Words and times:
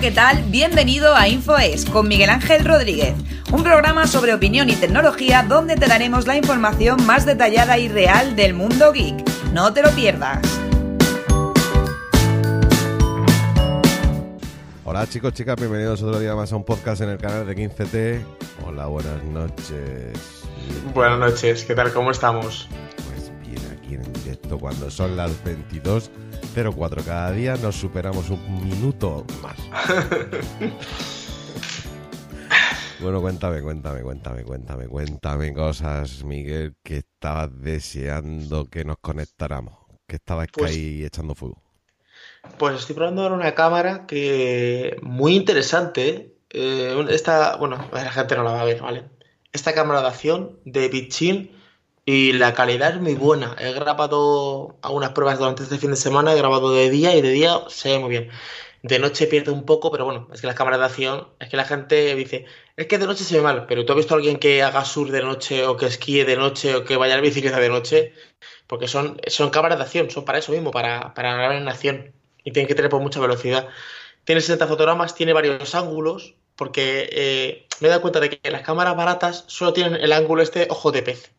Hola, 0.00 0.08
¿qué 0.08 0.14
tal? 0.14 0.44
Bienvenido 0.44 1.14
a 1.14 1.28
InfoES 1.28 1.84
con 1.84 2.08
Miguel 2.08 2.30
Ángel 2.30 2.64
Rodríguez, 2.64 3.14
un 3.52 3.62
programa 3.62 4.06
sobre 4.06 4.32
opinión 4.32 4.70
y 4.70 4.74
tecnología 4.74 5.42
donde 5.42 5.76
te 5.76 5.88
daremos 5.88 6.26
la 6.26 6.38
información 6.38 7.04
más 7.04 7.26
detallada 7.26 7.76
y 7.76 7.88
real 7.88 8.34
del 8.34 8.54
mundo 8.54 8.94
geek. 8.94 9.22
No 9.52 9.74
te 9.74 9.82
lo 9.82 9.90
pierdas. 9.90 10.40
Hola 14.86 15.06
chicos, 15.06 15.34
chicas, 15.34 15.56
bienvenidos 15.56 16.02
otro 16.02 16.18
día 16.18 16.34
más 16.34 16.50
a 16.54 16.56
un 16.56 16.64
podcast 16.64 17.02
en 17.02 17.10
el 17.10 17.18
canal 17.18 17.46
de 17.46 17.54
15T. 17.54 18.24
Hola, 18.66 18.86
buenas 18.86 19.22
noches. 19.24 20.18
Buenas 20.94 21.18
noches, 21.18 21.62
¿qué 21.66 21.74
tal? 21.74 21.92
¿Cómo 21.92 22.10
estamos? 22.10 22.70
Pues 23.06 23.30
bien, 23.46 23.60
aquí 23.78 23.96
en 23.96 24.12
directo 24.14 24.58
cuando 24.58 24.90
son 24.90 25.14
las 25.14 25.30
22.04. 26.54 27.04
Cada 27.04 27.30
día 27.32 27.56
nos 27.56 27.76
superamos 27.76 28.28
un 28.30 28.64
minuto 28.64 29.24
más. 29.42 29.56
bueno, 33.00 33.20
cuéntame, 33.20 33.62
cuéntame, 33.62 34.02
cuéntame, 34.02 34.42
cuéntame, 34.44 34.86
cuéntame 34.88 35.54
cosas, 35.54 36.24
Miguel, 36.24 36.74
que 36.82 36.98
estabas 36.98 37.50
deseando 37.60 38.66
que 38.68 38.84
nos 38.84 38.96
conectáramos. 39.00 39.74
Que 40.06 40.16
estabas 40.16 40.48
Pues- 40.52 40.72
ahí 40.72 41.04
echando 41.04 41.34
fuego. 41.34 41.62
Pues 42.58 42.80
estoy 42.80 42.96
probando 42.96 43.22
ahora 43.22 43.34
una 43.34 43.54
cámara 43.54 44.06
que 44.06 44.96
muy 45.02 45.36
interesante. 45.36 46.36
eh, 46.52 47.06
esta, 47.10 47.54
bueno, 47.56 47.88
la 47.92 48.10
gente 48.10 48.34
no 48.34 48.42
la 48.42 48.50
va 48.50 48.62
a 48.62 48.64
ver, 48.64 48.80
¿vale? 48.82 49.04
Esta 49.52 49.72
cámara 49.72 50.00
de 50.02 50.08
acción 50.08 50.58
de 50.64 50.88
Bitchin 50.88 51.52
y 52.10 52.32
la 52.32 52.54
calidad 52.54 52.94
es 52.94 53.00
muy 53.00 53.14
buena. 53.14 53.54
He 53.60 53.72
grabado 53.72 54.76
algunas 54.82 55.10
pruebas 55.10 55.38
durante 55.38 55.62
este 55.62 55.78
fin 55.78 55.90
de 55.90 55.96
semana, 55.96 56.32
he 56.32 56.36
grabado 56.36 56.72
de 56.72 56.90
día 56.90 57.14
y 57.14 57.22
de 57.22 57.30
día 57.30 57.60
se 57.68 57.90
ve 57.90 57.98
muy 58.00 58.10
bien. 58.10 58.30
De 58.82 58.98
noche 58.98 59.28
pierde 59.28 59.52
un 59.52 59.64
poco, 59.64 59.92
pero 59.92 60.06
bueno, 60.06 60.28
es 60.32 60.40
que 60.40 60.48
las 60.48 60.56
cámaras 60.56 60.80
de 60.80 60.86
acción, 60.86 61.28
es 61.38 61.48
que 61.48 61.56
la 61.56 61.64
gente 61.64 62.16
dice, 62.16 62.46
es 62.76 62.86
que 62.88 62.98
de 62.98 63.06
noche 63.06 63.22
se 63.22 63.36
ve 63.36 63.42
mal, 63.42 63.66
pero 63.66 63.84
¿tú 63.84 63.92
has 63.92 63.96
visto 63.98 64.14
a 64.14 64.16
alguien 64.16 64.38
que 64.38 64.62
haga 64.64 64.84
surf 64.84 65.12
de 65.12 65.22
noche 65.22 65.64
o 65.66 65.76
que 65.76 65.86
esquíe 65.86 66.24
de 66.24 66.36
noche 66.36 66.74
o 66.74 66.84
que 66.84 66.96
vaya 66.96 67.14
en 67.14 67.22
bicicleta 67.22 67.60
de 67.60 67.68
noche? 67.68 68.12
Porque 68.66 68.88
son, 68.88 69.20
son 69.28 69.50
cámaras 69.50 69.78
de 69.78 69.84
acción, 69.84 70.10
son 70.10 70.24
para 70.24 70.38
eso 70.38 70.50
mismo, 70.50 70.72
para, 70.72 71.14
para 71.14 71.34
grabar 71.36 71.56
en 71.56 71.68
acción. 71.68 72.12
Y 72.42 72.50
tienen 72.50 72.66
que 72.66 72.74
tener 72.74 72.90
por 72.90 73.00
mucha 73.00 73.20
velocidad. 73.20 73.68
Tiene 74.24 74.40
60 74.40 74.66
fotogramas, 74.66 75.14
tiene 75.14 75.32
varios 75.32 75.74
ángulos, 75.76 76.34
porque 76.56 77.08
eh, 77.12 77.66
me 77.80 77.86
he 77.86 77.90
dado 77.90 78.02
cuenta 78.02 78.18
de 78.18 78.30
que 78.30 78.50
las 78.50 78.62
cámaras 78.62 78.96
baratas 78.96 79.44
solo 79.46 79.72
tienen 79.72 79.94
el 79.94 80.12
ángulo 80.12 80.42
este 80.42 80.66
ojo 80.70 80.90
de 80.90 81.02
pez. 81.02 81.32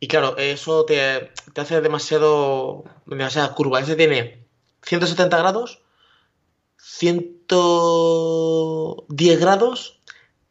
Y 0.00 0.08
claro, 0.08 0.36
eso 0.36 0.84
te, 0.84 1.30
te 1.52 1.60
hace 1.60 1.80
demasiado, 1.80 2.84
demasiada 3.06 3.54
curva. 3.54 3.80
Ese 3.80 3.96
tiene 3.96 4.46
170 4.82 5.36
grados, 5.36 5.82
110 6.76 9.40
grados, 9.40 10.00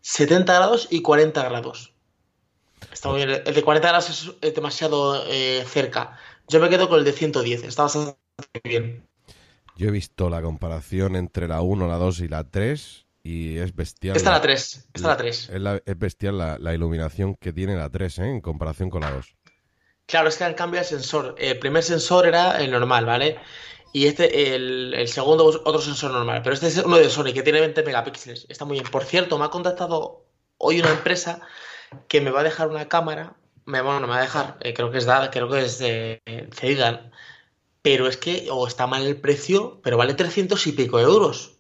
70 0.02 0.54
grados 0.54 0.90
y 0.92 1.02
40 1.02 1.42
grados. 1.44 1.94
Está 2.92 3.08
muy 3.10 3.26
bien. 3.26 3.42
El 3.46 3.54
de 3.54 3.64
40 3.64 3.88
grados 3.88 4.10
es, 4.10 4.34
es 4.42 4.54
demasiado 4.54 5.24
eh, 5.28 5.64
cerca. 5.66 6.20
Yo 6.48 6.60
me 6.60 6.70
quedo 6.70 6.90
con 6.90 7.00
el 7.00 7.06
de 7.06 7.14
110. 7.14 7.64
Está 7.64 7.84
bastante 7.84 8.18
bien. 8.64 9.08
Yo 9.78 9.88
he 9.88 9.92
visto 9.92 10.30
la 10.30 10.42
comparación 10.42 11.16
entre 11.16 11.48
la 11.48 11.62
1, 11.62 11.88
la 11.88 11.98
2 11.98 12.20
y 12.22 12.28
la 12.28 12.50
3 12.50 13.07
y 13.28 13.58
es 13.58 13.76
bestial. 13.76 14.16
Esta 14.16 14.30
es 14.30 14.36
la 14.36 14.42
3. 14.42 14.76
Esta 14.76 14.90
es 14.96 15.02
la 15.02 15.18
3. 15.18 15.50
Es, 15.86 16.00
bestial 16.00 16.38
la, 16.38 16.58
la 16.58 16.74
iluminación 16.74 17.36
que 17.36 17.52
tiene 17.52 17.76
la 17.76 17.90
3, 17.90 18.20
¿eh? 18.20 18.30
En 18.30 18.40
comparación 18.42 18.90
con 18.90 19.02
la 19.02 19.12
2. 19.12 19.36
Claro, 20.06 20.30
es 20.30 20.38
que 20.38 20.46
han 20.46 20.54
cambiado 20.54 20.84
el 20.84 20.90
sensor. 20.90 21.36
El 21.38 21.60
primer 21.60 21.84
sensor 21.84 22.26
era 22.26 22.62
el 22.64 22.72
normal, 22.72 23.06
¿vale? 23.06 23.38
Y 23.92 24.08
este, 24.08 24.56
el, 24.56 24.94
el 24.94 25.10
segundo, 25.10 25.44
otro 25.46 25.82
sensor 25.82 26.12
normal. 26.12 26.42
Pero 26.42 26.54
este 26.54 26.68
es 26.68 26.78
uno 26.78 26.98
de 26.98 27.10
Sony 27.10 27.34
que 27.34 27.44
tiene 27.44 27.60
20 27.60 27.84
megapíxeles. 27.84 28.46
Está 28.48 28.64
muy 28.64 28.80
bien. 28.80 28.90
Por 28.90 29.04
cierto, 29.04 29.38
me 29.38 29.44
ha 29.44 29.50
contactado 29.50 30.26
hoy 30.58 30.80
una 30.80 30.92
empresa 30.92 31.42
que 32.08 32.22
me 32.22 32.32
va 32.32 32.40
a 32.40 32.44
dejar 32.44 32.70
una 32.70 32.88
cámara. 32.88 33.36
Me, 33.66 33.82
bueno, 33.82 34.00
no 34.00 34.08
me 34.08 34.14
va 34.14 34.20
a 34.20 34.22
dejar. 34.22 34.58
eh, 34.62 34.74
creo 34.74 34.90
que 34.90 35.00
es 35.00 35.06
dada, 35.06 35.30
creo 35.32 35.50
que 35.50 35.66
es 35.66 35.80
de 35.80 36.22
eh. 36.26 36.50
Pero 37.82 38.08
es 38.08 38.16
que, 38.16 38.48
o 38.52 38.68
está 38.68 38.88
mal 38.88 39.06
el 39.06 39.20
precio, 39.20 39.82
pero 39.84 39.98
vale 39.98 40.14
300 40.14 40.66
y 40.68 40.72
pico 40.72 41.00
euros. 41.02 41.57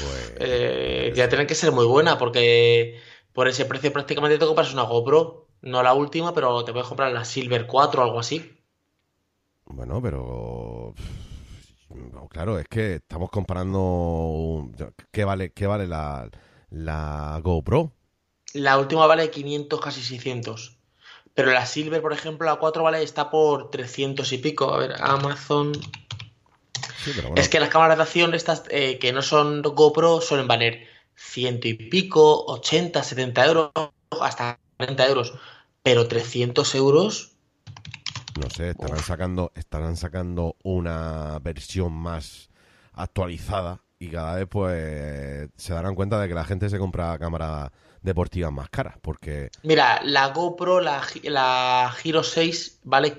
Pues. 0.00 0.32
Eh, 0.40 1.12
ya 1.14 1.28
tiene 1.28 1.46
que 1.46 1.54
ser 1.54 1.72
muy 1.72 1.86
buena 1.86 2.18
porque 2.18 3.00
por 3.32 3.48
ese 3.48 3.64
precio 3.64 3.92
prácticamente 3.92 4.38
te 4.38 4.46
compras 4.46 4.72
una 4.72 4.82
GoPro. 4.82 5.48
No 5.62 5.82
la 5.82 5.92
última, 5.92 6.32
pero 6.32 6.64
te 6.64 6.72
puedes 6.72 6.88
comprar 6.88 7.12
la 7.12 7.24
Silver 7.24 7.66
4 7.66 8.00
o 8.00 8.04
algo 8.04 8.20
así. 8.20 8.58
Bueno, 9.66 10.00
pero. 10.02 10.94
no, 11.90 12.28
claro, 12.28 12.58
es 12.58 12.66
que 12.68 12.94
estamos 12.96 13.30
comparando. 13.30 14.70
¿Qué 15.12 15.24
vale, 15.24 15.52
qué 15.52 15.66
vale 15.66 15.86
la, 15.86 16.30
la 16.70 17.40
GoPro? 17.42 17.92
La 18.54 18.78
última 18.78 19.06
vale 19.06 19.30
500, 19.30 19.80
casi 19.80 20.02
600. 20.02 20.78
Pero 21.34 21.52
la 21.52 21.66
Silver, 21.66 22.02
por 22.02 22.12
ejemplo, 22.12 22.46
la 22.46 22.56
4 22.56 22.82
vale, 22.82 23.02
está 23.02 23.30
por 23.30 23.70
300 23.70 24.32
y 24.32 24.38
pico. 24.38 24.74
A 24.74 24.78
ver, 24.78 24.94
Amazon. 25.00 25.72
Sí, 27.04 27.12
pero 27.14 27.28
bueno. 27.28 27.40
Es 27.40 27.48
que 27.48 27.60
las 27.60 27.68
cámaras 27.68 27.96
de 27.96 28.02
acción, 28.02 28.34
estas 28.34 28.64
eh, 28.70 28.98
que 28.98 29.12
no 29.12 29.22
son 29.22 29.62
GoPro, 29.62 30.20
suelen 30.20 30.48
valer 30.48 30.86
ciento 31.14 31.68
y 31.68 31.74
pico, 31.74 32.44
80, 32.46 33.02
70 33.02 33.46
euros, 33.46 33.70
hasta 34.20 34.58
40 34.76 35.06
euros. 35.06 35.34
Pero 35.82 36.08
300 36.08 36.74
euros, 36.74 37.32
No 38.38 38.50
sé, 38.50 38.70
estarán 38.70 39.02
sacando, 39.02 39.52
estarán 39.54 39.96
sacando 39.96 40.56
una 40.62 41.38
versión 41.40 41.92
más 41.92 42.50
actualizada 42.92 43.80
y 43.98 44.08
cada 44.08 44.34
vez 44.34 44.46
pues 44.48 45.48
se 45.56 45.74
darán 45.74 45.94
cuenta 45.94 46.20
de 46.20 46.28
que 46.28 46.34
la 46.34 46.44
gente 46.44 46.70
se 46.70 46.78
compra 46.78 47.18
cámaras 47.18 47.70
deportivas 48.02 48.50
más 48.50 48.70
caras 48.70 48.94
porque 49.02 49.50
Mira, 49.62 50.00
la 50.02 50.28
GoPro, 50.28 50.80
la, 50.80 51.02
la 51.24 51.94
Giro 51.98 52.22
6 52.22 52.80
vale 52.84 53.16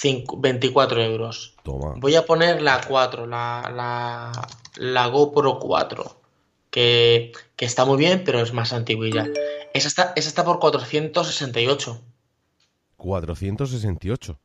524 0.00 1.02
euros. 1.02 1.54
toma 1.62 1.94
Voy 1.96 2.14
a 2.16 2.26
poner 2.26 2.60
la 2.62 2.80
4, 2.86 3.26
la, 3.26 3.70
la, 3.74 4.48
la 4.76 5.06
GoPro 5.06 5.58
4, 5.58 6.20
que, 6.70 7.32
que 7.56 7.64
está 7.64 7.84
muy 7.84 7.96
bien, 7.96 8.22
pero 8.24 8.40
es 8.40 8.52
más 8.52 8.72
antiguilla. 8.72 9.26
Esa 9.72 9.88
está, 9.88 10.12
esa 10.16 10.28
está 10.28 10.44
por 10.44 10.58
468. 10.58 12.00
468 12.96 14.38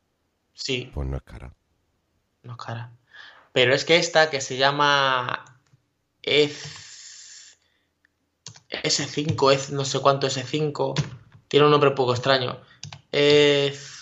Sí, 0.53 0.91
pues 0.93 1.07
no 1.07 1.17
es 1.17 1.23
cara 1.23 1.53
no 2.43 2.53
es 2.53 2.57
cara. 2.57 2.91
Pero 3.53 3.73
es 3.75 3.85
que 3.85 3.97
esta 3.97 4.29
que 4.29 4.41
se 4.41 4.57
llama 4.57 5.45
Ez- 6.23 7.57
S5, 8.69 9.51
Ez- 9.53 9.69
no 9.71 9.85
sé 9.85 9.99
cuánto 9.99 10.27
S5, 10.27 10.93
tiene 11.47 11.65
un 11.65 11.71
nombre 11.71 11.89
un 11.89 11.95
poco 11.95 12.13
extraño. 12.13 12.57
Ez- 13.11 14.00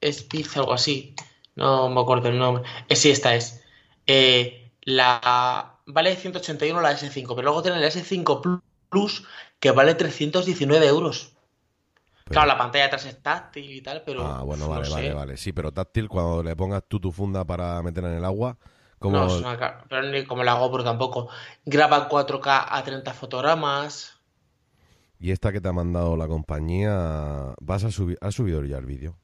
Speed, 0.00 0.46
algo 0.56 0.72
así. 0.72 1.14
No 1.54 1.88
me 1.88 2.00
acuerdo 2.00 2.28
el 2.28 2.38
nombre. 2.38 2.64
Eh, 2.88 2.96
sí, 2.96 3.10
esta 3.10 3.34
es. 3.34 3.62
Eh, 4.06 4.70
la 4.82 5.78
vale 5.86 6.16
181 6.16 6.80
la 6.80 6.92
S5, 6.92 7.26
pero 7.28 7.42
luego 7.42 7.62
tiene 7.62 7.80
la 7.80 7.86
S5 7.88 8.60
Plus 8.90 9.24
que 9.58 9.70
vale 9.70 9.94
319 9.94 10.86
euros. 10.86 11.32
Pero- 12.24 12.34
Claro, 12.34 12.48
la 12.48 12.58
pantalla 12.58 12.84
de 12.84 12.86
atrás 12.88 13.04
es 13.06 13.22
táctil 13.22 13.70
y 13.70 13.80
tal, 13.80 14.02
pero 14.04 14.24
ah 14.26 14.42
bueno 14.42 14.64
no 14.64 14.70
vale 14.70 14.86
sé. 14.86 14.92
vale 14.92 15.14
vale 15.14 15.36
sí 15.36 15.52
pero 15.52 15.70
táctil 15.72 16.08
cuando 16.08 16.42
le 16.42 16.56
pongas 16.56 16.82
tú 16.88 16.98
tu 16.98 17.12
funda 17.12 17.44
para 17.44 17.80
meterla 17.82 18.10
en 18.10 18.16
el 18.16 18.24
agua 18.24 18.58
como 18.98 19.18
No, 19.18 19.26
es 19.28 19.34
una 19.34 19.84
pero 19.88 20.02
ni 20.02 20.24
como 20.24 20.42
la 20.42 20.54
GoPro 20.54 20.82
tampoco. 20.82 21.28
Graba 21.64 21.98
en 21.98 22.04
4K 22.08 22.66
a 22.68 22.82
30 22.82 23.12
fotogramas. 23.14 24.18
y 25.20 25.30
esta 25.30 25.52
que 25.52 25.60
te 25.60 25.68
ha 25.68 25.72
mandado 25.72 26.16
la 26.16 26.26
compañía 26.26 27.54
vas 27.60 27.84
a 27.84 27.90
subir 27.92 28.18
has 28.20 28.34
subido 28.34 28.64
ya 28.64 28.78
el 28.78 28.86
vídeo 28.86 29.16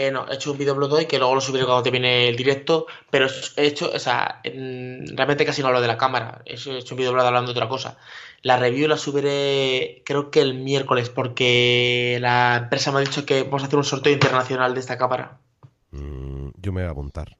Eh, 0.00 0.12
no, 0.12 0.26
he 0.30 0.34
hecho 0.36 0.52
un 0.52 0.58
vídeo 0.58 0.76
Blood 0.76 1.06
que 1.06 1.18
luego 1.18 1.34
lo 1.34 1.40
subiré 1.40 1.64
cuando 1.64 1.82
termine 1.82 2.28
el 2.28 2.36
directo, 2.36 2.86
pero 3.10 3.26
he 3.56 3.66
hecho, 3.66 3.90
o 3.92 3.98
sea, 3.98 4.40
en- 4.44 5.04
realmente 5.16 5.44
casi 5.44 5.60
no 5.60 5.66
hablo 5.66 5.80
de 5.80 5.88
la 5.88 5.98
cámara, 5.98 6.40
he 6.44 6.54
hecho 6.54 6.70
he 6.72 6.78
hecho 6.78 6.94
un 6.94 6.98
vídeo 6.98 7.12
Blood 7.12 7.26
hablando 7.26 7.52
de 7.52 7.58
otra 7.58 7.68
cosa. 7.68 7.98
La 8.42 8.56
review 8.58 8.86
la 8.86 8.96
subiré 8.96 10.02
creo 10.06 10.30
que 10.30 10.40
el 10.40 10.54
miércoles, 10.54 11.10
porque 11.10 12.18
la 12.20 12.58
empresa 12.62 12.92
me 12.92 12.98
ha 12.98 13.00
dicho 13.00 13.26
que 13.26 13.42
vamos 13.42 13.64
a 13.64 13.66
hacer 13.66 13.76
un 13.78 13.84
sorteo 13.84 14.12
internacional 14.12 14.72
de 14.72 14.78
esta 14.80 14.96
cámara. 14.98 15.40
Mm, 15.90 16.50
yo 16.56 16.72
me 16.72 16.82
voy 16.82 16.88
a 16.88 16.92
apuntar 16.92 17.36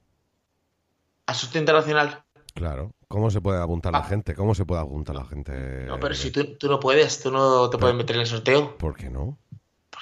¿A 1.27 1.35
sorteo 1.35 1.61
internacional? 1.61 2.25
claro 2.55 2.91
cómo 3.07 3.31
se 3.31 3.41
puede 3.41 3.63
apuntar 3.63 3.93
la 3.93 3.99
Ah. 3.99 4.05
gente 4.05 4.35
cómo 4.35 4.55
se 4.57 4.65
puede 4.65 4.81
apuntar 4.83 5.15
la 5.15 5.27
gente 5.27 5.53
No, 5.87 6.01
pero 6.01 6.15
si 6.17 6.33
tú, 6.33 6.57
tú 6.57 6.69
no 6.69 6.81
puedes, 6.81 7.23
tú 7.23 7.31
no 7.31 7.71
te 7.71 7.79
puedes 7.79 7.95
meter 7.95 8.17
en 8.17 8.23
el 8.23 8.27
sorteo. 8.27 8.77
¿por 8.79 8.97
qué 8.97 9.11
no? 9.11 9.39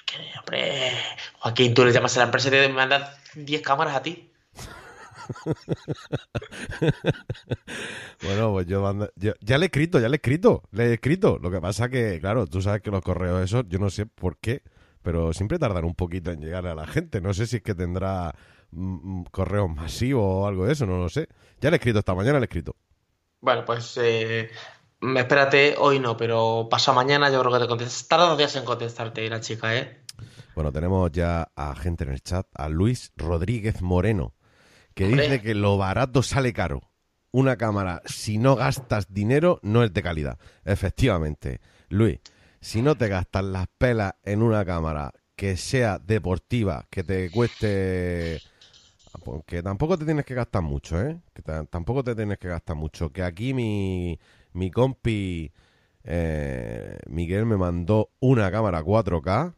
Porque, 0.07 0.23
hombre, 0.39 0.93
Joaquín, 1.41 1.75
tú 1.75 1.85
le 1.85 1.93
llamas 1.93 2.17
a 2.17 2.21
la 2.21 2.25
empresa 2.27 2.49
y 2.49 2.51
te 2.53 2.69
mandan 2.69 3.03
10 3.35 3.63
cámaras 3.63 3.97
a 3.97 4.03
ti. 4.03 4.31
Bueno, 8.23 8.53
pues 8.53 8.67
yo, 8.67 8.81
manda- 8.83 9.11
yo- 9.17 9.35
ya 9.41 9.59
le 9.59 9.65
he 9.65 9.67
escrito, 9.67 9.99
ya 10.01 10.09
le 10.09 10.15
he 10.15 10.17
escrito, 10.17 10.63
le 10.73 10.87
he 10.87 10.93
escrito. 10.95 11.39
Lo 11.41 11.51
que 11.51 11.61
pasa 11.61 11.89
que, 11.89 12.19
claro, 12.21 12.47
tú 12.47 12.63
sabes 12.63 12.83
que 12.83 12.91
los 12.91 13.03
correos 13.03 13.43
esos, 13.43 13.65
yo 13.69 13.79
no 13.79 13.91
sé 13.91 14.07
por 14.07 14.39
qué, 14.39 14.63
pero 15.03 15.33
siempre 15.33 15.59
tardan 15.59 15.85
un 15.85 15.95
poquito 15.95 16.31
en 16.31 16.41
llegar 16.41 16.67
a 16.67 16.75
la 16.75 16.87
gente. 16.87 17.21
No 17.21 17.35
sé 17.35 17.47
si 17.47 17.57
es 17.57 17.63
que 17.63 17.75
tendrá 17.75 18.35
mm, 18.71 19.25
correos 19.31 19.71
masivos 19.71 20.25
o 20.25 20.47
algo 20.47 20.67
de 20.67 20.73
eso, 20.73 20.87
no 20.87 20.99
lo 20.99 21.09
sé. 21.09 21.29
Ya 21.61 21.71
le 21.71 21.77
he 21.77 21.79
escrito 21.79 21.99
esta 21.99 22.15
mañana, 22.15 22.39
le 22.39 22.45
he 22.45 22.49
escrito. 22.49 22.77
Bueno, 23.41 23.65
pues 23.65 23.97
eh, 24.03 24.51
espérate, 25.01 25.77
hoy 25.79 25.99
no, 25.99 26.17
pero 26.17 26.69
pasa 26.71 26.93
mañana 26.93 27.31
yo 27.31 27.41
creo 27.41 27.53
que 27.53 27.61
te 27.61 27.69
contestas. 27.69 28.09
Tarda 28.09 28.27
dos 28.29 28.39
días 28.39 28.57
en 28.57 28.65
contestarte 28.65 29.29
la 29.29 29.41
chica, 29.41 29.77
¿eh? 29.77 30.03
Bueno, 30.55 30.73
tenemos 30.73 31.11
ya 31.13 31.51
a 31.55 31.75
gente 31.75 32.05
en 32.05 32.13
el 32.13 32.23
chat, 32.23 32.47
a 32.55 32.69
Luis 32.69 33.13
Rodríguez 33.17 33.83
Moreno, 33.83 34.35
que 34.95 35.05
Hombre. 35.05 35.25
dice 35.25 35.43
que 35.43 35.55
lo 35.55 35.77
barato 35.77 36.23
sale 36.23 36.53
caro. 36.53 36.81
Una 37.31 37.57
cámara, 37.57 38.01
si 38.07 38.39
no 38.39 38.57
gastas 38.57 39.13
dinero, 39.13 39.61
no 39.63 39.85
es 39.85 39.93
de 39.93 40.03
calidad. 40.03 40.39
Efectivamente, 40.65 41.61
Luis, 41.91 42.21
si 42.61 42.81
no 42.81 42.97
te 42.97 43.09
gastas 43.09 43.45
las 43.45 43.67
pelas 43.77 44.15
en 44.23 44.43
una 44.43 44.65
cámara 44.65 45.13
que 45.35 45.59
sea 45.59 45.99
deportiva, 45.99 46.87
que 46.91 47.05
te 47.05 47.31
cueste... 47.31 48.41
Que 49.47 49.63
tampoco 49.63 49.99
te 49.99 50.05
tienes 50.05 50.25
que 50.25 50.35
gastar 50.35 50.63
mucho, 50.63 51.01
¿eh? 51.01 51.21
Que 51.35 51.43
ta- 51.43 51.65
tampoco 51.65 52.05
te 52.05 52.15
tienes 52.15 52.39
que 52.39 52.49
gastar 52.49 52.77
mucho. 52.77 53.11
Que 53.11 53.23
aquí 53.23 53.53
mi, 53.55 54.19
mi 54.57 54.71
compi 54.71 55.53
eh, 56.05 56.99
Miguel 57.09 57.47
me 57.47 57.57
mandó 57.57 58.11
una 58.21 58.51
cámara 58.51 58.83
4K 58.83 59.55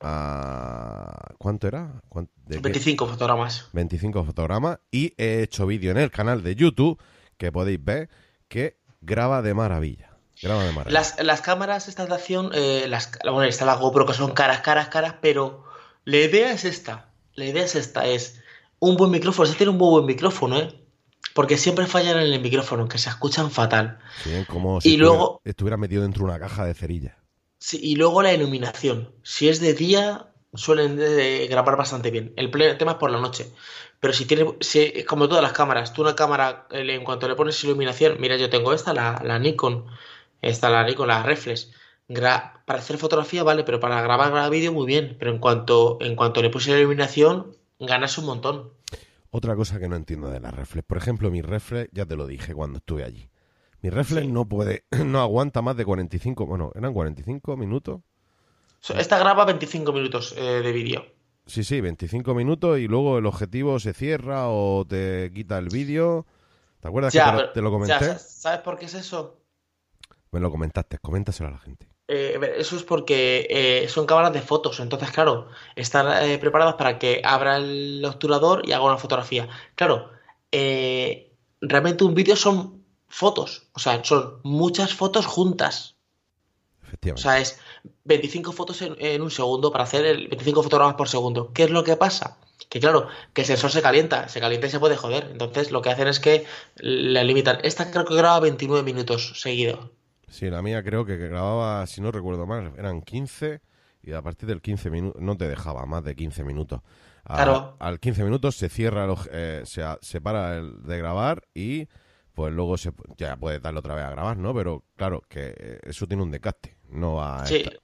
a... 0.00 1.34
¿Cuánto 1.38 1.66
era? 1.68 2.02
¿Cuán- 2.08 2.28
de 2.46 2.56
qué? 2.56 2.62
25 2.62 3.06
fotogramas. 3.06 3.68
25 3.72 4.24
fotogramas 4.24 4.78
y 4.90 5.14
he 5.18 5.42
hecho 5.42 5.66
vídeo 5.66 5.90
en 5.90 5.98
el 5.98 6.10
canal 6.10 6.42
de 6.42 6.54
YouTube 6.54 7.00
que 7.36 7.52
podéis 7.52 7.82
ver 7.82 8.08
que 8.48 8.76
graba 9.00 9.42
de 9.42 9.54
maravilla. 9.54 10.16
Graba 10.42 10.64
de 10.64 10.72
maravilla. 10.72 10.98
Las, 10.98 11.22
las 11.22 11.40
cámaras 11.42 11.88
estas 11.88 12.08
de 12.08 12.14
acción, 12.14 12.50
eh, 12.54 12.86
las, 12.88 13.10
bueno, 13.24 13.42
está 13.44 13.64
la 13.66 13.74
GoPro 13.76 14.06
que 14.06 14.14
son 14.14 14.32
caras, 14.32 14.60
caras, 14.60 14.88
caras, 14.88 15.14
pero 15.20 15.64
la 16.04 16.16
idea 16.16 16.52
es 16.52 16.64
esta. 16.64 17.10
La 17.34 17.44
idea 17.44 17.64
es 17.64 17.74
esta, 17.76 18.06
es 18.06 18.40
un 18.78 18.96
buen 18.96 19.10
micrófono. 19.10 19.46
Se 19.46 19.54
tiene 19.54 19.70
un 19.70 19.78
muy 19.78 19.90
buen 19.90 20.06
micrófono, 20.06 20.58
¿eh? 20.58 20.79
Porque 21.40 21.56
siempre 21.56 21.86
fallan 21.86 22.18
en 22.18 22.34
el 22.34 22.40
micrófono, 22.42 22.86
que 22.86 22.98
se 22.98 23.08
escuchan 23.08 23.50
fatal. 23.50 23.98
Sí, 24.22 24.30
como 24.46 24.76
y 24.76 24.80
si 24.82 24.88
estuviera- 24.90 24.98
luego- 25.16 25.40
estuviera 25.42 25.76
metido 25.78 26.02
dentro 26.02 26.20
de 26.26 26.30
una 26.30 26.38
caja 26.38 26.66
de 26.66 26.74
cerillas. 26.74 27.14
Sí, 27.58 27.80
y 27.82 27.96
luego 27.96 28.20
la 28.20 28.34
iluminación. 28.34 29.14
Si 29.22 29.48
es 29.48 29.58
de 29.58 29.72
día, 29.72 30.26
suelen 30.52 30.98
eh, 31.00 31.46
grabar 31.48 31.78
bastante 31.78 32.10
bien. 32.10 32.34
El, 32.36 32.50
el 32.60 32.76
tema 32.76 32.90
es 32.92 32.96
por 32.98 33.10
la 33.10 33.18
noche. 33.20 33.50
Pero 34.00 34.12
si 34.12 34.26
tiene, 34.26 34.54
si, 34.60 35.02
como 35.04 35.28
todas 35.28 35.42
las 35.42 35.52
cámaras, 35.52 35.94
tú 35.94 36.02
una 36.02 36.14
cámara, 36.14 36.66
eh, 36.72 36.84
en 36.94 37.04
cuanto 37.04 37.26
le 37.26 37.36
pones 37.36 37.64
iluminación, 37.64 38.16
mira, 38.20 38.36
yo 38.36 38.50
tengo 38.50 38.74
esta, 38.74 38.92
la, 38.92 39.22
la 39.24 39.38
Nikon, 39.38 39.86
esta, 40.42 40.68
la 40.68 40.84
Nikon, 40.84 41.08
la 41.08 41.22
Reflex. 41.22 41.70
Gra- 42.06 42.62
para 42.66 42.80
hacer 42.80 42.98
fotografía, 42.98 43.44
vale, 43.44 43.64
pero 43.64 43.80
para 43.80 44.02
grabar, 44.02 44.30
grabar 44.30 44.50
vídeo, 44.50 44.74
muy 44.74 44.84
bien. 44.86 45.16
Pero 45.18 45.30
en 45.30 45.38
cuanto, 45.38 45.96
en 46.02 46.16
cuanto 46.16 46.42
le 46.42 46.50
puse 46.50 46.70
la 46.72 46.78
iluminación, 46.80 47.56
ganas 47.78 48.18
un 48.18 48.26
montón. 48.26 48.72
Otra 49.30 49.54
cosa 49.54 49.78
que 49.78 49.88
no 49.88 49.96
entiendo 49.96 50.28
de 50.28 50.40
las 50.40 50.54
reflex. 50.54 50.86
Por 50.86 50.98
ejemplo, 50.98 51.30
mi 51.30 51.40
reflex, 51.42 51.90
ya 51.92 52.04
te 52.06 52.16
lo 52.16 52.26
dije 52.26 52.54
cuando 52.54 52.78
estuve 52.78 53.04
allí. 53.04 53.30
Mi 53.82 53.90
reflex 53.90 54.26
Sí. 54.26 54.32
no 54.32 54.46
puede, 54.46 54.84
no 55.04 55.20
aguanta 55.20 55.62
más 55.62 55.76
de 55.76 55.84
45, 55.84 56.46
bueno, 56.46 56.72
eran 56.74 56.92
45 56.92 57.56
minutos. 57.56 58.00
Esta 58.96 59.18
graba 59.18 59.44
25 59.44 59.92
minutos 59.92 60.34
eh, 60.36 60.42
de 60.62 60.72
vídeo. 60.72 61.04
Sí, 61.46 61.64
sí, 61.64 61.80
25 61.80 62.34
minutos 62.34 62.78
y 62.78 62.86
luego 62.88 63.18
el 63.18 63.26
objetivo 63.26 63.78
se 63.78 63.92
cierra 63.92 64.48
o 64.48 64.84
te 64.86 65.30
quita 65.34 65.58
el 65.58 65.68
vídeo. 65.68 66.26
¿Te 66.80 66.88
acuerdas 66.88 67.12
Ya, 67.12 67.24
que 67.26 67.30
te 67.30 67.42
lo, 67.42 67.52
te 67.52 67.62
lo 67.62 67.70
comenté? 67.70 67.98
ya, 68.06 68.18
¿sabes 68.18 68.60
por 68.60 68.78
qué 68.78 68.86
es 68.86 68.94
eso? 68.94 69.40
Me 70.32 70.40
lo 70.40 70.50
comentaste, 70.50 70.98
coméntaselo 70.98 71.48
a 71.48 71.52
la 71.52 71.58
gente. 71.58 71.89
Eh, 72.12 72.56
eso 72.56 72.74
es 72.74 72.82
porque 72.82 73.46
eh, 73.48 73.88
son 73.88 74.04
cámaras 74.04 74.32
de 74.32 74.40
fotos, 74.40 74.80
entonces, 74.80 75.12
claro, 75.12 75.46
están 75.76 76.28
eh, 76.28 76.38
preparadas 76.38 76.74
para 76.74 76.98
que 76.98 77.22
abra 77.24 77.58
el 77.58 78.04
obturador 78.04 78.68
y 78.68 78.72
haga 78.72 78.84
una 78.84 78.98
fotografía. 78.98 79.48
Claro, 79.76 80.10
eh, 80.50 81.32
realmente 81.60 82.02
un 82.02 82.14
vídeo 82.14 82.34
son 82.34 82.84
fotos, 83.06 83.68
o 83.74 83.78
sea, 83.78 84.02
son 84.04 84.40
muchas 84.42 84.92
fotos 84.92 85.24
juntas. 85.26 85.94
O 86.82 86.86
Efectivamente. 86.88 87.22
sea, 87.22 87.38
es 87.38 87.60
25 88.02 88.50
fotos 88.50 88.82
en, 88.82 88.96
en 88.98 89.22
un 89.22 89.30
segundo 89.30 89.70
para 89.70 89.84
hacer 89.84 90.04
el 90.04 90.26
25 90.26 90.64
fotogramas 90.64 90.96
por 90.96 91.08
segundo. 91.08 91.52
¿Qué 91.52 91.62
es 91.62 91.70
lo 91.70 91.84
que 91.84 91.94
pasa? 91.94 92.38
Que 92.68 92.80
claro, 92.80 93.06
que 93.32 93.42
el 93.42 93.46
sensor 93.46 93.70
se 93.70 93.82
calienta, 93.82 94.28
se 94.28 94.40
calienta 94.40 94.66
y 94.66 94.70
se 94.70 94.80
puede 94.80 94.96
joder. 94.96 95.28
Entonces, 95.30 95.70
lo 95.70 95.80
que 95.80 95.90
hacen 95.90 96.08
es 96.08 96.18
que 96.18 96.44
la 96.74 97.22
limitan. 97.22 97.60
Esta 97.62 97.92
creo 97.92 98.04
que 98.04 98.16
graba 98.16 98.40
29 98.40 98.82
minutos 98.82 99.40
seguidos. 99.40 99.90
Sí, 100.30 100.48
la 100.50 100.62
mía 100.62 100.82
creo 100.82 101.04
que 101.04 101.16
grababa, 101.16 101.86
si 101.86 102.00
no 102.00 102.12
recuerdo 102.12 102.46
mal, 102.46 102.72
eran 102.78 103.02
15 103.02 103.60
y 104.02 104.12
a 104.12 104.22
partir 104.22 104.48
del 104.48 104.62
15 104.62 104.88
minutos 104.90 105.20
no 105.20 105.36
te 105.36 105.48
dejaba 105.48 105.86
más 105.86 106.04
de 106.04 106.14
15 106.16 106.44
minutos. 106.44 106.80
A- 107.24 107.44
Claro. 107.44 107.76
Al 107.78 107.98
15 108.00 108.24
minutos 108.24 108.56
se 108.56 108.68
cierra, 108.68 109.04
el 109.04 109.10
oj- 109.10 109.28
eh, 109.32 109.62
se, 109.66 109.82
se 110.02 110.20
para 110.20 110.56
el 110.58 110.82
de 110.84 110.98
grabar 110.98 111.42
y 111.54 111.88
pues 112.34 112.52
luego 112.52 112.78
se, 112.78 112.92
ya 113.18 113.36
puedes 113.36 113.60
darle 113.62 113.80
otra 113.80 113.94
vez 113.94 114.04
a 114.04 114.10
grabar, 114.10 114.36
¿no? 114.38 114.54
Pero 114.54 114.84
claro, 114.96 115.22
que 115.28 115.54
eh, 115.58 115.80
eso 115.84 116.06
tiene 116.06 116.22
un 116.22 116.30
desgaste, 116.30 116.76
no 116.90 117.14
va 117.16 117.48
a 117.48 117.48
Sí. 117.48 117.56
estar- 117.56 117.80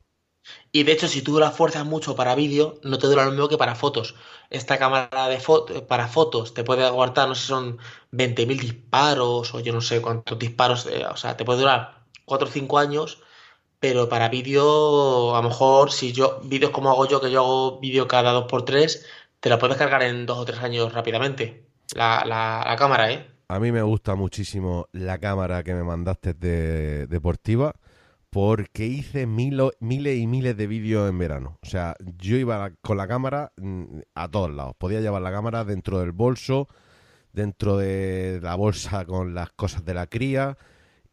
Y 0.73 0.85
de 0.85 0.93
hecho, 0.93 1.09
si 1.09 1.23
tú 1.23 1.39
la 1.41 1.53
fuerzas 1.53 1.87
mucho 1.87 2.17
para 2.17 2.35
vídeo, 2.37 2.81
no 2.85 2.99
te 2.99 3.09
dura 3.09 3.25
lo 3.27 3.33
mismo 3.33 3.49
que 3.49 3.59
para 3.59 3.77
fotos. 3.77 4.17
Esta 4.51 4.79
cámara 4.79 5.29
de 5.29 5.41
foto, 5.41 5.87
para 5.89 6.09
fotos 6.09 6.55
te 6.55 6.65
puede 6.65 6.85
aguantar, 6.87 7.29
no 7.29 7.35
sé 7.37 7.43
si 7.43 7.49
son 7.49 7.79
20.000 8.13 8.61
disparos 8.61 9.55
o 9.55 9.61
yo 9.61 9.73
no 9.75 9.83
sé 9.83 10.03
cuántos 10.03 10.39
disparos, 10.39 10.87
eh, 10.87 11.07
o 11.07 11.17
sea, 11.19 11.37
te 11.37 11.45
puede 11.47 11.61
durar 11.61 12.06
4 12.26 12.49
o 12.49 12.50
5 12.50 12.78
años, 12.78 13.23
pero 13.81 14.08
para 14.08 14.28
vídeo, 14.28 15.34
a 15.37 15.43
lo 15.43 15.49
mejor, 15.49 15.93
si 15.93 16.12
yo, 16.12 16.40
vídeos 16.44 16.70
como 16.73 16.90
hago 16.90 17.06
yo, 17.08 17.20
que 17.20 17.31
yo 17.31 17.40
hago 17.40 17.81
vídeo 17.81 18.08
cada 18.08 18.32
2x3, 18.32 19.05
te 19.40 19.49
la 19.50 19.58
puedes 19.58 19.76
cargar 19.78 20.02
en 20.02 20.26
2 20.26 20.38
o 20.38 20.44
3 20.44 20.61
años 20.62 20.93
rápidamente. 20.93 21.67
La, 21.94 22.25
la, 22.26 22.64
la 22.67 22.76
cámara, 22.76 23.12
¿eh? 23.12 23.26
A 23.49 23.61
mí 23.61 23.70
me 23.73 23.82
gusta 23.82 24.17
muchísimo 24.17 24.88
la 24.93 25.19
cámara 25.19 25.62
que 25.62 25.73
me 25.75 25.84
mandaste 25.84 26.34
de 26.34 27.06
deportiva 27.06 27.75
porque 28.31 28.87
hice 28.87 29.26
milo- 29.26 29.73
miles 29.81 30.19
y 30.19 30.26
miles 30.26 30.56
de 30.56 30.67
vídeos 30.67 31.08
en 31.08 31.19
verano. 31.19 31.58
O 31.62 31.67
sea, 31.67 31.94
yo 32.19 32.37
iba 32.37 32.73
con 32.82 32.96
la 32.96 33.06
cámara 33.08 33.52
mm, 33.56 34.00
a 34.14 34.28
todos 34.28 34.50
lados. 34.50 34.75
Podía 34.76 35.00
llevar 35.00 35.23
la 35.23 35.31
cámara 35.32 35.64
dentro 35.64 36.00
del 36.00 36.12
bolso, 36.12 36.67
dentro 37.32 37.76
de 37.76 38.40
la 38.43 38.56
bolsa 38.56 39.05
con 39.06 39.34
las 39.34 39.50
cosas 39.52 39.84
de 39.84 39.94
la 39.94 40.06
cría. 40.08 40.58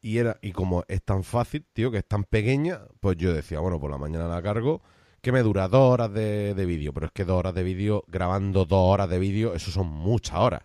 Y 0.04 0.20
era 0.20 0.38
y 0.44 0.52
como 0.54 0.86
es 0.88 1.02
tan 1.04 1.24
fácil, 1.26 1.66
tío, 1.74 1.92
que 1.92 2.00
es 2.00 2.06
tan 2.08 2.26
pequeña, 2.26 2.82
pues 3.02 3.18
yo 3.18 3.34
decía, 3.34 3.60
bueno, 3.62 3.80
por 3.82 3.90
la 3.92 3.98
mañana 3.98 4.28
la 4.28 4.44
cargo, 4.44 4.84
que 5.22 5.32
me 5.32 5.42
dura 5.42 5.68
dos 5.70 5.94
horas 5.94 6.14
de, 6.14 6.54
de 6.56 6.66
vídeo. 6.68 6.94
Pero 6.94 7.08
es 7.08 7.14
que 7.14 7.26
dos 7.26 7.40
horas 7.40 7.56
de 7.56 7.64
vídeo, 7.64 8.06
grabando 8.08 8.66
dos 8.66 8.94
horas 8.94 9.10
de 9.10 9.20
vídeo, 9.20 9.56
eso 9.56 9.72
son 9.72 9.88
muchas 9.88 10.38
horas 10.40 10.64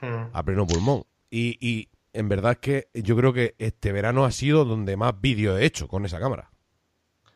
Hmm. 0.00 0.32
a 0.32 0.42
pleno 0.42 0.66
pulmón. 0.66 1.04
Y, 1.30 1.58
y 1.66 1.88
en 2.12 2.28
verdad 2.28 2.52
es 2.52 2.58
que 2.58 2.88
yo 2.94 3.16
creo 3.16 3.32
que 3.32 3.54
este 3.58 3.92
verano 3.92 4.24
ha 4.24 4.32
sido 4.32 4.64
donde 4.64 4.96
más 4.96 5.20
vídeos 5.20 5.60
he 5.60 5.64
hecho 5.64 5.88
con 5.88 6.04
esa 6.06 6.20
cámara. 6.20 6.50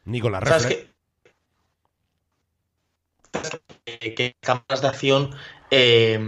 Ni 0.07 0.21
con 0.21 0.33
la 0.33 0.41
¿Sabes 0.43 0.65
reflex. 0.65 0.87
que, 3.85 4.15
que 4.15 4.37
cámaras 4.41 4.83
de 4.83 4.89
acción, 4.89 5.31
eh, 5.71 6.19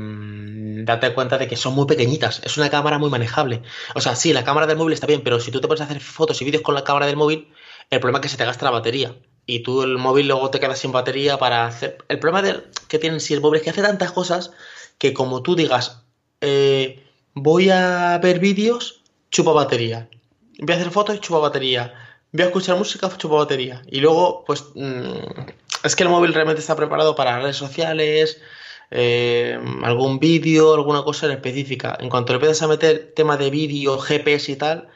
date 0.85 1.15
cuenta 1.15 1.39
de 1.39 1.49
que 1.49 1.57
son 1.57 1.75
muy 1.75 1.87
pequeñitas. 1.87 2.41
Es 2.45 2.57
una 2.57 2.71
cámara 2.71 2.99
muy 2.99 3.11
manejable. 3.11 3.63
O 3.95 4.01
sea, 4.01 4.17
sí, 4.17 4.33
la 4.33 4.45
cámara 4.45 4.67
del 4.67 4.77
móvil 4.77 4.95
está 4.95 5.07
bien, 5.07 5.23
pero 5.23 5.41
si 5.41 5.51
tú 5.51 5.61
te 5.61 5.69
pones 5.69 5.81
a 5.81 5.85
hacer 5.85 6.01
fotos 6.01 6.41
y 6.43 6.45
vídeos 6.45 6.63
con 6.63 6.75
la 6.75 6.85
cámara 6.85 7.07
del 7.07 7.17
móvil, 7.17 7.49
el 7.91 8.01
problema 8.01 8.19
es 8.19 8.23
que 8.23 8.29
se 8.29 8.37
te 8.37 8.45
gasta 8.45 8.65
la 8.65 8.71
batería. 8.71 9.15
Y 9.47 9.61
tú 9.61 9.83
el 9.83 9.97
móvil 9.99 10.29
luego 10.29 10.51
te 10.51 10.61
quedas 10.61 10.79
sin 10.79 10.93
batería 10.93 11.39
para 11.39 11.67
hacer... 11.67 11.99
El 12.09 12.19
problema 12.19 12.43
de, 12.43 12.65
que 12.89 12.99
tienen 12.99 13.21
sí 13.21 13.35
el 13.35 13.41
móvil 13.41 13.59
es 13.59 13.65
que 13.65 13.71
hace 13.71 13.83
tantas 13.83 14.13
cosas 14.13 14.53
que 14.99 15.15
como 15.15 15.43
tú 15.43 15.57
digas, 15.57 16.03
eh, 16.41 17.03
voy 17.35 17.71
a 17.71 18.19
ver 18.19 18.41
vídeos, 18.41 19.03
chupa 19.31 19.53
batería. 19.53 20.09
Voy 20.59 20.75
a 20.75 20.79
hacer 20.79 20.91
fotos, 20.91 21.21
chupa 21.21 21.39
batería. 21.39 21.95
Voy 22.33 22.43
a 22.43 22.47
escuchar 22.47 22.77
música, 22.77 23.11
chupa 23.17 23.37
batería. 23.37 23.83
Y 23.87 24.01
luego, 24.01 24.45
pues, 24.45 24.65
mm, 24.75 25.13
es 25.85 25.97
que 25.97 26.03
el 26.03 26.09
móvil 26.11 26.35
realmente 26.35 26.61
está 26.61 26.77
preparado 26.77 27.15
para 27.15 27.41
redes 27.41 27.57
sociales, 27.57 28.41
eh, 28.91 29.59
algún 29.83 30.19
vídeo, 30.19 30.75
alguna 30.75 31.03
cosa 31.03 31.27
en 31.27 31.33
específica. 31.33 31.97
En 32.01 32.09
cuanto 32.09 32.33
le 32.33 32.37
empiezas 32.37 32.63
a 32.63 32.69
meter 32.69 33.13
tema 33.15 33.37
de 33.37 33.51
vídeo, 33.51 33.99
GPS 33.99 34.53
y 34.53 34.57
tal, 34.57 34.89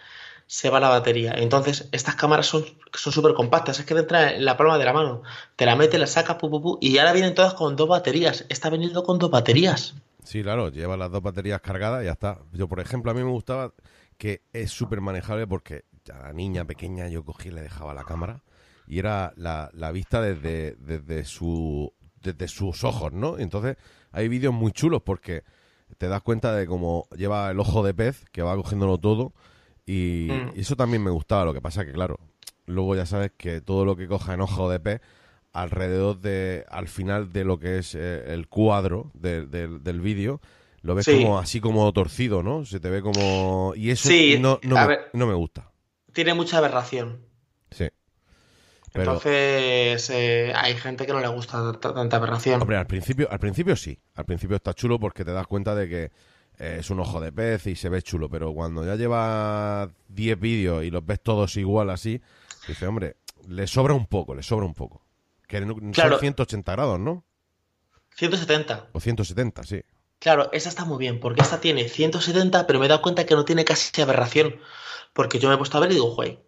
se 0.46 0.70
va 0.70 0.80
la 0.80 0.88
batería. 0.88 1.32
Entonces, 1.36 1.88
estas 1.92 2.14
cámaras 2.14 2.46
son 2.46 2.64
súper 2.92 3.34
compactas. 3.34 3.78
Es 3.78 3.86
que 3.86 3.94
te 3.94 4.00
entra 4.00 4.34
en 4.34 4.44
la 4.44 4.56
palma 4.56 4.78
de 4.78 4.84
la 4.84 4.92
mano. 4.92 5.22
Te 5.56 5.66
la 5.66 5.76
metes, 5.76 5.98
la 5.98 6.06
sacas, 6.06 6.36
pu, 6.36 6.50
pu, 6.50 6.62
pu, 6.62 6.78
y 6.80 6.98
ahora 6.98 7.12
vienen 7.12 7.34
todas 7.34 7.54
con 7.54 7.76
dos 7.76 7.88
baterías. 7.88 8.44
Está 8.48 8.70
venido 8.70 9.02
con 9.04 9.18
dos 9.18 9.30
baterías. 9.30 9.94
Sí, 10.24 10.42
claro, 10.42 10.68
lleva 10.68 10.96
las 10.96 11.10
dos 11.10 11.22
baterías 11.22 11.60
cargadas 11.60 12.02
y 12.02 12.06
ya 12.06 12.12
está. 12.12 12.38
Yo, 12.52 12.68
por 12.68 12.80
ejemplo, 12.80 13.10
a 13.10 13.14
mí 13.14 13.22
me 13.22 13.30
gustaba 13.30 13.72
que 14.18 14.42
es 14.52 14.70
súper 14.70 15.00
manejable 15.00 15.46
porque 15.46 15.84
a 16.12 16.28
la 16.28 16.32
niña 16.32 16.64
pequeña 16.64 17.08
yo 17.08 17.24
cogí 17.24 17.48
y 17.48 17.52
le 17.52 17.62
dejaba 17.62 17.94
la 17.94 18.04
cámara 18.04 18.42
y 18.86 18.98
era 18.98 19.32
la, 19.36 19.70
la 19.72 19.92
vista 19.92 20.20
desde, 20.20 20.76
desde, 20.76 21.24
su, 21.24 21.92
desde 22.22 22.48
sus 22.48 22.84
ojos, 22.84 23.12
¿no? 23.12 23.38
Entonces 23.38 23.76
hay 24.12 24.28
vídeos 24.28 24.54
muy 24.54 24.72
chulos 24.72 25.02
porque 25.02 25.42
te 25.98 26.08
das 26.08 26.22
cuenta 26.22 26.54
de 26.54 26.66
cómo 26.66 27.06
lleva 27.16 27.50
el 27.50 27.60
ojo 27.60 27.82
de 27.82 27.92
pez, 27.94 28.24
que 28.32 28.42
va 28.42 28.56
cogiéndolo 28.56 28.98
todo, 28.98 29.32
y, 29.84 30.28
Mm. 30.30 30.52
y 30.56 30.60
eso 30.60 30.76
también 30.76 31.02
me 31.02 31.10
gustaba. 31.10 31.44
Lo 31.44 31.52
que 31.54 31.60
pasa 31.60 31.84
que, 31.84 31.92
claro, 31.92 32.18
luego 32.66 32.94
ya 32.96 33.04
sabes 33.06 33.32
que 33.36 33.60
todo 33.60 33.84
lo 33.84 33.96
que 33.96 34.06
coja 34.08 34.34
en 34.34 34.40
ojo 34.40 34.70
de 34.70 34.80
pez 34.80 35.00
alrededor 35.52 36.20
de, 36.20 36.64
al 36.70 36.88
final 36.88 37.32
de 37.32 37.44
lo 37.44 37.58
que 37.58 37.78
es 37.78 37.94
eh, 37.94 38.32
el 38.32 38.48
cuadro 38.48 39.10
de- 39.14 39.44
de- 39.46 39.68
del 39.80 40.00
vídeo, 40.00 40.40
lo 40.80 40.94
ves 40.94 41.04
Sí. 41.04 41.22
como 41.22 41.38
así 41.38 41.60
como 41.60 41.92
torcido, 41.92 42.42
¿no? 42.42 42.64
Se 42.64 42.80
te 42.80 42.88
ve 42.90 43.02
como... 43.02 43.72
Y 43.76 43.90
eso 43.90 44.08
Sí, 44.08 44.38
no, 44.40 44.58
me, 44.62 44.98
no 45.12 45.26
me 45.26 45.34
gusta. 45.34 45.70
Tiene 46.12 46.34
mucha 46.34 46.58
aberración. 46.58 47.20
Pero, 48.92 49.12
Entonces, 49.12 50.10
eh, 50.10 50.52
hay 50.54 50.74
gente 50.76 51.06
que 51.06 51.12
no 51.12 51.20
le 51.20 51.28
gusta 51.28 51.72
tanta 51.80 52.16
aberración. 52.18 52.60
hombre, 52.60 52.76
al 52.76 52.86
principio, 52.86 53.26
al 53.30 53.38
principio 53.38 53.74
sí. 53.74 53.98
Al 54.14 54.24
principio 54.26 54.56
está 54.56 54.74
chulo 54.74 55.00
porque 55.00 55.24
te 55.24 55.32
das 55.32 55.46
cuenta 55.46 55.74
de 55.74 55.88
que 55.88 56.10
eh, 56.58 56.76
es 56.80 56.90
un 56.90 57.00
ojo 57.00 57.18
de 57.20 57.32
pez 57.32 57.66
y 57.68 57.74
se 57.76 57.88
ve 57.88 58.02
chulo. 58.02 58.28
Pero 58.28 58.52
cuando 58.52 58.84
ya 58.84 58.94
llevas 58.96 59.88
10 60.08 60.38
vídeos 60.38 60.84
y 60.84 60.90
los 60.90 61.04
ves 61.06 61.22
todos 61.22 61.56
igual 61.56 61.88
así, 61.88 62.20
dices, 62.68 62.86
hombre, 62.86 63.16
le 63.48 63.66
sobra 63.66 63.94
un 63.94 64.06
poco, 64.06 64.34
le 64.34 64.42
sobra 64.42 64.66
un 64.66 64.74
poco. 64.74 65.02
Que 65.48 65.60
no- 65.62 65.74
Claro. 65.92 66.12
son 66.16 66.20
180 66.20 66.72
grados, 66.72 67.00
¿no? 67.00 67.24
170. 68.16 68.88
O 68.92 69.00
170, 69.00 69.62
sí. 69.64 69.82
Claro, 70.18 70.50
esa 70.52 70.68
está 70.68 70.84
muy 70.84 70.98
bien, 70.98 71.18
porque 71.18 71.42
esta 71.42 71.60
tiene 71.60 71.88
170, 71.88 72.66
pero 72.66 72.78
me 72.78 72.86
he 72.86 72.88
dado 72.88 73.02
cuenta 73.02 73.24
que 73.26 73.34
no 73.34 73.44
tiene 73.44 73.64
casi 73.64 74.00
aberración. 74.02 74.56
Porque 75.14 75.38
yo 75.38 75.48
me 75.48 75.54
he 75.54 75.58
puesto 75.58 75.76
a 75.78 75.80
ver 75.80 75.90
y 75.90 75.94
digo, 75.94 76.14
güey, 76.14 76.38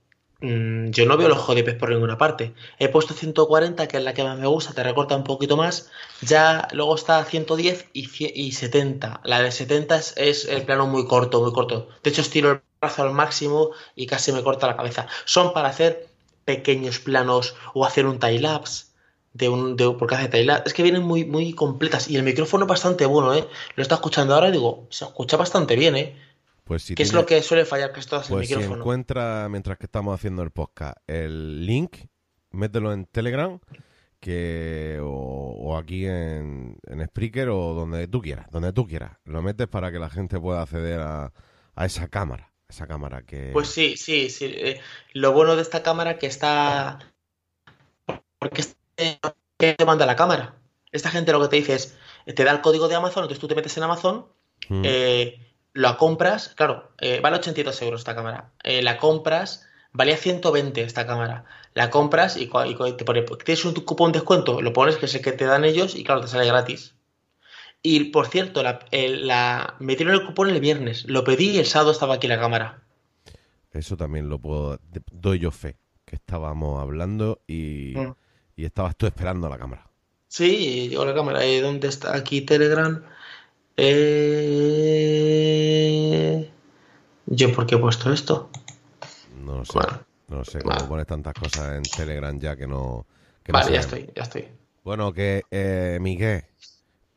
mm, 0.40 0.90
yo 0.90 1.06
no 1.06 1.16
veo 1.16 1.28
los 1.28 1.44
pez 1.46 1.76
por 1.76 1.90
ninguna 1.90 2.18
parte. 2.18 2.54
He 2.78 2.88
puesto 2.88 3.14
140, 3.14 3.88
que 3.88 3.96
es 3.98 4.02
la 4.04 4.14
que 4.14 4.24
más 4.24 4.38
me 4.38 4.46
gusta, 4.46 4.72
te 4.74 4.82
recorta 4.82 5.16
un 5.16 5.24
poquito 5.24 5.56
más. 5.56 5.90
Ya 6.20 6.68
luego 6.72 6.94
está 6.94 7.24
110 7.24 7.90
y, 7.92 8.08
y 8.40 8.52
70. 8.52 9.20
La 9.24 9.42
de 9.42 9.50
70 9.50 9.96
es, 9.96 10.14
es 10.16 10.44
el 10.46 10.64
plano 10.64 10.86
muy 10.86 11.06
corto, 11.06 11.42
muy 11.42 11.52
corto. 11.52 11.88
De 12.02 12.10
hecho, 12.10 12.20
estiro 12.22 12.52
el 12.52 12.60
brazo 12.80 13.02
al 13.02 13.12
máximo 13.12 13.70
y 13.94 14.06
casi 14.06 14.32
me 14.32 14.42
corta 14.42 14.66
la 14.66 14.76
cabeza. 14.76 15.06
Son 15.24 15.52
para 15.52 15.68
hacer 15.68 16.08
pequeños 16.44 16.98
planos 16.98 17.54
o 17.74 17.84
hacer 17.84 18.06
un 18.06 18.18
time 18.18 18.40
lapse. 18.40 18.86
De 19.32 19.48
un, 19.48 19.74
de, 19.76 19.90
porque 19.98 20.14
hace 20.14 20.44
lapse. 20.44 20.68
Es 20.68 20.74
que 20.74 20.82
vienen 20.84 21.02
muy, 21.02 21.24
muy 21.24 21.54
completas. 21.54 22.08
Y 22.08 22.16
el 22.16 22.22
micrófono 22.22 22.64
es 22.64 22.68
bastante 22.68 23.04
bueno, 23.06 23.34
¿eh? 23.34 23.48
Lo 23.74 23.82
está 23.82 23.96
escuchando 23.96 24.34
ahora 24.34 24.48
y 24.48 24.52
digo, 24.52 24.86
se 24.90 25.04
escucha 25.04 25.36
bastante 25.36 25.74
bien, 25.76 25.96
¿eh? 25.96 26.16
Pues 26.64 26.82
si 26.82 26.94
¿Qué 26.94 27.02
es 27.02 27.12
lo 27.12 27.26
que 27.26 27.42
suele 27.42 27.64
fallar 27.66 27.92
que 27.92 28.00
esto 28.00 28.16
es 28.16 28.28
el 28.30 28.36
Pues 28.36 28.48
si 28.48 28.54
micrófono? 28.56 28.80
encuentra, 28.80 29.48
mientras 29.50 29.76
que 29.78 29.84
estamos 29.86 30.14
haciendo 30.14 30.42
el 30.42 30.50
podcast, 30.50 30.96
el 31.06 31.66
link, 31.66 31.96
mételo 32.50 32.92
en 32.92 33.04
Telegram 33.06 33.58
que 34.20 34.98
o, 35.02 35.54
o 35.58 35.76
aquí 35.76 36.06
en, 36.06 36.78
en 36.86 37.06
Spreaker 37.06 37.50
o 37.50 37.74
donde 37.74 38.08
tú 38.08 38.22
quieras, 38.22 38.46
donde 38.50 38.72
tú 38.72 38.86
quieras. 38.86 39.18
Lo 39.24 39.42
metes 39.42 39.68
para 39.68 39.92
que 39.92 39.98
la 39.98 40.08
gente 40.08 40.40
pueda 40.40 40.62
acceder 40.62 41.00
a, 41.00 41.32
a 41.74 41.84
esa 41.84 42.08
cámara, 42.08 42.50
esa 42.66 42.86
cámara 42.86 43.22
que... 43.22 43.50
Pues 43.52 43.68
sí, 43.68 43.98
sí, 43.98 44.30
sí. 44.30 44.46
eh, 44.46 44.80
lo 45.12 45.32
bueno 45.32 45.56
de 45.56 45.62
esta 45.62 45.82
cámara 45.82 46.16
que 46.18 46.26
está... 46.26 46.98
Porque 48.38 48.62
este- 48.62 49.20
¿qué 49.58 49.74
te 49.74 49.84
manda 49.84 50.06
la 50.06 50.16
cámara? 50.16 50.54
Esta 50.92 51.10
gente 51.10 51.32
lo 51.32 51.42
que 51.42 51.48
te 51.48 51.56
dice 51.56 51.74
es, 51.74 51.98
te 52.34 52.44
da 52.44 52.52
el 52.52 52.60
código 52.62 52.88
de 52.88 52.94
Amazon, 52.94 53.24
entonces 53.24 53.40
tú 53.40 53.48
te 53.48 53.54
metes 53.54 53.76
en 53.76 53.82
Amazon, 53.82 54.26
Mm. 54.70 54.82
eh, 54.86 55.53
la 55.74 55.96
compras, 55.98 56.54
claro, 56.56 56.92
eh, 56.98 57.20
vale 57.20 57.36
82 57.36 57.82
euros 57.82 58.00
esta 58.00 58.14
cámara, 58.14 58.52
eh, 58.62 58.80
la 58.82 58.96
compras, 58.96 59.66
valía 59.92 60.16
120 60.16 60.80
esta 60.82 61.06
cámara, 61.06 61.44
la 61.74 61.90
compras 61.90 62.36
y, 62.36 62.46
te 62.46 63.04
pone, 63.04 63.22
tienes 63.44 63.64
un 63.64 63.74
cupón 63.74 64.12
de 64.12 64.20
descuento, 64.20 64.62
lo 64.62 64.72
pones 64.72 64.96
que 64.96 65.06
es 65.06 65.14
el 65.14 65.20
que 65.22 65.32
te 65.32 65.44
dan 65.44 65.64
ellos 65.64 65.94
y 65.96 66.04
claro, 66.04 66.20
te 66.22 66.28
sale 66.28 66.46
gratis. 66.46 66.94
Y 67.82 68.04
por 68.04 68.28
cierto, 68.28 68.62
la, 68.62 68.78
el- 68.92 69.26
la, 69.26 69.74
me 69.78 69.94
dieron 69.94 70.14
el 70.14 70.24
cupón 70.24 70.48
el 70.48 70.60
viernes, 70.60 71.04
lo 71.06 71.22
pedí 71.22 71.50
y 71.50 71.58
el 71.58 71.66
sábado 71.66 71.90
estaba 71.92 72.14
aquí 72.14 72.28
la 72.28 72.38
cámara. 72.40 72.80
Eso 73.72 73.96
también 73.96 74.28
lo 74.28 74.38
puedo... 74.38 74.78
Doy 75.12 75.40
yo 75.40 75.50
fe, 75.50 75.76
que 76.06 76.14
estábamos 76.16 76.80
hablando 76.80 77.42
y, 77.46 77.92
Mm. 77.96 78.14
y 78.56 78.64
estabas 78.64 78.96
tú 78.96 79.06
esperando 79.06 79.48
a 79.48 79.50
la 79.50 79.58
cámara. 79.58 79.90
Sí, 80.28 80.88
llegó 80.88 81.04
la 81.04 81.14
cámara. 81.14 81.44
Eh, 81.44 81.60
¿Dónde 81.60 81.88
está? 81.88 82.14
Aquí 82.16 82.40
Telegram. 82.42 83.02
Eh... 83.76 85.23
¿Yo 87.26 87.52
por 87.52 87.66
qué 87.66 87.76
he 87.76 87.78
puesto 87.78 88.12
esto? 88.12 88.50
No 89.44 89.64
sé, 89.64 89.72
Bueno, 89.74 90.00
no 90.28 90.44
sé 90.44 90.60
cómo 90.60 90.88
pones 90.88 91.06
tantas 91.06 91.34
cosas 91.34 91.76
en 91.76 91.82
Telegram 91.82 92.38
ya 92.38 92.56
que 92.56 92.66
no... 92.66 93.06
que 93.42 93.52
no 93.52 93.58
Vale, 93.58 93.72
ya 93.72 93.80
estoy, 93.80 94.10
ya 94.14 94.22
estoy. 94.22 94.48
Bueno, 94.82 95.12
que 95.12 95.42
eh, 95.50 95.98
Miguel, 96.00 96.44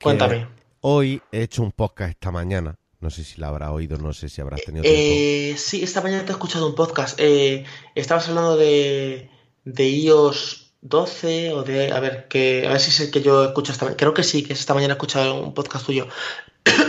Cuéntame. 0.01 0.47
Hoy 0.81 1.21
he 1.31 1.41
hecho 1.41 1.63
un 1.63 1.71
podcast 1.71 2.11
esta 2.11 2.31
mañana. 2.31 2.77
No 2.99 3.09
sé 3.09 3.23
si 3.23 3.39
la 3.39 3.49
habrás 3.49 3.71
oído, 3.71 3.97
no 3.97 4.13
sé 4.13 4.29
si 4.29 4.41
habrás 4.41 4.61
tenido 4.63 4.83
tiempo. 4.83 4.99
Eh, 5.01 5.55
sí, 5.57 5.83
esta 5.83 6.01
mañana 6.01 6.23
te 6.23 6.31
he 6.31 6.33
escuchado 6.33 6.67
un 6.67 6.75
podcast. 6.75 7.19
Eh, 7.19 7.65
estabas 7.95 8.27
hablando 8.29 8.57
de, 8.57 9.29
de 9.65 9.89
iOS 9.89 10.73
12 10.81 11.53
o 11.53 11.63
de... 11.63 11.91
A 11.91 11.99
ver, 11.99 12.27
que, 12.27 12.65
a 12.67 12.71
ver 12.71 12.79
si 12.79 12.89
es 12.89 12.99
el 12.99 13.11
que 13.11 13.21
yo 13.21 13.45
escucho 13.45 13.71
esta 13.71 13.85
mañana. 13.85 13.97
Creo 13.97 14.13
que 14.13 14.23
sí, 14.23 14.43
que 14.43 14.53
esta 14.53 14.73
mañana 14.73 14.93
he 14.93 14.97
escuchado 14.97 15.41
un 15.41 15.53
podcast 15.53 15.85
tuyo. 15.85 16.07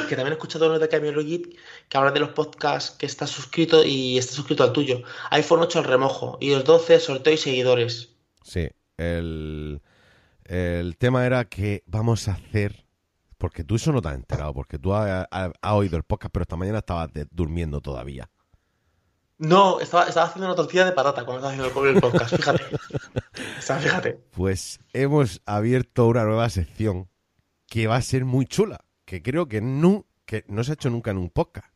Que 0.09 0.17
también 0.17 0.33
he 0.33 0.37
escuchado 0.37 0.67
uno 0.67 0.79
de 0.79 0.89
Camilo 0.89 1.23
Git 1.23 1.57
que 1.89 1.97
habla 1.99 2.11
de 2.11 2.21
los 2.21 2.31
podcasts 2.31 2.91
que 2.93 3.07
está 3.07 3.27
suscrito 3.27 3.85
y 3.85 4.19
está 4.19 4.33
suscrito 4.35 4.65
al 4.65 4.73
tuyo. 4.73 5.03
iPhone 5.31 5.61
8 5.61 5.79
al 5.81 5.85
remojo, 5.85 6.39
iOS 6.41 6.65
12, 6.65 7.01
sorteo 7.01 7.35
y 7.35 7.37
seguidores. 7.37 8.15
Sí, 8.43 8.69
el, 8.97 9.81
el 10.45 10.97
tema 10.97 11.25
era 11.27 11.45
que 11.45 11.83
vamos 11.87 12.27
a 12.29 12.33
hacer. 12.33 12.85
Porque 13.37 13.63
tú 13.63 13.77
eso 13.77 13.93
no 13.93 14.03
te 14.03 14.09
has 14.09 14.15
enterado, 14.17 14.53
porque 14.53 14.81
tú 14.81 14.93
has, 14.95 15.29
has- 15.31 15.53
has 15.63 15.73
oído 15.73 15.97
el 15.97 16.03
podcast, 16.03 16.33
pero 16.33 16.43
esta 16.43 16.57
mañana 16.57 16.79
estabas 16.79 17.13
de- 17.13 17.29
durmiendo 17.31 17.81
todavía. 17.81 18.29
No, 19.39 19.79
estaba, 19.79 20.09
estaba 20.09 20.27
haciendo 20.27 20.47
una 20.49 20.57
tortilla 20.57 20.85
de 20.85 20.91
patata 20.91 21.25
cuando 21.25 21.49
estaba 21.49 21.69
haciendo 21.69 21.89
el, 21.89 22.01
podcast, 22.01 22.35
fíjate. 22.35 22.65
Fíjate. 23.81 24.15
Pues 24.33 24.81
hemos 24.93 25.41
abierto 25.47 26.07
una 26.07 26.25
nueva 26.25 26.49
sección 26.51 27.09
que 27.69 27.87
va 27.87 27.95
a 27.97 28.03
ser 28.03 28.25
muy 28.25 28.47
chula, 28.47 28.81
que 29.09 29.23
creo 29.23 29.49
que 29.49 29.63
no, 29.63 30.05
que 30.27 30.45
no 30.49 30.63
se 30.63 30.73
ha 30.73 30.75
hecho 30.75 30.91
nunca 30.91 31.11
en 31.13 31.17
un 31.17 31.31
podcast. 31.31 31.75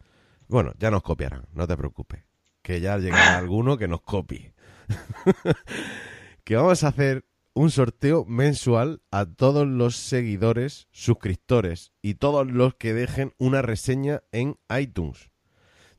Bueno, 0.49 0.75
ya 0.79 0.91
nos 0.91 1.03
copiarán, 1.03 1.47
no 1.55 1.67
te 1.67 1.79
preocupes. 1.79 2.23
Que 2.61 2.83
ya 2.83 2.99
llegará 2.99 3.39
alguno 3.39 3.79
que 3.79 3.89
nos 3.89 4.03
copie. 4.03 4.53
que 6.45 6.57
vamos 6.57 6.85
a 6.85 6.89
hacer 6.89 7.25
un 7.55 7.71
sorteo 7.71 8.27
mensual 8.27 9.01
a 9.11 9.25
todos 9.25 9.67
los 9.67 9.97
seguidores, 9.97 10.89
suscriptores 10.91 11.93
y 12.03 12.17
todos 12.17 12.47
los 12.47 12.75
que 12.75 12.93
dejen 12.93 13.33
una 13.39 13.63
reseña 13.63 14.23
en 14.31 14.59
iTunes. 14.79 15.31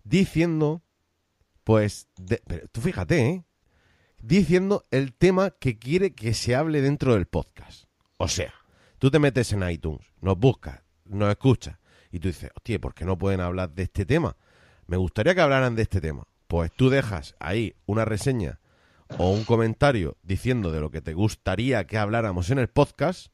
Diciendo, 0.04 0.84
pues, 1.64 2.10
de- 2.16 2.44
pero 2.46 2.68
tú 2.68 2.80
fíjate, 2.82 3.26
¿eh? 3.28 3.44
Diciendo 4.22 4.86
el 4.92 5.16
tema 5.16 5.50
que 5.50 5.80
quiere 5.80 6.14
que 6.14 6.36
se 6.36 6.54
hable 6.54 6.82
dentro 6.82 7.16
del 7.16 7.26
podcast. 7.26 7.86
O 8.18 8.28
sea, 8.28 8.54
tú 9.00 9.10
te 9.10 9.18
metes 9.18 9.52
en 9.52 9.68
iTunes, 9.68 10.06
nos 10.22 10.38
buscas, 10.38 10.83
nos 11.14 11.30
escuchas 11.30 11.78
y 12.12 12.20
tú 12.20 12.28
dices, 12.28 12.52
hostia, 12.56 12.80
¿por 12.80 12.94
qué 12.94 13.06
no 13.06 13.18
pueden 13.18 13.42
hablar 13.42 13.72
de 13.72 13.84
este 13.84 14.06
tema? 14.06 14.38
Me 14.86 14.98
gustaría 14.98 15.34
que 15.34 15.42
hablaran 15.42 15.76
de 15.76 15.84
este 15.84 16.02
tema. 16.02 16.28
Pues 16.48 16.72
tú 16.72 16.90
dejas 16.90 17.36
ahí 17.40 17.76
una 17.86 18.06
reseña 18.06 18.60
o 19.18 19.32
un 19.32 19.44
comentario 19.44 20.18
diciendo 20.24 20.72
de 20.72 20.82
lo 20.82 20.92
que 20.92 21.02
te 21.02 21.14
gustaría 21.14 21.86
que 21.86 21.98
habláramos 21.98 22.50
en 22.50 22.60
el 22.60 22.68
podcast 22.68 23.28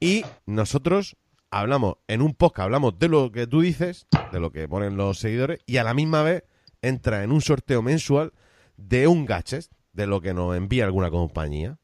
y 0.00 0.24
nosotros 0.46 1.16
hablamos 1.50 1.96
en 2.08 2.22
un 2.22 2.34
podcast, 2.34 2.64
hablamos 2.64 2.98
de 2.98 3.08
lo 3.08 3.30
que 3.30 3.46
tú 3.46 3.60
dices, 3.60 4.06
de 4.32 4.40
lo 4.40 4.50
que 4.50 4.68
ponen 4.68 4.96
los 4.96 5.18
seguidores 5.18 5.60
y 5.66 5.76
a 5.76 5.84
la 5.84 5.94
misma 5.94 6.22
vez 6.22 6.44
entra 6.80 7.22
en 7.22 7.30
un 7.30 7.40
sorteo 7.40 7.82
mensual 7.82 8.32
de 8.76 9.06
un 9.06 9.26
gadget, 9.26 9.68
de 9.92 10.06
lo 10.06 10.20
que 10.20 10.34
nos 10.34 10.56
envía 10.56 10.84
alguna 10.84 11.10
compañía. 11.10 11.78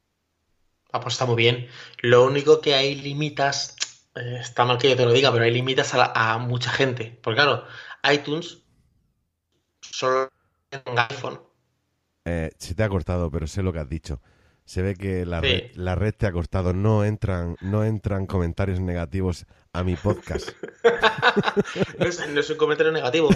Ah, 0.91 0.99
pues 0.99 1.13
está 1.13 1.25
muy 1.25 1.35
bien. 1.35 1.67
Lo 2.01 2.25
único 2.25 2.61
que 2.61 2.73
hay 2.73 2.95
limitas, 2.95 3.75
está 4.15 4.65
mal 4.65 4.77
que 4.77 4.89
yo 4.89 4.95
te 4.95 5.05
lo 5.05 5.11
diga, 5.11 5.31
pero 5.31 5.43
hay 5.43 5.51
limitas 5.51 5.93
a, 5.93 6.33
a 6.33 6.37
mucha 6.37 6.71
gente. 6.71 7.17
Porque 7.21 7.37
claro, 7.37 7.65
iTunes 8.11 8.59
solo 9.81 10.29
en 10.71 10.99
iPhone. 10.99 11.39
Eh, 12.25 12.51
se 12.57 12.75
te 12.75 12.83
ha 12.83 12.89
cortado, 12.89 13.31
pero 13.31 13.47
sé 13.47 13.63
lo 13.63 13.73
que 13.73 13.79
has 13.79 13.89
dicho. 13.89 14.21
Se 14.69 14.83
ve 14.83 14.93
que 14.93 15.25
la, 15.25 15.41
Sí. 15.41 15.47
red, 15.47 15.71
la 15.73 15.95
red 15.95 16.13
te 16.13 16.27
ha 16.27 16.31
cortado. 16.31 16.73
No 16.73 17.03
entran, 17.03 17.55
no 17.59 17.83
entran 17.83 18.27
comentarios 18.27 18.79
negativos 18.79 19.47
a 19.73 19.83
mi 19.83 19.95
podcast. 19.95 20.51
No 21.97 22.05
es, 22.05 22.29
no 22.29 22.39
es 22.39 22.49
un 22.51 22.57
comentario 22.57 22.91
negativo. 22.91 23.29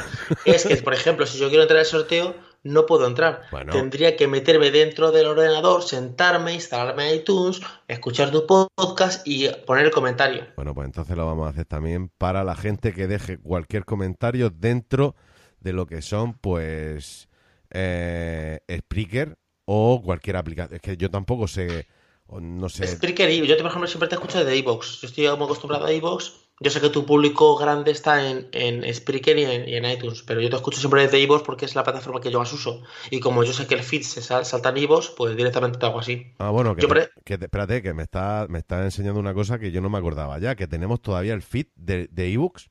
Es 0.45 0.65
que, 0.65 0.77
por 0.77 0.93
ejemplo, 0.93 1.25
si 1.25 1.39
yo 1.39 1.49
quiero 1.49 1.63
entrar 1.63 1.79
al 1.79 1.85
sorteo, 1.85 2.35
no 2.63 2.85
puedo 2.85 3.07
entrar. 3.07 3.41
Bueno. 3.51 3.73
Tendría 3.73 4.15
que 4.15 4.27
meterme 4.27 4.69
dentro 4.69 5.11
del 5.11 5.25
ordenador, 5.25 5.81
sentarme, 5.81 6.53
instalarme 6.53 7.13
iTunes, 7.15 7.61
escuchar 7.87 8.29
tu 8.31 8.45
podcast 8.45 9.27
y 9.27 9.49
poner 9.65 9.85
el 9.85 9.91
comentario. 9.91 10.45
Bueno, 10.55 10.73
pues 10.75 10.85
entonces 10.85 11.17
lo 11.17 11.25
vamos 11.25 11.47
a 11.47 11.49
hacer 11.49 11.65
también 11.65 12.09
para 12.09 12.43
la 12.43 12.55
gente 12.55 12.93
que 12.93 13.07
deje 13.07 13.39
cualquier 13.39 13.85
comentario 13.85 14.49
dentro 14.51 15.15
de 15.59 15.73
lo 15.73 15.87
que 15.87 16.01
son, 16.03 16.33
pues, 16.35 17.27
eh, 17.71 18.59
Spreaker 18.71 19.37
o 19.65 20.01
cualquier 20.03 20.37
aplicación. 20.37 20.75
Es 20.75 20.81
que 20.81 20.97
yo 20.97 21.09
tampoco 21.09 21.47
sé, 21.47 21.87
no 22.29 22.69
sé. 22.69 22.87
Spreaker 22.87 23.31
yo, 23.31 23.57
por 23.57 23.67
ejemplo, 23.67 23.87
siempre 23.87 24.09
te 24.09 24.15
escucho 24.15 24.43
de 24.43 24.57
iVoox. 24.57 25.01
Yo 25.01 25.07
estoy 25.07 25.27
muy 25.37 25.45
acostumbrado 25.45 25.85
a 25.85 25.93
iVoox 25.93 26.43
yo 26.59 26.69
sé 26.69 26.79
que 26.79 26.89
tu 26.89 27.05
público 27.05 27.57
grande 27.57 27.91
está 27.91 28.29
en, 28.29 28.47
en 28.53 28.93
Spreaker 28.93 29.37
y 29.37 29.43
en, 29.43 29.85
iTunes, 29.85 30.23
pero 30.23 30.39
yo 30.39 30.49
te 30.49 30.55
escucho 30.55 30.79
siempre 30.79 31.01
desde 31.01 31.19
iVoox 31.19 31.43
porque 31.43 31.65
es 31.65 31.75
la 31.75 31.83
plataforma 31.83 32.21
que 32.21 32.31
yo 32.31 32.39
más 32.39 32.53
uso. 32.53 32.83
Y 33.09 33.19
como 33.19 33.43
yo 33.43 33.53
sé 33.53 33.65
que 33.65 33.73
el 33.75 33.83
feed 33.83 34.03
se 34.03 34.21
salta 34.21 34.69
en 34.69 34.77
iVoox, 34.77 35.09
pues 35.09 35.35
directamente 35.35 35.79
te 35.79 35.85
hago 35.85 35.99
así. 35.99 36.33
Ah, 36.37 36.51
bueno, 36.51 36.75
que, 36.75 36.85
espérate, 37.33 37.81
que 37.81 37.93
me 37.93 38.03
está, 38.03 38.45
me 38.49 38.59
está 38.59 38.83
enseñando 38.83 39.19
una 39.19 39.33
cosa 39.33 39.59
que 39.59 39.71
yo 39.71 39.81
no 39.81 39.89
me 39.89 39.97
acordaba 39.97 40.39
ya, 40.39 40.55
que 40.55 40.67
tenemos 40.67 41.01
todavía 41.01 41.33
el 41.33 41.41
feed 41.41 41.67
de, 41.75 42.07
de 42.11 42.29
iVoox. 42.29 42.67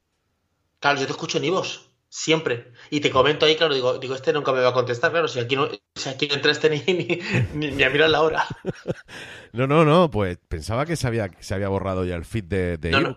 Claro, 0.78 1.00
yo 1.00 1.06
te 1.06 1.12
escucho 1.12 1.38
en 1.38 1.44
iVoox, 1.44 1.80
siempre. 2.12 2.72
Y 2.90 3.00
te 3.00 3.10
comento 3.10 3.46
ahí, 3.46 3.56
claro, 3.56 3.72
digo, 3.72 3.98
digo, 3.98 4.14
este 4.14 4.34
nunca 4.34 4.52
me 4.52 4.60
va 4.60 4.68
a 4.68 4.74
contestar, 4.74 5.10
claro, 5.12 5.28
si 5.28 5.40
aquí 5.40 5.56
no, 5.56 5.68
si 5.94 6.10
aquí 6.10 6.28
no 6.28 6.34
entraste 6.34 6.68
ni, 6.68 7.22
ni, 7.54 7.82
a 7.82 7.88
mirar 7.88 8.10
la 8.10 8.20
hora. 8.20 8.46
no, 9.52 9.66
no, 9.66 9.86
no, 9.86 10.10
pues 10.10 10.38
pensaba 10.46 10.84
que 10.84 10.96
se 10.96 11.06
había, 11.06 11.30
se 11.40 11.54
había 11.54 11.68
borrado 11.68 12.04
ya 12.04 12.14
el 12.14 12.26
feed 12.26 12.44
de, 12.44 12.76
de 12.76 12.90
iVoox. 12.90 13.16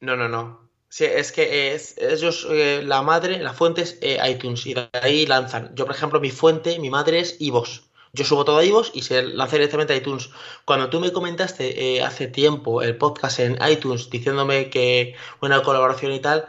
No, 0.00 0.16
no, 0.16 0.26
no. 0.26 0.70
Sí, 0.88 1.04
es 1.04 1.32
que 1.32 1.74
es, 1.74 1.98
ellos, 1.98 2.48
eh, 2.50 2.82
la 2.82 3.02
madre, 3.02 3.38
la 3.40 3.52
fuente 3.52 3.82
es 3.82 3.98
eh, 4.00 4.18
iTunes 4.26 4.64
y 4.64 4.72
de 4.72 4.88
ahí 4.94 5.26
lanzan. 5.26 5.74
Yo, 5.74 5.84
por 5.84 5.94
ejemplo, 5.94 6.18
mi 6.18 6.30
fuente, 6.30 6.78
mi 6.78 6.88
madre 6.88 7.20
es 7.20 7.36
iVoox. 7.40 7.82
Yo 8.14 8.24
subo 8.24 8.46
todo 8.46 8.58
a 8.58 8.64
iVoox 8.64 8.90
y 8.94 9.02
se 9.02 9.22
lanza 9.22 9.56
directamente 9.56 9.92
a 9.92 9.96
iTunes. 9.96 10.30
Cuando 10.64 10.88
tú 10.88 10.98
me 10.98 11.12
comentaste 11.12 11.96
eh, 11.98 12.02
hace 12.02 12.26
tiempo 12.26 12.80
el 12.80 12.96
podcast 12.96 13.38
en 13.38 13.58
iTunes 13.70 14.08
diciéndome 14.08 14.70
que 14.70 15.14
una 15.42 15.62
colaboración 15.62 16.12
y 16.12 16.20
tal, 16.20 16.48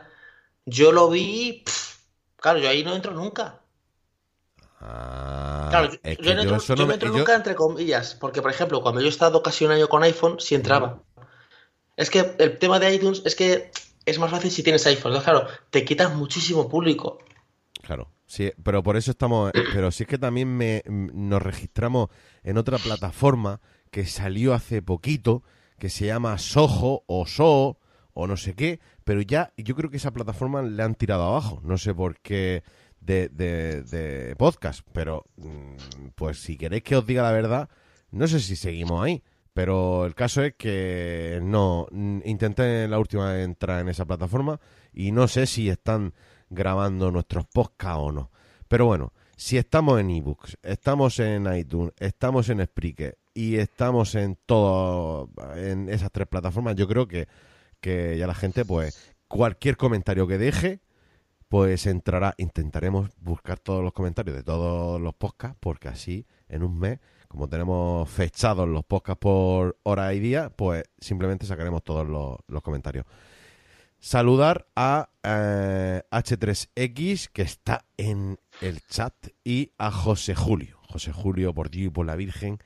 yo 0.66 0.92
lo 0.92 1.10
vi. 1.10 1.64
claro, 2.38 2.60
yo 2.60 2.70
ahí 2.70 2.84
no 2.84 2.96
entro 2.96 3.14
nunca. 3.14 3.62
Ah, 4.80 5.68
claro, 5.70 5.92
yo, 5.92 6.34
no 6.34 6.92
entro, 6.92 7.10
nunca 7.10 7.36
entre 7.36 7.56
comillas. 7.56 8.16
Porque, 8.16 8.42
por 8.42 8.52
ejemplo, 8.52 8.82
cuando 8.82 9.00
yo 9.00 9.08
he 9.08 9.10
estado 9.10 9.44
casi 9.44 9.66
un 9.66 9.72
año 9.72 9.88
con 9.88 10.04
iPhone, 10.04 10.40
sí 10.40 10.56
entraba. 10.56 11.04
Es 11.96 12.10
que 12.10 12.36
el 12.40 12.58
tema 12.58 12.80
de 12.80 12.94
iTunes 12.94 13.22
es 13.26 13.36
que 13.36 13.72
es 14.06 14.18
más 14.18 14.32
fácil 14.32 14.50
si 14.50 14.64
tienes 14.64 14.86
iPhone. 14.88 15.20
Claro, 15.22 15.48
te 15.70 15.86
quitas 15.86 16.16
muchísimo 16.16 16.68
público. 16.68 17.20
Claro, 17.84 18.12
sí, 18.26 18.52
pero 18.64 18.82
por 18.82 18.98
eso 18.98 19.12
estamos. 19.12 19.52
Pero 19.74 19.92
sí 19.92 20.04
es 20.04 20.10
que 20.10 20.18
también 20.18 20.48
me, 20.48 20.84
nos 20.88 21.42
registramos 21.42 22.10
en 22.44 22.58
otra 22.58 22.80
plataforma 22.80 23.62
que 23.92 24.06
salió 24.08 24.54
hace 24.54 24.82
poquito, 24.82 25.44
que 25.78 25.90
se 25.90 26.08
llama 26.08 26.40
Soho 26.40 27.04
o 27.06 27.28
So 27.28 27.78
o 28.14 28.28
no 28.28 28.38
sé 28.38 28.54
qué, 28.54 28.80
pero 29.04 29.22
ya 29.22 29.54
yo 29.58 29.76
creo 29.76 29.90
que 29.90 29.98
esa 29.98 30.12
plataforma 30.12 30.62
le 30.62 30.82
han 30.84 30.96
tirado 30.96 31.24
abajo. 31.24 31.62
No 31.64 31.78
sé 31.78 31.94
por 31.94 32.20
qué 32.20 32.64
de, 33.00 33.30
de, 33.30 34.36
podcast, 34.38 34.82
pero 34.94 35.26
mm, 35.38 36.10
pues 36.16 36.40
si 36.42 36.58
queréis 36.58 36.84
que 36.84 36.96
os 36.96 37.06
diga 37.06 37.24
la 37.24 37.32
verdad, 37.32 37.70
no 38.12 38.28
sé 38.28 38.40
si 38.40 38.56
seguimos 38.56 39.04
ahí. 39.04 39.24
Pero 39.54 40.06
el 40.06 40.16
caso 40.16 40.44
es 40.44 40.56
que 40.56 41.40
no, 41.44 41.88
intenté 42.24 42.88
la 42.88 43.00
última 43.00 43.34
vez 43.34 43.44
entrar 43.44 43.82
en 43.82 43.90
esa 43.90 44.06
plataforma 44.06 44.62
y 44.94 45.12
no 45.12 45.28
sé 45.28 45.46
si 45.46 45.68
están 45.68 46.14
grabando 46.50 47.12
nuestros 47.12 47.46
podcasts 47.48 48.00
o 48.02 48.12
no. 48.14 48.32
Pero 48.70 48.86
bueno, 48.86 49.12
si 49.36 49.58
estamos 49.58 50.00
en 50.00 50.10
ebooks, 50.10 50.58
estamos 50.62 51.20
en 51.20 51.54
iTunes, 51.54 51.94
estamos 52.00 52.48
en 52.48 52.64
Spreaker 52.64 53.18
y 53.34 53.58
estamos 53.58 54.16
en 54.16 54.38
todo, 54.46 55.30
en 55.56 55.90
esas 55.90 56.12
tres 56.12 56.28
plataformas, 56.28 56.76
yo 56.76 56.88
creo 56.88 57.08
que, 57.08 57.28
que 57.82 58.18
ya 58.18 58.28
la 58.28 58.36
gente, 58.36 58.64
pues, 58.64 59.14
cualquier 59.28 59.78
comentario 59.78 60.28
que 60.28 60.38
deje, 60.38 60.80
pues 61.50 61.86
entrará, 61.86 62.34
intentaremos 62.38 63.10
buscar 63.18 63.60
todos 63.60 63.84
los 63.84 63.92
comentarios 63.92 64.38
de 64.38 64.44
todos 64.44 65.02
los 65.02 65.14
podcasts, 65.16 65.58
porque 65.60 65.90
así 65.90 66.26
en 66.48 66.64
un 66.64 66.80
mes 66.80 67.00
como 67.32 67.48
tenemos 67.48 68.10
fechados 68.10 68.68
los 68.68 68.84
podcasts 68.84 69.22
por 69.22 69.78
hora 69.84 70.14
y 70.14 70.20
día, 70.20 70.50
pues 70.50 70.84
simplemente 71.00 71.46
sacaremos 71.46 71.82
todos 71.82 72.06
los, 72.06 72.62
comentarios. 72.62 73.06
Saludar 74.00 74.68
a 74.76 75.08
H3X, 75.24 76.68
eh, 76.76 77.30
que 77.32 77.42
está 77.42 77.86
en 77.96 78.38
el 78.60 78.82
chat, 78.82 79.16
y 79.46 79.72
a 79.78 79.92
José 79.92 80.36
Julio. 80.36 80.78
José 80.90 81.14
Julio, 81.14 81.54
por 81.54 81.70
Dios 81.70 81.88
y 81.88 81.90
por 81.90 82.06
la 82.06 82.18
Virgen. 82.18 82.60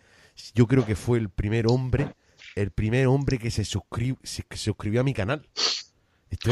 Yo 0.56 0.66
creo 0.66 0.84
que 0.84 0.96
fue 0.96 1.20
el 1.20 1.30
primer 1.30 1.68
hombre, 1.68 2.16
el 2.56 2.72
primer 2.72 3.08
hombre 3.08 3.38
que 3.38 3.52
se, 3.52 3.64
que 3.64 4.16
se 4.24 4.58
suscribió 4.58 5.02
a 5.02 5.04
mi 5.04 5.14
canal. 5.14 5.48
Este 6.30 6.50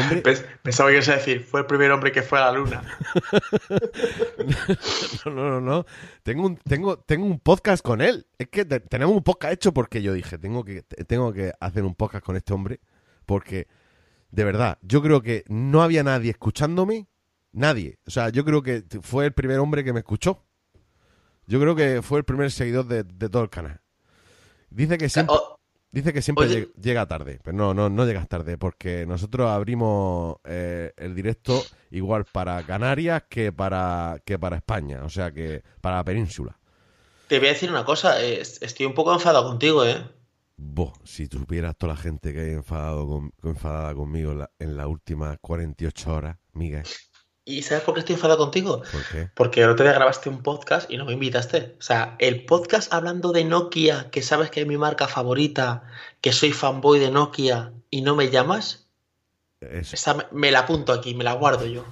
pensaba 0.61 0.89
que 0.89 0.95
ibas 0.95 1.09
a 1.09 1.15
decir, 1.15 1.41
fue 1.41 1.61
el 1.61 1.65
primer 1.65 1.91
hombre 1.91 2.11
que 2.11 2.21
fue 2.21 2.39
a 2.39 2.45
la 2.45 2.51
luna. 2.53 2.83
no, 5.25 5.31
no, 5.31 5.49
no, 5.49 5.61
no. 5.61 5.85
Tengo 6.21 6.45
un, 6.45 6.57
tengo, 6.57 6.99
tengo 6.99 7.25
un 7.25 7.39
podcast 7.39 7.83
con 7.83 8.01
él. 8.01 8.27
Es 8.37 8.49
que 8.49 8.65
tenemos 8.65 9.15
un 9.15 9.23
podcast 9.23 9.53
hecho 9.53 9.73
porque 9.73 10.01
yo 10.01 10.13
dije, 10.13 10.37
tengo 10.37 10.63
que, 10.63 10.83
tengo 10.83 11.33
que 11.33 11.53
hacer 11.59 11.83
un 11.83 11.95
podcast 11.95 12.23
con 12.23 12.37
este 12.37 12.53
hombre. 12.53 12.79
Porque, 13.25 13.67
de 14.31 14.43
verdad, 14.43 14.77
yo 14.81 15.01
creo 15.01 15.21
que 15.21 15.43
no 15.47 15.81
había 15.81 16.03
nadie 16.03 16.31
escuchándome. 16.31 17.07
Nadie. 17.51 17.99
O 18.07 18.11
sea, 18.11 18.29
yo 18.29 18.45
creo 18.45 18.63
que 18.63 18.83
fue 19.01 19.25
el 19.25 19.33
primer 19.33 19.59
hombre 19.59 19.83
que 19.83 19.91
me 19.91 19.99
escuchó. 19.99 20.45
Yo 21.45 21.59
creo 21.59 21.75
que 21.75 22.01
fue 22.01 22.19
el 22.19 22.25
primer 22.25 22.51
seguidor 22.51 22.85
de, 22.85 23.29
todo 23.29 23.43
el 23.43 23.49
canal. 23.49 23.81
Dice 24.69 24.97
que 24.97 25.09
siempre... 25.09 25.35
Dice 25.93 26.11
que 26.11 26.23
siempre 26.23 26.69
llega 26.81 27.05
tarde, 27.05 27.39
pero 27.43 27.55
no, 27.55 27.75
no, 27.75 27.87
no 27.87 28.03
llegas 28.07 28.27
tarde, 28.27 28.57
porque 28.57 29.05
nosotros 29.05 29.47
abrimos 29.51 30.37
eh, 30.43 30.91
el 30.97 31.13
directo 31.13 31.61
igual 31.91 32.25
para 32.25 32.63
Canarias 32.63 33.25
que 33.29 33.51
para, 33.51 34.19
que 34.25 34.39
para 34.39 34.55
España, 34.55 35.03
o 35.03 35.09
sea 35.09 35.31
que 35.31 35.61
para 35.81 35.97
la 35.97 36.03
península. 36.03 36.57
Te 37.27 37.37
voy 37.37 37.49
a 37.49 37.51
decir 37.51 37.69
una 37.69 37.85
cosa, 37.85 38.23
eh, 38.23 38.41
estoy 38.41 38.87
un 38.87 38.95
poco 38.95 39.13
enfadado 39.13 39.47
contigo, 39.47 39.85
¿eh? 39.85 40.03
Vos, 40.57 40.93
si 41.03 41.27
supieras 41.27 41.77
toda 41.77 41.93
la 41.93 41.99
gente 41.99 42.33
que 42.33 42.39
hay 42.39 42.51
enfadado 42.53 43.07
con, 43.07 43.31
enfadada 43.43 43.93
conmigo 43.93 44.31
en, 44.31 44.39
la, 44.39 44.51
en 44.57 44.75
las 44.75 44.87
últimas 44.87 45.37
48 45.41 46.11
horas, 46.11 46.37
Miguel. 46.53 46.85
¿Y 47.45 47.63
sabes 47.63 47.83
por 47.83 47.93
qué 47.93 47.99
estoy 47.99 48.15
enfadado 48.15 48.39
contigo? 48.39 48.83
¿Por 48.89 49.07
qué? 49.11 49.29
Porque 49.33 49.61
el 49.61 49.69
otro 49.69 49.83
día 49.83 49.93
grabaste 49.93 50.29
un 50.29 50.41
podcast 50.41 50.89
y 50.89 50.95
no 50.95 51.03
me 51.03 51.13
invitaste. 51.13 51.75
O 51.77 51.81
sea, 51.81 52.15
el 52.19 52.45
podcast 52.45 52.93
hablando 52.93 53.33
de 53.33 53.43
Nokia, 53.43 54.09
que 54.11 54.21
sabes 54.21 54.49
que 54.49 54.61
es 54.61 54.67
mi 54.67 54.77
marca 54.77 55.09
favorita, 55.09 55.83
que 56.21 56.31
soy 56.31 56.53
fanboy 56.53 56.99
de 56.99 57.11
Nokia 57.11 57.73
y 57.89 58.01
no 58.01 58.15
me 58.15 58.29
llamas, 58.29 58.87
Esa 59.59 60.29
me, 60.31 60.51
la 60.51 60.59
apunto 60.59 60.93
aquí, 60.93 61.15
me 61.15 61.25
la 61.25 61.33
guardo 61.33 61.65
yo. 61.65 61.85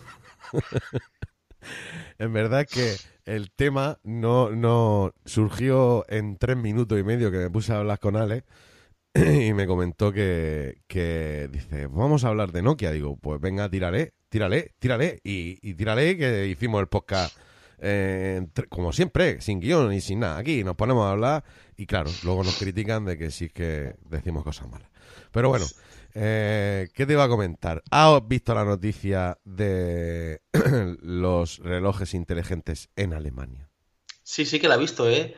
en 2.17 2.31
verdad 2.31 2.65
que 2.65 2.95
el 3.25 3.51
tema 3.51 3.99
no, 4.03 4.51
no 4.51 5.13
surgió 5.25 6.05
en 6.07 6.37
tres 6.37 6.55
minutos 6.55 6.97
y 6.97 7.03
medio 7.03 7.29
que 7.29 7.37
me 7.37 7.49
puse 7.49 7.73
a 7.73 7.79
hablar 7.79 7.99
con 7.99 8.15
Alex 8.15 8.47
y 9.15 9.51
me 9.53 9.67
comentó 9.67 10.13
que, 10.13 10.81
que 10.87 11.49
dice, 11.51 11.87
vamos 11.87 12.23
a 12.23 12.29
hablar 12.29 12.53
de 12.53 12.61
Nokia. 12.61 12.91
Digo, 12.91 13.17
pues 13.17 13.41
venga, 13.41 13.69
tiraré 13.69 14.13
tírale, 14.31 14.73
tírale. 14.79 15.19
Y, 15.23 15.59
y 15.61 15.73
tírale 15.73 16.17
que 16.17 16.47
hicimos 16.47 16.79
el 16.79 16.87
podcast 16.87 17.37
eh, 17.79 18.47
como 18.69 18.93
siempre, 18.93 19.41
sin 19.41 19.59
guion 19.59 19.91
y 19.91 19.99
sin 19.99 20.19
nada. 20.19 20.37
Aquí 20.37 20.63
nos 20.63 20.75
ponemos 20.75 21.05
a 21.05 21.11
hablar 21.11 21.43
y 21.75 21.85
claro, 21.85 22.09
luego 22.23 22.43
nos 22.43 22.55
critican 22.57 23.03
de 23.05 23.17
que 23.17 23.29
sí 23.29 23.49
que 23.49 23.95
decimos 24.05 24.43
cosas 24.43 24.69
malas. 24.69 24.89
Pero 25.31 25.49
bueno, 25.49 25.65
eh, 26.13 26.87
¿qué 26.93 27.05
te 27.05 27.13
iba 27.13 27.25
a 27.25 27.27
comentar? 27.27 27.83
¿Has 27.91 28.25
visto 28.27 28.53
la 28.53 28.63
noticia 28.63 29.37
de 29.43 30.41
los 31.01 31.57
relojes 31.59 32.13
inteligentes 32.13 32.89
en 32.95 33.13
Alemania? 33.13 33.69
Sí, 34.23 34.45
sí 34.45 34.59
que 34.59 34.69
la 34.69 34.75
he 34.75 34.79
visto, 34.79 35.09
¿eh? 35.09 35.35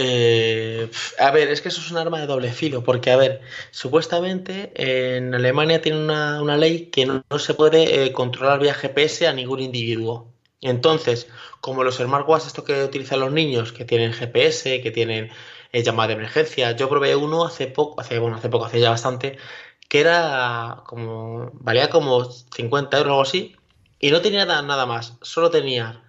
Eh, 0.00 0.88
a 1.18 1.32
ver, 1.32 1.48
es 1.48 1.60
que 1.60 1.70
eso 1.70 1.80
es 1.80 1.90
un 1.90 1.98
arma 1.98 2.20
de 2.20 2.26
doble 2.28 2.52
filo, 2.52 2.84
porque, 2.84 3.10
a 3.10 3.16
ver, 3.16 3.40
supuestamente 3.72 4.70
en 4.76 5.34
Alemania 5.34 5.82
tiene 5.82 5.98
una, 5.98 6.56
ley 6.56 6.86
que 6.86 7.04
no, 7.04 7.24
se 7.40 7.54
puede 7.54 8.04
eh, 8.04 8.12
controlar 8.12 8.60
vía 8.60 8.74
GPS 8.74 9.26
a 9.26 9.32
ningún 9.32 9.58
individuo. 9.58 10.32
Entonces, 10.60 11.26
como 11.60 11.82
los 11.82 11.96
smartwatches, 11.96 12.46
esto 12.46 12.62
que 12.62 12.84
utilizan 12.84 13.18
los 13.18 13.32
niños, 13.32 13.72
que 13.72 13.84
tienen 13.84 14.12
GPS, 14.12 14.80
que 14.82 14.92
tienen 14.92 15.30
eh, 15.72 15.82
llamada 15.82 16.08
de 16.08 16.14
emergencia, 16.14 16.72
yo 16.76 16.88
probé 16.88 17.16
uno 17.16 17.44
hace 17.44 17.66
poco, 17.66 18.00
hace, 18.00 18.20
bueno, 18.20 18.36
hace 18.36 18.48
poco, 18.48 18.66
hace 18.66 18.78
ya 18.78 18.90
bastante, 18.90 19.36
que 19.88 19.98
era 20.00 20.84
como, 20.86 21.50
valía 21.54 21.90
como 21.90 22.24
50 22.24 22.98
euros 22.98 23.10
o 23.10 23.14
algo 23.14 23.22
así, 23.22 23.56
y 23.98 24.12
no 24.12 24.20
tenía 24.22 24.44
nada, 24.46 24.62
nada 24.62 24.86
más, 24.86 25.14
solo 25.22 25.50
tenía 25.50 26.04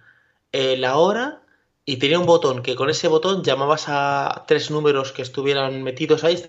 la 0.52 0.96
hora 0.96 1.42
y 1.90 1.96
tenía 1.96 2.20
un 2.20 2.26
botón 2.26 2.62
que 2.62 2.76
con 2.76 2.88
ese 2.88 3.08
botón 3.08 3.42
llamabas 3.42 3.86
a 3.88 4.44
tres 4.46 4.70
números 4.70 5.10
que 5.10 5.22
estuvieran 5.22 5.82
metidos 5.82 6.22
ahí, 6.22 6.40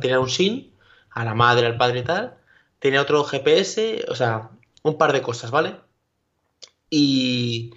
tenía 0.00 0.18
un 0.20 0.30
SIN, 0.30 0.72
a 1.10 1.22
la 1.22 1.34
madre, 1.34 1.66
al 1.66 1.76
padre 1.76 1.98
y 1.98 2.02
tal, 2.02 2.38
tenía 2.78 3.02
otro 3.02 3.22
GPS, 3.22 4.06
o 4.08 4.14
sea, 4.14 4.52
un 4.82 4.96
par 4.96 5.12
de 5.12 5.20
cosas, 5.20 5.50
¿vale? 5.50 5.76
Y, 6.88 7.74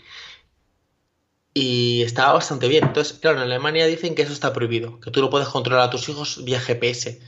y 1.54 2.04
estaba 2.04 2.32
bastante 2.32 2.70
bien. 2.70 2.86
Entonces, 2.86 3.20
claro, 3.20 3.40
en 3.40 3.44
Alemania 3.44 3.86
dicen 3.86 4.16
que 4.16 4.22
eso 4.22 4.32
está 4.32 4.54
prohibido, 4.54 5.02
que 5.02 5.12
tú 5.12 5.20
no 5.20 5.30
puedes 5.30 5.50
controlar 5.50 5.88
a 5.88 5.90
tus 5.90 6.08
hijos 6.08 6.46
vía 6.46 6.62
GPS. 6.62 7.20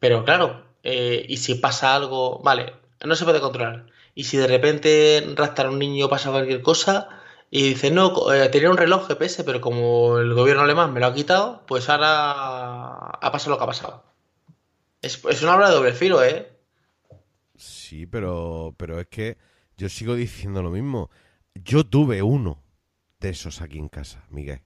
Pero 0.00 0.24
claro, 0.24 0.66
eh, 0.82 1.24
y 1.28 1.36
si 1.36 1.54
pasa 1.54 1.94
algo, 1.94 2.40
vale, 2.42 2.74
no 3.04 3.14
se 3.14 3.24
puede 3.24 3.40
controlar. 3.40 3.86
Y 4.12 4.24
si 4.24 4.38
de 4.38 4.48
repente 4.48 5.24
raptan 5.36 5.66
a 5.66 5.70
un 5.70 5.78
niño 5.78 6.08
pasa 6.08 6.32
cualquier 6.32 6.62
cosa, 6.62 7.22
y 7.50 7.68
dice, 7.70 7.90
no, 7.90 8.32
eh, 8.32 8.48
tenía 8.48 8.70
un 8.70 8.76
reloj 8.76 9.06
GPS, 9.06 9.44
pero 9.44 9.60
como 9.60 10.18
el 10.18 10.34
gobierno 10.34 10.62
alemán 10.62 10.92
me 10.92 11.00
lo 11.00 11.06
ha 11.06 11.14
quitado, 11.14 11.64
pues 11.66 11.88
ahora 11.88 13.10
ha 13.10 13.32
pasado 13.32 13.52
lo 13.52 13.58
que 13.58 13.64
ha 13.64 13.68
pasado. 13.68 14.04
Es, 15.00 15.24
es 15.24 15.42
una 15.42 15.54
obra 15.54 15.68
de 15.68 15.74
doble 15.74 15.92
filo, 15.92 16.22
¿eh? 16.24 16.52
Sí, 17.56 18.06
pero, 18.06 18.74
pero 18.76 19.00
es 19.00 19.06
que 19.06 19.38
yo 19.76 19.88
sigo 19.88 20.14
diciendo 20.14 20.62
lo 20.62 20.70
mismo. 20.70 21.10
Yo 21.54 21.84
tuve 21.84 22.22
uno 22.22 22.62
de 23.20 23.30
esos 23.30 23.60
aquí 23.60 23.78
en 23.78 23.88
casa, 23.88 24.24
Miguel. 24.28 24.62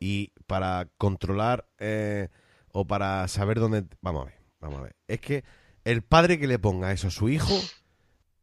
Y 0.00 0.32
para 0.46 0.88
controlar 0.96 1.68
eh, 1.78 2.28
o 2.72 2.86
para 2.86 3.26
saber 3.28 3.60
dónde... 3.60 3.84
Vamos 4.00 4.22
a 4.22 4.24
ver, 4.26 4.40
vamos 4.60 4.78
a 4.80 4.82
ver. 4.82 4.96
Es 5.06 5.20
que 5.20 5.44
el 5.84 6.02
padre 6.02 6.38
que 6.38 6.46
le 6.46 6.58
ponga 6.58 6.92
eso 6.92 7.08
a 7.08 7.10
su 7.10 7.28
hijo, 7.28 7.54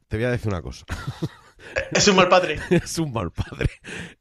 te 0.07 0.17
voy 0.17 0.25
a 0.25 0.31
decir 0.31 0.49
una 0.49 0.61
cosa. 0.61 0.85
Es 1.91 2.07
un 2.07 2.15
mal 2.15 2.29
padre. 2.29 2.59
es 2.69 2.97
un 2.97 3.11
mal 3.11 3.31
padre. 3.31 3.69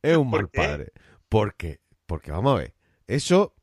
Es 0.03 0.17
un 0.17 0.31
¿Por 0.31 0.43
mal 0.43 0.51
qué? 0.51 0.59
padre. 0.59 0.93
Porque, 1.29 1.81
porque 2.07 2.31
vamos 2.31 2.55
a 2.55 2.59
ver, 2.61 2.75
eso, 3.07 3.55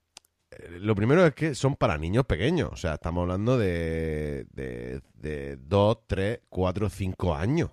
eh, 0.52 0.78
lo 0.80 0.96
primero 0.96 1.26
es 1.26 1.34
que 1.34 1.56
son 1.56 1.76
para 1.76 1.98
niños 1.98 2.26
pequeños. 2.26 2.70
O 2.72 2.76
sea, 2.76 2.96
estamos 2.96 3.22
hablando 3.24 3.58
de, 3.58 4.46
de, 4.52 5.02
de 5.13 5.58
2, 5.58 5.98
3, 6.08 6.39
4, 6.50 6.89
5 6.89 7.36
años. 7.36 7.72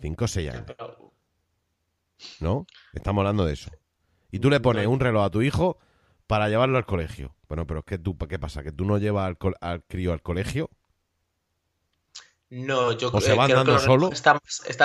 5 0.00 0.24
o 0.24 0.28
6 0.28 0.50
años, 0.50 0.66
¿no? 2.40 2.66
Estamos 2.92 3.22
hablando 3.22 3.44
de 3.46 3.54
eso. 3.54 3.70
Y 4.30 4.40
tú 4.40 4.50
le 4.50 4.60
pones 4.60 4.86
un 4.86 5.00
reloj 5.00 5.24
a 5.24 5.30
tu 5.30 5.40
hijo 5.42 5.78
para 6.26 6.48
llevarlo 6.48 6.76
al 6.76 6.84
colegio. 6.84 7.34
Bueno, 7.48 7.66
pero 7.66 7.80
es 7.80 7.86
que 7.86 7.98
tú, 7.98 8.16
¿qué 8.18 8.38
pasa? 8.38 8.62
¿Que 8.62 8.72
tú 8.72 8.84
no 8.84 8.98
llevas 8.98 9.26
al, 9.26 9.38
al 9.60 9.84
crío 9.84 10.12
al 10.12 10.20
colegio? 10.20 10.70
No, 12.50 12.92
yo 12.92 13.10
¿O 13.12 13.20
se 13.20 13.36
creo 13.36 13.64
que 13.64 13.78
solo? 13.80 14.10
Están 14.12 14.38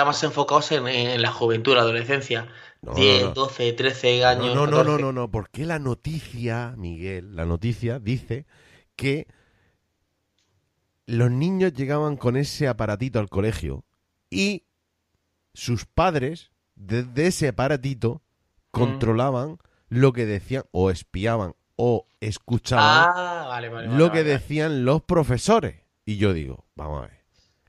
más 0.06 0.22
enfocados 0.24 0.72
en, 0.72 0.86
en 0.88 1.22
la 1.22 1.30
juventud, 1.32 1.74
la 1.74 1.82
adolescencia. 1.82 2.48
No, 2.82 2.94
10, 2.94 3.22
no, 3.22 3.28
no. 3.28 3.34
12, 3.34 3.72
13 3.74 4.24
años. 4.24 4.54
No, 4.54 4.66
no, 4.66 4.82
no, 4.82 4.82
no, 4.82 4.90
14. 4.96 5.12
no, 5.12 5.30
porque 5.30 5.64
la 5.64 5.78
noticia, 5.78 6.74
Miguel, 6.76 7.36
la 7.36 7.44
noticia 7.44 8.00
dice 8.00 8.46
que 8.96 9.28
los 11.06 11.30
niños 11.30 11.72
llegaban 11.72 12.16
con 12.16 12.36
ese 12.36 12.68
aparatito 12.68 13.18
al 13.20 13.28
colegio 13.28 13.84
y 14.30 14.64
sus 15.54 15.84
padres, 15.84 16.50
desde 16.74 17.26
ese 17.28 17.48
aparatito, 17.48 18.22
Mm. 18.74 18.78
controlaban 18.78 19.58
lo 19.90 20.12
que 20.14 20.24
decían, 20.24 20.64
o 20.72 20.90
espiaban, 20.90 21.54
o 21.76 22.06
escuchaban 22.20 23.06
Ah, 23.14 23.44
vale, 23.48 23.68
vale. 23.68 23.86
vale, 23.88 23.98
lo 23.98 24.10
que 24.10 24.24
decían 24.24 24.84
los 24.86 25.02
profesores. 25.02 25.82
Y 26.06 26.16
yo 26.16 26.32
digo, 26.32 26.64
vamos 26.74 27.04
a 27.04 27.06
ver, 27.08 27.21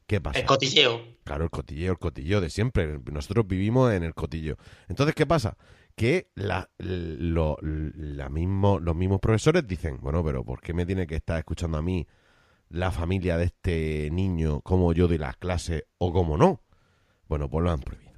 ¿qué 0.08 0.22
pasa? 0.22 0.40
El 0.40 0.46
cotilleo. 0.46 1.02
Claro, 1.24 1.46
el 1.46 1.50
cotilleo, 1.50 1.94
el 1.94 2.00
cotilleo 2.00 2.42
de 2.42 2.50
siempre. 2.50 3.00
Nosotros 3.12 3.48
vivimos 3.48 3.94
en 3.94 4.04
el 4.04 4.14
cotilleo. 4.14 4.58
Entonces, 4.90 5.16
¿qué 5.16 5.26
pasa? 5.26 5.58
Que 5.96 6.30
la, 6.36 6.70
lo- 6.80 7.58
la 7.62 8.30
mismo, 8.30 8.80
los 8.80 8.96
mismos 8.96 9.20
profesores 9.22 9.68
dicen, 9.68 10.00
bueno, 10.02 10.24
pero 10.24 10.44
¿por 10.44 10.62
qué 10.62 10.74
me 10.74 10.86
tiene 10.86 11.08
que 11.08 11.16
estar 11.16 11.38
escuchando 11.38 11.78
a 11.78 11.82
mí 11.82 12.08
la 12.70 12.92
familia 12.92 13.38
de 13.38 13.46
este 13.46 14.10
niño 14.12 14.62
como 14.62 14.94
yo 14.94 15.08
doy 15.08 15.18
las 15.20 15.38
clases 15.38 15.86
o 16.00 16.14
como 16.14 16.38
no? 16.38 16.62
Bueno, 17.28 17.50
pues 17.50 17.64
lo 17.64 17.72
han 17.72 17.82
prohibido. 17.82 18.14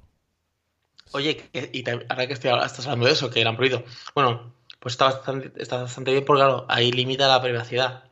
Oye, 1.12 1.48
y 1.72 1.84
ahora 1.88 2.26
que 2.26 2.32
estoy, 2.34 2.50
estás 2.64 2.86
hablando 2.86 3.06
de 3.06 3.12
eso, 3.12 3.30
que 3.30 3.40
eran 3.40 3.56
prohibido. 3.56 3.84
Bueno, 4.14 4.54
pues 4.80 4.94
está 4.94 5.06
bastante, 5.06 5.52
está 5.62 5.82
bastante 5.82 6.12
bien 6.12 6.24
porque, 6.24 6.40
claro, 6.42 6.66
ahí 6.68 6.92
limita 6.92 7.26
la 7.28 7.40
privacidad. 7.42 8.05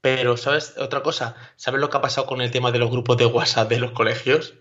Pero, 0.00 0.36
¿sabes? 0.36 0.74
Otra 0.78 1.02
cosa, 1.02 1.36
¿sabes 1.56 1.80
lo 1.80 1.90
que 1.90 1.96
ha 1.98 2.00
pasado 2.00 2.26
con 2.26 2.40
el 2.40 2.50
tema 2.50 2.72
de 2.72 2.78
los 2.78 2.90
grupos 2.90 3.16
de 3.18 3.26
WhatsApp 3.26 3.68
de 3.68 3.78
los 3.78 3.92
colegios? 3.92 4.54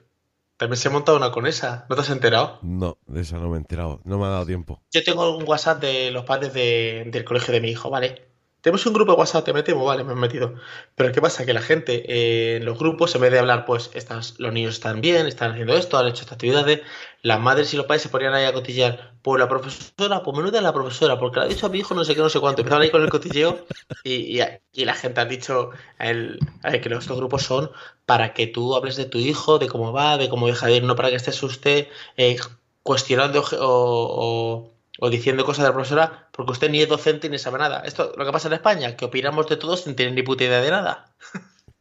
También 0.57 0.77
se 0.77 0.89
ha 0.89 0.91
montado 0.91 1.17
una 1.17 1.31
con 1.31 1.47
esa. 1.47 1.85
¿No 1.89 1.95
te 1.95 2.01
has 2.01 2.09
enterado? 2.09 2.59
No, 2.61 2.97
de 3.07 3.21
esa 3.21 3.37
no 3.37 3.47
me 3.47 3.55
he 3.55 3.59
enterado. 3.59 4.01
No 4.03 4.17
me 4.17 4.25
ha 4.25 4.29
dado 4.29 4.45
tiempo. 4.45 4.81
Yo 4.91 5.01
tengo 5.03 5.37
un 5.37 5.47
WhatsApp 5.47 5.79
de 5.79 6.11
los 6.11 6.25
padres 6.25 6.53
de- 6.53 7.05
del 7.07 7.23
colegio 7.23 7.53
de 7.53 7.61
mi 7.61 7.69
hijo, 7.69 7.89
¿vale? 7.89 8.28
Tenemos 8.61 8.85
un 8.85 8.93
grupo 8.93 9.13
de 9.13 9.17
WhatsApp, 9.19 9.45
te 9.45 9.53
metemos, 9.53 9.85
vale, 9.85 10.03
me 10.03 10.13
he 10.13 10.15
metido. 10.15 10.55
Pero 10.95 11.11
¿qué 11.13 11.21
pasa? 11.21 11.45
Que 11.45 11.53
la 11.53 11.61
gente 11.61 12.55
en 12.57 12.65
los 12.65 12.77
grupos, 12.77 13.15
en 13.15 13.21
vez 13.21 13.31
de 13.31 13.39
hablar, 13.39 13.65
pues, 13.65 13.89
estas, 13.93 14.39
los 14.39 14.51
niños 14.51 14.73
están 14.75 14.99
bien, 15.01 15.27
están 15.27 15.51
haciendo 15.51 15.73
esto, 15.75 15.97
han 15.97 16.07
hecho 16.07 16.21
estas 16.21 16.33
actividades, 16.33 16.81
las 17.21 17.39
madres 17.39 17.73
y 17.73 17.77
los 17.77 17.85
padres 17.85 18.01
se 18.03 18.09
ponían 18.09 18.33
ahí 18.33 18.45
a 18.45 18.53
cotillear. 18.53 19.13
Pues 19.21 19.39
la 19.39 19.47
profesora, 19.47 20.23
pues 20.23 20.37
menuda 20.37 20.61
la 20.61 20.73
profesora, 20.73 21.17
porque 21.19 21.39
le 21.39 21.45
ha 21.45 21.49
dicho 21.49 21.65
a 21.67 21.69
mi 21.69 21.79
hijo 21.79 21.93
no 21.95 22.03
sé 22.03 22.15
qué, 22.15 22.21
no 22.21 22.29
sé 22.29 22.39
cuánto. 22.39 22.61
Empezaban 22.61 22.83
ahí 22.83 22.91
con 22.91 23.01
el 23.01 23.09
cotilleo 23.09 23.65
y, 24.03 24.41
y, 24.73 24.85
la 24.85 24.93
gente 24.93 25.21
ha 25.21 25.25
dicho 25.25 25.71
eh, 25.99 26.37
que 26.81 26.93
estos 26.93 27.17
grupos 27.17 27.43
son 27.43 27.71
para 28.05 28.33
que 28.33 28.47
tú 28.47 28.75
hables 28.75 28.95
de 28.95 29.05
tu 29.05 29.17
hijo, 29.17 29.59
de 29.59 29.67
cómo 29.67 29.91
va, 29.93 30.17
de 30.17 30.29
cómo 30.29 30.47
deja 30.47 30.67
de 30.67 30.77
ir, 30.77 30.83
no 30.83 30.95
para 30.95 31.09
que 31.09 31.15
estés 31.15 31.41
usted 31.43 31.87
eh, 32.17 32.37
cuestionando 32.83 33.43
o- 33.59 34.73
o 34.99 35.09
diciendo 35.09 35.45
cosas 35.45 35.63
de 35.63 35.69
la 35.69 35.73
profesora 35.73 36.27
porque 36.31 36.51
usted 36.51 36.69
ni 36.69 36.81
es 36.81 36.89
docente 36.89 37.29
ni 37.29 37.37
sabe 37.37 37.59
nada. 37.59 37.81
Esto 37.85 38.13
lo 38.17 38.25
que 38.25 38.31
pasa 38.31 38.47
en 38.47 38.55
España, 38.55 38.95
que 38.95 39.05
opinamos 39.05 39.47
de 39.47 39.57
todo 39.57 39.77
sin 39.77 39.95
tener 39.95 40.13
ni 40.13 40.23
puta 40.23 40.43
idea 40.43 40.61
de 40.61 40.71
nada. 40.71 41.05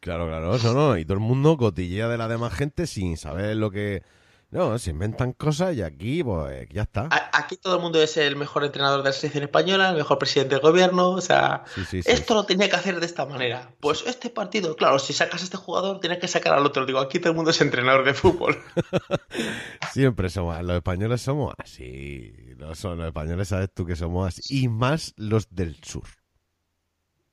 Claro, 0.01 0.27
claro, 0.29 0.55
eso 0.55 0.75
no. 0.75 0.97
Y 0.97 1.05
todo 1.05 1.15
el 1.15 1.21
mundo 1.21 1.57
cotillea 1.57 2.09
de 2.09 2.19
la 2.19 2.29
demás 2.29 2.55
gente 2.55 2.87
sin 2.87 3.17
saber 3.17 3.57
lo 3.57 3.71
que... 3.71 4.03
No, 4.51 4.79
se 4.79 4.91
inventan 4.93 5.35
cosas 5.35 5.77
y 5.77 5.83
aquí, 5.83 6.25
pues, 6.25 6.67
ya 6.71 6.83
está. 6.83 7.09
Aquí 7.35 7.59
todo 7.59 7.77
el 7.77 7.83
mundo 7.83 8.01
es 8.03 8.17
el 8.17 8.35
mejor 8.35 8.65
entrenador 8.65 9.03
de 9.03 9.11
la 9.11 9.13
selección 9.13 9.45
española, 9.45 9.91
el 9.91 9.97
mejor 9.97 10.19
presidente 10.19 10.55
del 10.55 10.63
gobierno, 10.63 11.11
o 11.11 11.21
sea, 11.21 11.65
Sí, 11.75 11.85
sí, 11.85 12.03
sí. 12.03 12.11
esto 12.11 12.33
lo 12.35 12.45
tenía 12.47 12.71
que 12.71 12.77
hacer 12.77 12.99
de 12.99 13.05
esta 13.05 13.27
manera. 13.27 13.75
Pues 13.79 14.05
este 14.07 14.31
partido, 14.31 14.75
claro, 14.75 14.99
si 14.99 15.13
sacas 15.13 15.43
a 15.43 15.45
este 15.45 15.59
jugador, 15.59 16.01
tienes 16.01 16.19
que 16.19 16.29
sacar 16.29 16.55
al 16.55 16.65
otro. 16.65 16.87
Digo, 16.87 16.99
aquí 16.99 17.19
todo 17.19 17.31
el 17.33 17.37
mundo 17.37 17.51
es 17.51 17.61
entrenador 17.61 18.07
de 18.07 18.15
fútbol. 18.15 18.57
Siempre 19.93 20.31
somos, 20.31 20.61
los 20.63 20.77
españoles 20.77 21.21
somos 21.21 21.53
así. 21.59 22.33
No 22.57 22.75
son 22.75 22.99
los 22.99 23.07
españoles, 23.09 23.49
sabes 23.49 23.69
tú 23.75 23.85
que 23.85 23.97
somos 23.97 24.29
así. 24.29 24.63
Y 24.65 24.69
más 24.69 25.13
los 25.17 25.55
del 25.55 25.77
sur. 25.85 26.05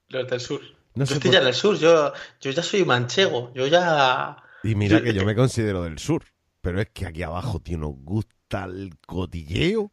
Los 0.09 0.27
del 0.27 0.39
sur. 0.41 0.61
No 0.95 1.05
yo 1.05 1.15
estoy 1.15 1.29
por- 1.29 1.31
ya 1.31 1.39
en 1.41 1.47
el 1.47 1.53
sur, 1.53 1.77
yo, 1.77 2.11
yo 2.41 2.51
ya 2.51 2.61
soy 2.63 2.83
manchego, 2.85 3.53
yo 3.53 3.67
ya... 3.67 4.37
Y 4.63 4.75
mira 4.75 4.97
Yo- 4.99 5.03
que 5.05 5.13
yo 5.13 5.25
me 5.25 5.35
considero 5.35 5.83
del 5.83 5.97
sur. 5.99 6.23
Pero 6.65 6.81
es 6.81 6.89
que 6.89 7.05
aquí 7.05 7.21
abajo, 7.21 7.59
tío, 7.59 7.77
nos 7.77 7.93
gusta 7.95 8.63
el 8.63 8.97
cotilleo. 9.05 9.91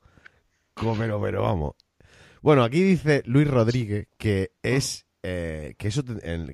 Pero, 0.74 1.20
pero 1.20 1.42
vamos. 1.42 1.74
Bueno, 2.40 2.64
aquí 2.64 2.82
dice 2.82 3.22
Luis 3.26 3.46
Rodríguez 3.46 4.08
que 4.16 4.52
es 4.62 5.06
eh, 5.22 5.74
que 5.76 5.88
eso 5.88 6.02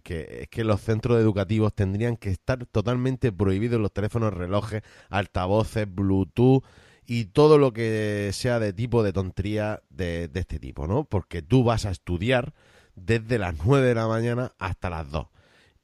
que, 0.03 0.41
es 0.41 0.49
que 0.49 0.65
los 0.65 0.81
centros 0.81 1.21
educativos 1.21 1.73
tendrían 1.73 2.17
que 2.17 2.31
estar 2.31 2.67
totalmente 2.67 3.31
prohibidos 3.31 3.81
los 3.81 3.93
teléfonos, 3.93 4.35
relojes, 4.35 4.83
altavoces, 5.09 5.87
Bluetooth 5.89 6.65
y 7.07 7.27
todo 7.27 7.57
lo 7.57 7.73
que 7.73 8.31
sea 8.33 8.59
de 8.59 8.73
tipo 8.73 9.05
de 9.05 9.13
tontería 9.13 9.85
de, 9.89 10.27
de 10.27 10.41
este 10.41 10.59
tipo, 10.59 10.89
¿no? 10.89 11.05
Porque 11.05 11.43
tú 11.43 11.63
vas 11.63 11.87
a 11.87 11.93
estudiar 11.93 12.55
desde 12.97 13.39
las 13.39 13.55
9 13.65 13.87
de 13.87 13.95
la 13.95 14.09
mañana 14.09 14.53
hasta 14.59 14.91
las 14.91 15.09
2 15.13 15.29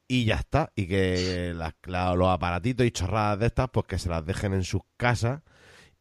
y 0.09 0.25
ya 0.25 0.37
está. 0.37 0.73
Y 0.77 0.87
que 0.87 1.53
las- 1.55 1.75
la- 1.85 2.15
los 2.15 2.29
aparatitos 2.29 2.87
y 2.87 2.91
chorradas 2.91 3.39
de 3.39 3.47
estas, 3.47 3.69
pues 3.71 3.87
que 3.87 3.99
se 3.99 4.09
las 4.09 4.25
dejen 4.25 4.53
en 4.55 4.65
sus 4.65 4.83
casas. 4.97 5.43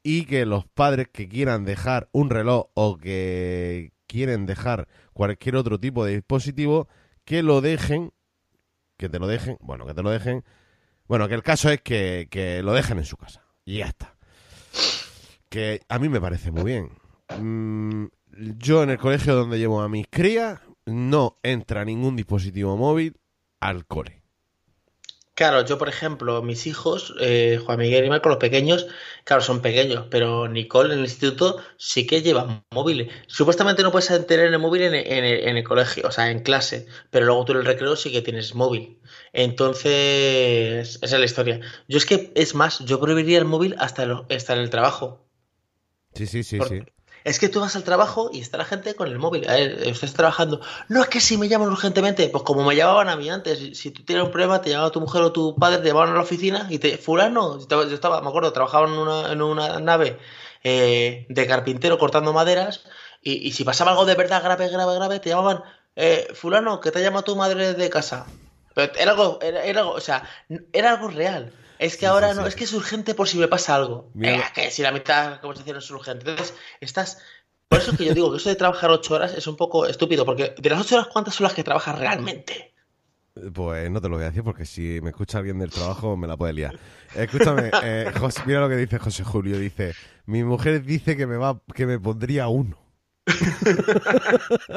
Y 0.04 0.26
que 0.26 0.46
los 0.46 0.66
padres 0.66 1.08
que 1.12 1.30
quieran 1.30 1.64
dejar 1.66 2.10
un 2.12 2.30
reloj 2.30 2.66
o 2.74 2.98
que 2.98 3.94
quieren 4.08 4.46
dejar 4.46 4.88
cualquier 5.14 5.56
otro 5.56 5.80
tipo 5.80 6.04
de 6.06 6.14
dispositivo, 6.16 6.88
que 7.26 7.42
lo 7.42 7.62
dejen, 7.62 8.12
que 8.98 9.08
te 9.10 9.18
lo 9.20 9.28
dejen, 9.28 9.58
bueno, 9.62 9.86
que 9.86 9.94
te 9.94 10.04
lo 10.04 10.10
dejen. 10.12 10.44
Bueno, 11.08 11.28
que 11.30 11.36
el 11.36 11.44
caso 11.44 11.70
es 11.70 11.82
que, 11.82 12.28
que 12.30 12.62
lo 12.64 12.74
dejen 12.74 12.98
en 12.98 13.06
su 13.06 13.16
casa. 13.18 13.44
Y 13.66 13.78
ya 13.78 13.86
está. 13.88 14.16
Que 15.50 15.82
a 15.88 16.00
mí 16.00 16.10
me 16.10 16.20
parece 16.20 16.52
muy 16.52 16.64
bien. 16.64 16.90
Mm, 17.40 18.06
yo 18.58 18.84
en 18.84 18.90
el 18.90 18.98
colegio 18.98 19.36
donde 19.36 19.60
llevo 19.60 19.82
a 19.82 19.90
mis 19.90 20.08
crías 20.10 20.60
no 20.86 21.38
entra 21.44 21.86
ningún 21.86 22.16
dispositivo 22.16 22.76
móvil 22.76 23.16
al 23.68 23.86
cole. 23.86 24.24
Claro, 25.36 25.66
yo 25.66 25.80
por 25.80 25.90
ejemplo, 25.90 26.44
mis 26.44 26.68
hijos, 26.68 27.16
eh, 27.20 27.60
Juan 27.66 27.80
Miguel 27.80 28.06
y 28.06 28.10
Marco, 28.10 28.30
los 28.30 28.38
pequeños, 28.38 28.86
claro, 29.24 29.42
son 29.42 29.64
pequeños, 29.64 30.06
pero 30.12 30.48
Nicole 30.48 30.94
en 30.94 31.00
el 31.00 31.06
instituto 31.06 31.58
sí 31.76 32.06
que 32.06 32.22
lleva 32.22 32.64
móviles. 32.70 33.12
Supuestamente 33.26 33.82
no 33.82 33.92
puedes 33.92 34.10
tener 34.28 34.54
el 34.54 34.60
móvil 34.60 34.84
en, 34.84 34.94
en 34.94 35.24
el, 35.24 35.48
en 35.48 35.58
el 35.58 35.64
colegio, 35.64 36.08
o 36.08 36.12
sea, 36.12 36.30
en 36.30 36.42
clase, 36.44 36.86
pero 37.10 37.26
luego 37.26 37.46
tú 37.46 37.54
en 37.54 37.60
el 37.60 37.66
recreo 37.66 37.96
sí 37.96 38.12
que 38.12 38.22
tienes 38.22 38.54
móvil. 38.54 39.00
Entonces, 39.32 41.00
esa 41.02 41.16
es 41.16 41.20
la 41.20 41.26
historia. 41.26 41.62
Yo 41.88 41.98
es 41.98 42.06
que, 42.06 42.32
es 42.36 42.54
más, 42.54 42.80
yo 42.86 43.00
prohibiría 43.00 43.40
el 43.40 43.46
móvil 43.46 43.76
hasta, 43.80 44.04
hasta 44.30 44.54
en 44.54 44.60
el 44.60 44.70
trabajo. 44.70 45.26
Sí, 46.14 46.28
sí, 46.28 46.44
sí, 46.44 46.58
Porque 46.60 46.82
sí. 46.82 46.86
Es 47.24 47.40
que 47.40 47.50
tú 47.50 47.62
vas 47.62 47.76
al 47.76 47.84
trabajo 47.84 48.30
y 48.34 48.40
está 48.42 48.58
la 48.58 48.66
gente 48.66 48.96
con 48.96 49.08
el 49.08 49.18
móvil. 49.20 49.48
A 49.50 49.58
estás 49.58 50.14
trabajando. 50.14 50.60
No 50.90 51.02
es 51.02 51.08
que 51.10 51.20
si 51.22 51.38
me 51.38 51.48
llaman 51.48 51.70
urgentemente, 51.70 52.28
pues 52.30 52.44
como 52.44 52.64
me 52.64 52.76
llamaban 52.76 53.10
a 53.10 53.16
mí 53.16 53.30
antes. 53.30 53.78
Si- 53.78 53.92
tú 53.92 54.04
tienes 54.04 54.26
un 54.26 54.32
problema, 54.32 54.62
te 54.62 54.70
llamaba 54.72 54.92
tu 54.92 55.00
mujer 55.00 55.22
o 55.22 55.32
tu 55.32 55.56
padre, 55.56 55.78
te 55.80 55.88
llamaban 55.88 56.10
a 56.12 56.14
la 56.16 56.22
oficina 56.22 56.68
y 56.70 56.80
te. 56.80 56.98
Fulano, 56.98 57.60
yo 57.68 57.82
estaba, 57.84 58.22
me 58.22 58.28
acuerdo, 58.30 58.52
trabajaba 58.54 58.88
en 58.88 58.94
una, 58.94 59.32
en 59.32 59.42
una 59.42 59.80
nave 59.80 60.20
eh, 60.64 61.26
de 61.30 61.48
carpintero 61.48 61.98
cortando 61.98 62.34
maderas. 62.34 62.84
Y, 63.22 63.48
y 63.48 63.52
si 63.54 63.64
pasaba 63.64 63.92
algo 63.92 64.06
de 64.06 64.16
verdad 64.16 64.44
grave, 64.44 64.68
grave, 64.70 64.96
grave, 64.96 65.20
te 65.20 65.30
llamaban. 65.30 65.64
eh, 65.96 66.28
fulano, 66.34 66.80
que 66.82 66.92
te 66.92 67.02
llama 67.02 67.22
tu 67.22 67.36
madre 67.36 67.74
de 67.74 67.90
casa. 67.90 68.26
Pero 68.76 68.92
era 68.98 69.12
algo, 69.12 69.40
era, 69.42 69.64
era 69.64 69.82
algo, 69.82 69.92
o 69.94 70.00
sea, 70.02 70.24
era 70.74 70.92
algo 70.92 71.08
real. 71.10 71.54
Es 71.84 71.94
que 71.94 72.00
Sí, 72.00 72.06
ahora 72.06 72.30
sí, 72.30 72.36
no, 72.38 72.42
sí. 72.44 72.48
es 72.50 72.56
que 72.56 72.64
es 72.66 72.74
urgente 72.74 73.14
por 73.16 73.28
si 73.28 73.38
me 73.38 73.48
pasa 73.48 73.76
algo. 73.76 74.10
Venga, 74.14 74.52
que 74.54 74.72
si 74.72 74.82
la 74.82 74.92
mitad 74.92 75.24
de 75.26 75.30
la 75.32 75.42
conversación 75.42 75.78
es 75.78 75.92
urgente. 75.92 76.30
Entonces, 76.32 76.56
estás. 76.82 77.22
Por 77.70 77.80
eso 77.80 77.92
es 77.92 77.98
que 77.98 78.06
yo 78.06 78.14
digo 78.14 78.32
que 78.32 78.38
eso 78.38 78.50
de 78.50 78.56
trabajar 78.56 78.90
ocho 78.92 79.16
horas 79.16 79.34
es 79.34 79.48
un 79.48 79.58
poco 79.58 79.86
estúpido, 79.88 80.26
porque 80.26 80.54
de 80.58 80.70
las 80.70 80.80
ocho 80.82 80.96
horas, 80.96 81.08
¿cuántas 81.12 81.36
son 81.36 81.46
las 81.46 81.54
que 81.54 81.64
trabajas 81.64 81.98
realmente? 81.98 82.74
Pues 83.54 83.90
no 83.90 84.00
te 84.00 84.10
lo 84.10 84.16
voy 84.18 84.26
a 84.26 84.28
decir 84.28 84.44
porque 84.44 84.64
si 84.66 85.00
me 85.02 85.10
escucha 85.10 85.40
alguien 85.40 85.58
del 85.58 85.72
trabajo 85.72 86.16
me 86.16 86.28
la 86.28 86.38
puede 86.38 86.54
liar. 86.54 86.80
Escúchame, 87.16 87.72
eh, 87.84 88.12
José- 88.20 88.44
mira 88.46 88.60
lo 88.62 88.70
que 88.70 88.76
dice 88.78 89.00
José 89.00 89.24
Julio. 89.24 89.58
Dice, 89.58 89.96
mi 90.28 90.44
mujer 90.44 90.84
dice 90.84 91.18
que 91.18 91.26
me 91.26 91.38
va, 91.38 91.60
que 91.74 91.86
me 91.88 92.00
pondría 92.00 92.48
uno. 92.48 92.78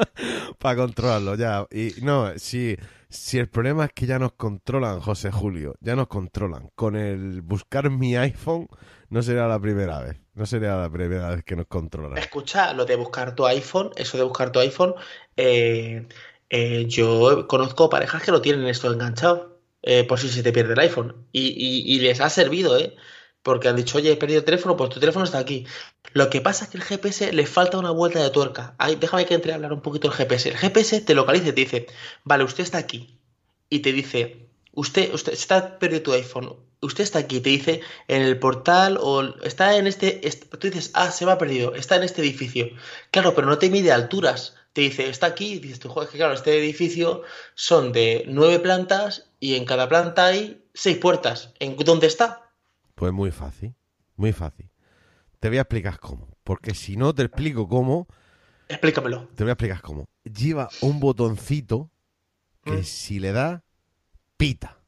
Para 0.59 0.75
controlarlo, 0.75 1.35
ya. 1.35 1.67
Y 1.71 1.93
no, 2.01 2.37
si, 2.37 2.77
si 3.09 3.39
el 3.39 3.49
problema 3.49 3.85
es 3.85 3.91
que 3.93 4.05
ya 4.05 4.19
nos 4.19 4.33
controlan, 4.33 4.99
José 4.99 5.31
Julio, 5.31 5.75
ya 5.79 5.95
nos 5.95 6.07
controlan. 6.07 6.69
Con 6.75 6.95
el 6.95 7.41
buscar 7.41 7.89
mi 7.89 8.15
iPhone 8.15 8.67
no 9.09 9.21
sería 9.23 9.47
la 9.47 9.59
primera 9.59 9.99
vez. 10.01 10.17
No 10.33 10.45
sería 10.45 10.75
la 10.75 10.89
primera 10.89 11.29
vez 11.29 11.43
que 11.43 11.55
nos 11.55 11.67
controlan. 11.67 12.17
Escucha, 12.17 12.73
lo 12.73 12.85
de 12.85 12.95
buscar 12.95 13.33
tu 13.35 13.45
iPhone, 13.47 13.91
eso 13.95 14.17
de 14.17 14.23
buscar 14.23 14.51
tu 14.51 14.59
iPhone, 14.59 14.93
eh, 15.35 16.05
eh, 16.49 16.85
yo 16.87 17.47
conozco 17.47 17.89
parejas 17.89 18.21
que 18.23 18.31
lo 18.31 18.41
tienen 18.41 18.67
esto 18.67 18.91
enganchado, 18.91 19.59
eh, 19.81 20.03
por 20.03 20.19
si 20.19 20.29
se 20.29 20.43
te 20.43 20.51
pierde 20.51 20.73
el 20.73 20.79
iPhone. 20.79 21.27
Y, 21.31 21.47
y- 21.47 21.95
y 21.95 21.99
les 21.99 22.21
ha 22.21 22.29
servido, 22.29 22.77
¿eh? 22.77 22.95
Porque 23.47 23.67
han 23.69 23.75
dicho, 23.81 23.97
oye, 23.97 24.11
he 24.11 24.17
perdido 24.17 24.39
el 24.39 24.45
teléfono, 24.45 24.75
pues 24.77 24.89
tu 24.89 24.99
teléfono 24.99 25.25
está 25.25 25.39
aquí. 25.39 25.65
Lo 26.13 26.29
que 26.29 26.41
pasa 26.41 26.65
es 26.65 26.69
que 26.71 26.77
el 26.77 26.83
GPS 26.83 27.31
le 27.33 27.45
falta 27.45 27.77
una 27.79 27.91
vuelta 27.91 28.21
de 28.21 28.29
tuerca. 28.29 28.75
Ay, 28.77 28.95
déjame 28.97 29.25
que 29.25 29.33
entre 29.35 29.51
a 29.51 29.55
hablar 29.55 29.73
un 29.73 29.81
poquito 29.81 30.07
del 30.09 30.17
GPS. 30.17 30.49
El 30.49 30.57
GPS 30.57 31.01
te 31.01 31.15
localiza 31.15 31.47
y 31.49 31.53
te 31.53 31.61
dice, 31.61 31.87
vale, 32.23 32.43
usted 32.43 32.63
está 32.63 32.77
aquí. 32.77 33.19
Y 33.69 33.79
te 33.79 33.91
dice, 33.93 34.49
usted, 34.73 35.13
usted 35.13 35.33
está 35.33 35.79
perdido 35.79 36.01
tu 36.03 36.13
iPhone. 36.13 36.55
Usted 36.81 37.03
está 37.03 37.19
aquí, 37.19 37.39
te 37.41 37.49
dice 37.49 37.81
en 38.07 38.21
el 38.21 38.37
portal 38.39 38.97
o 39.01 39.23
está 39.43 39.75
en 39.77 39.87
este, 39.87 40.27
est- 40.27 40.45
tú 40.59 40.67
dices, 40.67 40.91
ah, 40.93 41.09
se 41.11 41.25
me 41.25 41.31
ha 41.31 41.37
perdido, 41.37 41.73
está 41.75 41.95
en 41.95 42.03
este 42.03 42.21
edificio. 42.21 42.69
Claro, 43.11 43.33
pero 43.33 43.47
no 43.47 43.57
te 43.57 43.69
mide 43.69 43.91
alturas. 43.91 44.55
Te 44.73 44.81
dice, 44.81 45.09
está 45.09 45.25
aquí, 45.27 45.53
y 45.53 45.59
dices 45.59 45.79
tú, 45.79 45.89
joder, 45.89 46.07
que 46.09 46.17
claro, 46.17 46.33
este 46.35 46.55
edificio 46.57 47.23
son 47.55 47.91
de 47.93 48.25
nueve 48.27 48.59
plantas 48.59 49.29
y 49.39 49.55
en 49.55 49.65
cada 49.65 49.89
planta 49.89 50.25
hay 50.27 50.63
seis 50.73 50.97
puertas. 50.97 51.53
¿En 51.59 51.75
dónde 51.77 52.05
está? 52.07 52.46
Pues 52.97 53.13
muy 53.13 53.29
fácil, 53.29 53.75
muy 54.15 54.33
fácil. 54.33 54.71
Te 55.39 55.49
voy 55.49 55.59
a 55.59 55.61
explicar 55.61 55.99
cómo. 55.99 56.35
Porque 56.43 56.73
si 56.73 56.97
no 56.97 57.13
te 57.13 57.21
explico 57.21 57.67
cómo, 57.69 58.07
Explícamelo. 58.69 59.27
te 59.35 59.43
voy 59.43 59.51
a 59.51 59.53
explicar 59.53 59.81
cómo. 59.83 60.05
Lleva 60.23 60.67
un 60.81 60.99
botoncito 60.99 61.91
que 62.63 62.71
Mm. 62.79 62.83
si 62.83 63.19
le 63.19 63.33
da, 63.33 63.63
pita. 64.35 64.79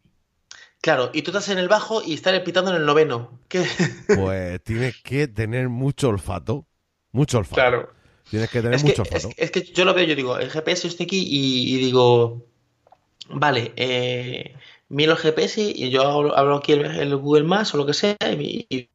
Claro, 0.82 1.12
y 1.14 1.22
tú 1.22 1.30
estás 1.30 1.50
en 1.50 1.60
el 1.60 1.68
bajo 1.68 2.02
y 2.04 2.16
están 2.16 2.44
pitando 2.44 2.72
en 2.72 2.78
el 2.78 2.86
noveno. 2.88 3.40
¿Qué? 3.48 3.64
Pues 4.08 4.64
tienes 4.64 4.96
que 5.04 5.28
tener 5.28 5.70
mucho 5.70 6.10
olfato. 6.10 6.66
Mucho 7.12 7.38
olfato. 7.38 7.90
Tienes 8.32 8.50
que 8.50 8.60
tener 8.62 8.74
Es 8.74 8.82
que, 8.84 8.90
mucho 8.90 9.04
es, 9.04 9.12
olfato. 9.26 9.36
es 9.38 9.52
que 9.52 9.62
yo 9.62 9.86
lo 9.86 9.94
veo, 9.94 10.06
yo 10.06 10.16
digo, 10.16 10.40
el 10.40 10.50
GPS 10.50 10.88
está 10.88 11.04
aquí 11.04 11.20
y, 11.30 11.76
y 11.76 11.78
digo, 11.78 12.44
vale, 13.30 13.72
eh, 13.76 14.56
miro 14.90 15.14
el 15.14 15.18
GPS 15.18 15.62
y 15.62 15.90
yo 15.90 16.02
abro 16.36 16.56
aquí 16.58 16.74
el, 16.74 16.86
el 16.86 17.16
Google 17.16 17.44
Maps 17.46 17.74
o 17.74 17.78
lo 17.78 17.86
que 17.86 17.94
sea 17.94 18.18
y, 18.38 18.66
y- 18.70 18.90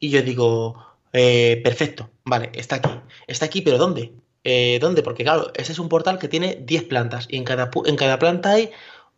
y- 0.00 0.10
yo 0.10 0.22
digo, 0.22 0.76
eh, 1.12 1.60
perfecto, 1.64 2.10
vale, 2.24 2.50
está 2.54 2.76
aquí. 2.76 2.90
Está 3.26 3.46
aquí, 3.46 3.62
pero 3.62 3.78
¿dónde? 3.78 4.12
Eh, 4.44 4.78
¿dónde? 4.80 5.02
Porque 5.02 5.24
claro, 5.24 5.50
ese 5.54 5.72
es 5.72 5.78
un 5.78 5.88
portal 5.88 6.18
que 6.18 6.28
tiene 6.28 6.58
10 6.62 6.84
plantas 6.84 7.26
y 7.28 7.36
en 7.36 7.44
cada, 7.44 7.70
en 7.86 7.96
cada 7.96 8.18
planta 8.18 8.50
hay 8.52 8.70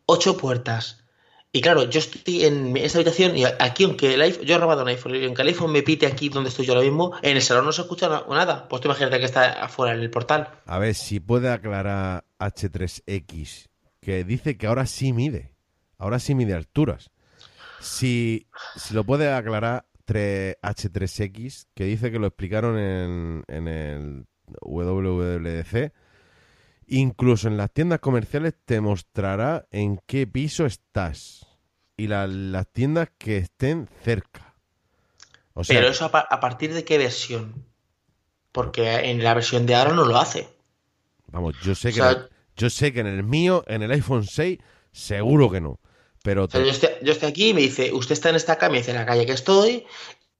8 0.06 0.36
puertas. 0.38 1.04
Y 1.50 1.60
claro, 1.62 1.84
yo 1.84 1.98
estoy 1.98 2.44
en 2.44 2.76
esa 2.76 2.98
habitación 2.98 3.36
y 3.36 3.44
aquí, 3.44 3.84
aunque 3.84 4.14
el 4.14 4.20
iPhone, 4.22 4.44
yo 4.44 4.54
he 4.54 4.58
robado 4.58 4.82
un 4.82 4.88
iPhone, 4.88 5.16
y 5.16 5.24
aunque 5.24 5.42
el 5.42 5.48
iPhone 5.48 5.72
me 5.72 5.82
pite 5.82 6.06
aquí 6.06 6.28
donde 6.28 6.50
estoy 6.50 6.66
yo 6.66 6.74
ahora 6.74 6.84
mismo, 6.84 7.12
en 7.22 7.36
el 7.36 7.42
salón 7.42 7.64
no 7.64 7.72
se 7.72 7.82
escucha 7.82 8.08
na- 8.08 8.24
nada. 8.28 8.68
Pues 8.68 8.82
tú 8.82 8.88
imagínate 8.88 9.18
que 9.18 9.24
está 9.24 9.64
afuera 9.64 9.94
en 9.94 10.00
el 10.00 10.10
portal. 10.10 10.48
A 10.66 10.78
ver 10.78 10.94
si 10.94 11.20
puede 11.20 11.50
aclarar 11.50 12.24
H3X, 12.38 13.67
que 14.08 14.24
dice 14.24 14.56
que 14.56 14.66
ahora 14.66 14.86
sí 14.86 15.12
mide. 15.12 15.52
Ahora 15.98 16.18
sí 16.18 16.34
mide 16.34 16.54
alturas. 16.54 17.10
Si, 17.78 18.46
si 18.74 18.94
lo 18.94 19.04
puede 19.04 19.30
aclarar 19.30 19.84
3 20.06 20.56
H3X, 20.62 21.66
que 21.74 21.84
dice 21.84 22.10
que 22.10 22.18
lo 22.18 22.28
explicaron 22.28 22.78
en, 22.78 23.44
en 23.48 23.68
el 23.68 24.26
WWDC, 24.62 25.92
incluso 26.86 27.48
en 27.48 27.58
las 27.58 27.70
tiendas 27.70 27.98
comerciales 28.00 28.54
te 28.64 28.80
mostrará 28.80 29.66
en 29.72 30.00
qué 30.06 30.26
piso 30.26 30.64
estás 30.64 31.46
y 31.98 32.06
la- 32.06 32.26
las 32.26 32.66
tiendas 32.72 33.10
que 33.18 33.36
estén 33.36 33.90
cerca. 34.02 34.54
O 35.52 35.64
sea, 35.64 35.76
Pero 35.78 35.90
eso 35.90 36.06
a, 36.06 36.10
pa- 36.10 36.26
a 36.30 36.40
partir 36.40 36.72
de 36.72 36.82
qué 36.84 36.96
versión? 36.96 37.66
Porque 38.52 39.10
en 39.10 39.22
la 39.22 39.34
versión 39.34 39.66
de 39.66 39.74
ahora 39.74 39.92
no 39.92 40.06
lo 40.06 40.16
hace. 40.16 40.48
Vamos, 41.26 41.56
yo 41.62 41.74
sé 41.74 41.88
O 41.88 41.92
que 41.92 41.96
sea- 42.00 42.28
yo 42.58 42.68
sé 42.70 42.92
que 42.92 43.00
en 43.00 43.06
el 43.06 43.22
mío, 43.22 43.64
en 43.66 43.82
el 43.82 43.90
iPhone 43.92 44.24
6, 44.24 44.58
seguro 44.92 45.50
que 45.50 45.60
no. 45.60 45.78
Pero 46.22 46.44
O 46.44 46.50
sea, 46.50 46.60
te- 46.60 46.66
yo 46.66 46.72
estoy, 46.72 46.90
yo 47.02 47.12
estoy 47.12 47.28
aquí 47.30 47.48
y 47.50 47.54
me 47.54 47.60
dice, 47.62 47.92
usted 47.92 48.12
está 48.12 48.28
en 48.30 48.36
esta 48.36 48.56
calle, 48.56 48.72
me 48.72 48.78
dice 48.78 48.90
en 48.90 48.96
la 48.98 49.06
calle 49.06 49.24
que 49.24 49.32
estoy, 49.32 49.86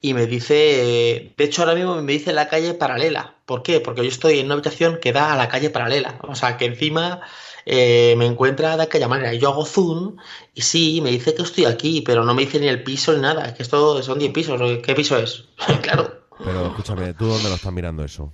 y 0.01 0.15
me 0.15 0.27
dice, 0.27 1.33
de 1.37 1.45
hecho 1.45 1.63
ahora 1.63 1.75
mismo 1.75 2.01
me 2.03 2.13
dice 2.13 2.33
la 2.33 2.49
calle 2.49 2.75
paralela. 2.75 3.37
¿Por 3.47 3.63
qué? 3.63 3.81
Porque 3.81 4.03
yo 4.03 4.09
estoy 4.09 4.39
en 4.39 4.47
una 4.47 4.55
habitación 4.55 4.99
que 5.01 5.13
da 5.13 5.33
a 5.33 5.37
la 5.37 5.49
calle 5.49 5.71
paralela. 5.71 6.21
O 6.23 6.35
sea, 6.37 6.57
que 6.57 6.67
encima 6.67 7.21
eh, 7.67 8.15
me 8.17 8.27
encuentra 8.27 8.77
de 8.77 8.83
aquella 8.85 9.09
manera. 9.09 9.33
Yo 9.35 9.49
hago 9.49 9.65
zoom 9.65 10.17
y 10.55 10.63
sí, 10.63 11.01
me 11.01 11.11
dice 11.11 11.35
que 11.35 11.43
estoy 11.43 11.65
aquí, 11.65 12.03
pero 12.03 12.25
no 12.25 12.35
me 12.35 12.43
dice 12.43 12.61
ni 12.61 12.69
el 12.69 12.83
piso 12.85 13.13
ni 13.15 13.21
nada. 13.23 13.47
Es 13.47 13.55
que 13.55 13.63
esto 13.65 14.01
son 14.03 14.19
10 14.21 14.33
pisos. 14.33 14.61
¿Qué 14.85 14.95
piso 14.95 15.17
es? 15.19 15.47
claro. 15.83 16.21
pero 16.45 16.67
escúchame, 16.69 17.15
¿tú 17.15 17.27
dónde 17.27 17.49
lo 17.49 17.55
estás 17.57 17.73
mirando 17.73 18.05
eso? 18.05 18.33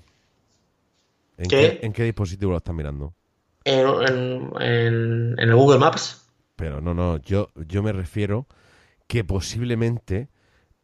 ¿En 1.39 1.49
¿Qué? 1.49 1.79
qué, 1.81 1.87
en 1.87 1.93
qué 1.95 2.03
dispositivo 2.05 2.53
lo 2.53 2.59
estás 2.59 2.75
mirando? 2.75 3.15
En, 3.65 3.87
en- 3.89 4.51
en- 4.61 5.35
en 5.39 5.49
el 5.49 5.55
Google 5.55 5.79
Maps. 5.79 6.29
Pero 6.57 6.81
no, 6.81 6.95
no, 6.95 7.17
yo, 7.19 7.49
yo 7.67 7.83
me 7.83 7.93
refiero 7.93 8.47
que 9.09 9.25
posiblemente 9.25 10.29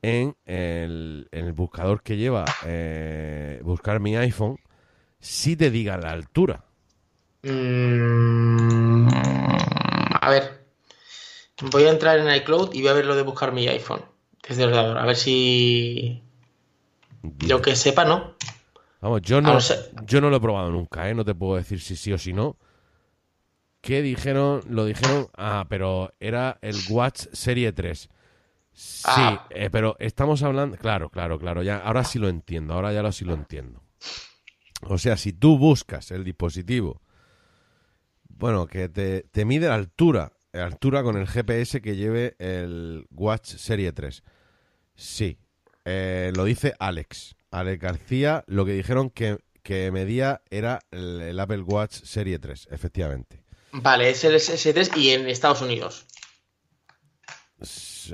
en 0.03 0.37
el, 0.47 1.29
en 1.33 1.47
el 1.47 1.53
buscador 1.53 2.03
que 2.03 2.17
lleva 2.17 2.45
eh, 2.65 3.61
buscar 3.63 4.01
mi 4.01 4.17
iPhone, 4.17 4.59
sí 5.21 5.57
te 5.57 5.71
diga 5.71 5.99
la 5.99 6.11
altura. 6.13 6.65
Mm, 7.43 9.09
a 10.21 10.31
ver, 10.31 10.65
voy 11.71 11.85
a 11.85 11.91
entrar 11.91 12.19
en 12.19 12.35
iCloud 12.35 12.75
y 12.75 12.81
voy 12.81 12.91
a 12.91 12.95
ver 12.95 13.07
lo 13.07 13.17
de 13.17 13.23
buscar 13.23 13.53
mi 13.53 13.69
iPhone 13.69 14.03
desde 14.47 14.65
el 14.65 14.71
ordenador. 14.71 14.99
A 14.99 15.07
ver 15.07 15.17
si 15.17 16.23
yo 17.23 17.61
que 17.63 17.77
sepa, 17.77 18.05
¿no? 18.05 18.35
Vamos, 19.01 19.23
yo 19.23 19.41
no, 19.41 19.59
yo 20.07 20.21
no 20.21 20.29
lo 20.31 20.37
he 20.37 20.41
probado 20.41 20.71
nunca, 20.71 21.09
¿eh? 21.09 21.15
No 21.15 21.25
te 21.25 21.35
puedo 21.35 21.57
decir 21.57 21.81
si 21.81 21.97
sí 21.97 22.13
o 22.13 22.19
si 22.19 22.33
no. 22.33 22.57
¿Qué 23.81 24.03
dijeron? 24.03 24.61
Lo 24.69 24.85
dijeron, 24.85 25.29
ah, 25.37 25.67
pero 25.69 26.13
era 26.21 26.59
el 26.61 26.77
Watch 26.91 27.27
Serie 27.33 27.73
3. 27.73 28.09
Sí, 28.73 29.03
Ah. 29.05 29.47
eh, 29.51 29.69
pero 29.71 29.97
estamos 29.99 30.43
hablando, 30.43 30.77
claro, 30.77 31.11
claro, 31.11 31.39
claro, 31.39 31.63
ya, 31.63 31.79
ahora 31.79 32.05
sí 32.05 32.19
lo 32.19 32.29
entiendo, 32.29 32.75
ahora 32.75 32.93
ya 32.93 33.03
lo 33.03 33.11
sí 33.13 33.25
lo 33.25 33.35
entiendo. 33.35 33.83
O 34.83 34.97
sea, 34.99 35.17
si 35.17 35.33
tú 35.33 35.59
buscas 35.59 36.11
el 36.11 36.25
dispositivo, 36.25 37.03
bueno, 38.29 38.67
que 38.67 38.89
te, 38.89 39.23
te 39.31 39.45
mide 39.45 39.69
la 39.69 39.75
altura, 39.75 40.33
la 40.53 40.65
altura 40.67 41.03
con 41.03 41.17
el 41.17 41.27
GPS 41.27 41.81
que 41.83 41.97
lleve 41.97 42.37
el 42.39 43.07
Watch 43.11 43.57
Serie 43.57 43.93
3. 43.93 44.23
Sí, 44.95 45.39
eh, 45.85 46.33
lo 46.35 46.45
dice 46.45 46.75
Alex. 46.79 47.37
Alex 47.51 47.81
García, 47.83 48.45
lo 48.47 48.65
que 48.65 48.73
dijeron 48.73 49.11
que, 49.11 49.39
que 49.63 49.91
medía 49.91 50.43
era 50.51 50.79
el, 50.91 51.21
el 51.21 51.41
Apple 51.41 51.63
Watch 51.63 52.03
Serie 52.05 52.39
3, 52.39 52.69
efectivamente. 52.71 53.40
Vale, 53.73 54.11
es 54.11 54.25
el 54.25 54.35
S3 54.35 54.97
y 54.97 55.11
en 55.11 55.29
Estados 55.29 55.63
Unidos. 55.63 56.07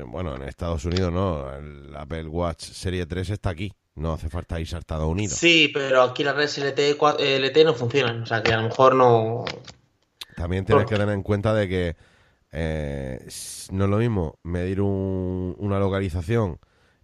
Bueno, 0.08 0.34
en 0.36 0.42
Estados 0.42 0.84
Unidos 0.84 1.12
no, 1.12 1.50
el 1.54 1.94
Apple 1.96 2.26
Watch 2.28 2.62
Serie 2.64 3.06
3 3.06 3.30
está 3.30 3.50
aquí, 3.50 3.72
no 3.94 4.12
hace 4.12 4.28
falta 4.28 4.60
irse 4.60 4.76
a 4.76 4.80
Estados 4.80 5.06
Unidos. 5.08 5.38
Sí, 5.38 5.70
pero 5.72 6.02
aquí 6.02 6.22
las 6.24 6.36
redes 6.36 6.58
LTE, 6.58 6.96
LTE 7.38 7.64
no 7.64 7.72
funcionan. 7.74 8.22
O 8.22 8.26
sea, 8.26 8.42
que 8.42 8.52
a 8.52 8.56
lo 8.58 8.64
mejor 8.68 8.94
no. 8.94 9.44
También 10.36 10.66
tienes 10.66 10.84
¿Por 10.84 10.90
que 10.90 10.98
tener 10.98 11.14
en 11.14 11.22
cuenta 11.22 11.54
de 11.54 11.68
que 11.68 11.96
eh, 12.52 13.20
no 13.70 13.84
es 13.84 13.90
lo 13.90 13.96
mismo 13.96 14.38
medir 14.42 14.80
un- 14.82 15.54
una 15.58 15.78
localización 15.78 16.58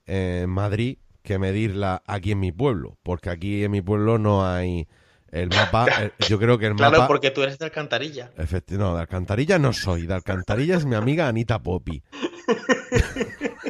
en 0.04 0.50
Madrid 0.50 0.98
que 1.22 1.38
medirla 1.38 2.02
aquí 2.06 2.32
en 2.32 2.40
mi 2.40 2.52
pueblo, 2.52 2.98
porque 3.02 3.30
aquí 3.30 3.64
en 3.64 3.70
mi 3.70 3.80
pueblo 3.80 4.18
no 4.18 4.46
hay 4.46 4.86
el 5.32 5.48
mapa. 5.48 5.86
el- 5.86 6.12
yo 6.28 6.38
creo 6.38 6.58
que 6.58 6.66
el 6.66 6.74
Claro, 6.76 6.92
mapa. 6.98 7.08
porque 7.08 7.30
tú 7.32 7.42
eres 7.42 7.58
de 7.58 7.64
Alcantarilla. 7.64 8.30
Efecti- 8.36 8.76
no, 8.78 8.94
de 8.94 9.00
Alcantarilla 9.00 9.58
no 9.58 9.72
soy. 9.72 10.06
De 10.06 10.14
Alcantarilla 10.14 10.76
es 10.76 10.84
mi 10.86 10.94
amiga 10.94 11.26
Anita 11.28 11.60
Poppy. 11.62 12.02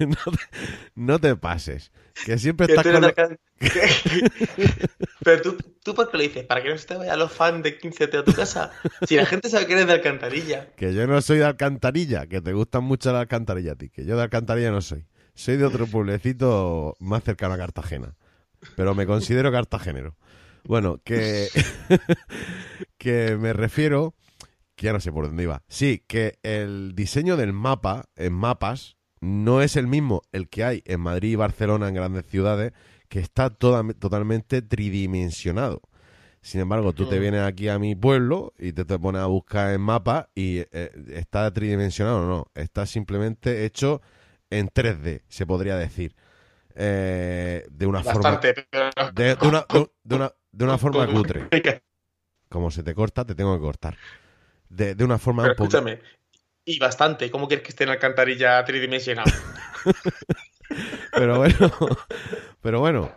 no, 0.00 0.16
te, 0.16 0.38
no 0.94 1.18
te 1.18 1.36
pases. 1.36 1.92
Que 2.24 2.38
siempre 2.38 2.66
Que 2.66 2.74
estás 2.74 2.92
con... 2.92 3.04
Alcan- 3.04 3.38
Pero 5.24 5.42
tú, 5.42 5.56
tú, 5.82 5.94
¿por 5.94 6.10
qué 6.10 6.16
lo 6.16 6.22
dices? 6.22 6.44
¿Para 6.44 6.62
que 6.62 6.70
no 6.70 6.78
se 6.78 6.86
te 6.86 6.96
vayan 6.96 7.18
los 7.18 7.32
fans 7.32 7.62
de 7.62 7.78
15 7.78 8.04
a 8.04 8.24
tu 8.24 8.32
casa? 8.32 8.70
Si 9.06 9.16
la 9.16 9.26
gente 9.26 9.48
sabe 9.48 9.66
que 9.66 9.72
eres 9.72 9.86
de 9.86 9.92
Alcantarilla. 9.94 10.68
Que 10.76 10.94
yo 10.94 11.06
no 11.06 11.20
soy 11.22 11.38
de 11.38 11.44
Alcantarilla, 11.46 12.26
que 12.26 12.40
te 12.40 12.52
gustan 12.52 12.84
mucho 12.84 13.12
las 13.12 13.22
Alcantarilla 13.22 13.72
a 13.72 13.76
ti. 13.76 13.90
Que 13.90 14.04
yo 14.04 14.16
de 14.16 14.22
Alcantarilla 14.22 14.70
no 14.70 14.80
soy. 14.82 15.06
Soy 15.34 15.56
de 15.56 15.64
otro 15.64 15.86
pueblecito 15.86 16.94
más 17.00 17.24
cercano 17.24 17.54
a 17.54 17.58
Cartagena. 17.58 18.14
Pero 18.76 18.94
me 18.94 19.06
considero 19.06 19.50
cartagenero. 19.52 20.16
Bueno, 20.64 21.00
que, 21.04 21.48
que 22.98 23.36
me 23.38 23.52
refiero, 23.52 24.14
que 24.76 24.86
ya 24.86 24.92
no 24.92 25.00
sé 25.00 25.12
por 25.12 25.26
dónde 25.26 25.42
iba. 25.42 25.62
Sí, 25.68 26.02
que 26.06 26.38
el 26.42 26.94
diseño 26.94 27.36
del 27.36 27.52
mapa 27.52 28.06
en 28.16 28.32
mapas 28.32 28.96
no 29.20 29.62
es 29.62 29.76
el 29.76 29.86
mismo 29.86 30.22
el 30.32 30.48
que 30.48 30.64
hay 30.64 30.82
en 30.86 31.00
Madrid 31.00 31.32
y 31.32 31.36
Barcelona, 31.36 31.88
en 31.88 31.94
grandes 31.94 32.26
ciudades, 32.26 32.72
que 33.08 33.20
está 33.20 33.50
toda, 33.50 33.82
totalmente 33.94 34.62
tridimensionado. 34.62 35.82
Sin 36.40 36.60
embargo, 36.60 36.92
tú 36.92 37.08
te 37.08 37.18
vienes 37.18 37.40
aquí 37.40 37.68
a 37.68 37.78
mi 37.78 37.94
pueblo 37.94 38.52
y 38.58 38.72
te, 38.72 38.84
te 38.84 38.98
pones 38.98 39.22
a 39.22 39.26
buscar 39.26 39.72
en 39.72 39.80
mapas 39.80 40.26
y 40.34 40.58
eh, 40.72 40.90
está 41.14 41.50
tridimensionado, 41.50 42.26
no, 42.26 42.50
está 42.54 42.84
simplemente 42.84 43.64
hecho 43.64 44.02
en 44.50 44.68
3D, 44.68 45.22
se 45.28 45.46
podría 45.46 45.76
decir. 45.76 46.14
Eh, 46.74 47.64
de 47.70 47.86
una 47.86 48.02
Bastante, 48.02 48.52
pero... 48.70 48.90
forma 48.94 49.12
de, 49.12 49.36
de 49.36 49.46
una, 49.46 49.64
de 50.02 50.14
una, 50.16 50.32
de 50.54 50.64
una 50.64 50.78
forma 50.78 51.06
cutre. 51.06 51.48
Como 52.48 52.70
se 52.70 52.82
te 52.82 52.94
corta, 52.94 53.24
te 53.24 53.34
tengo 53.34 53.54
que 53.56 53.62
cortar. 53.62 53.96
De, 54.68 54.94
de 54.94 55.04
una 55.04 55.18
forma 55.18 55.42
Pero 55.42 55.52
un 55.52 55.56
poco 55.56 55.76
escúchame. 55.76 56.00
Y 56.64 56.78
bastante. 56.78 57.30
¿Cómo 57.30 57.48
quieres 57.48 57.64
que 57.64 57.70
esté 57.70 57.84
en 57.84 57.88
la 57.88 57.94
alcantarilla 57.94 58.64
tridimensional? 58.64 59.26
Pero 61.12 61.36
bueno, 61.36 61.72
pero 62.60 62.80
bueno, 62.80 63.12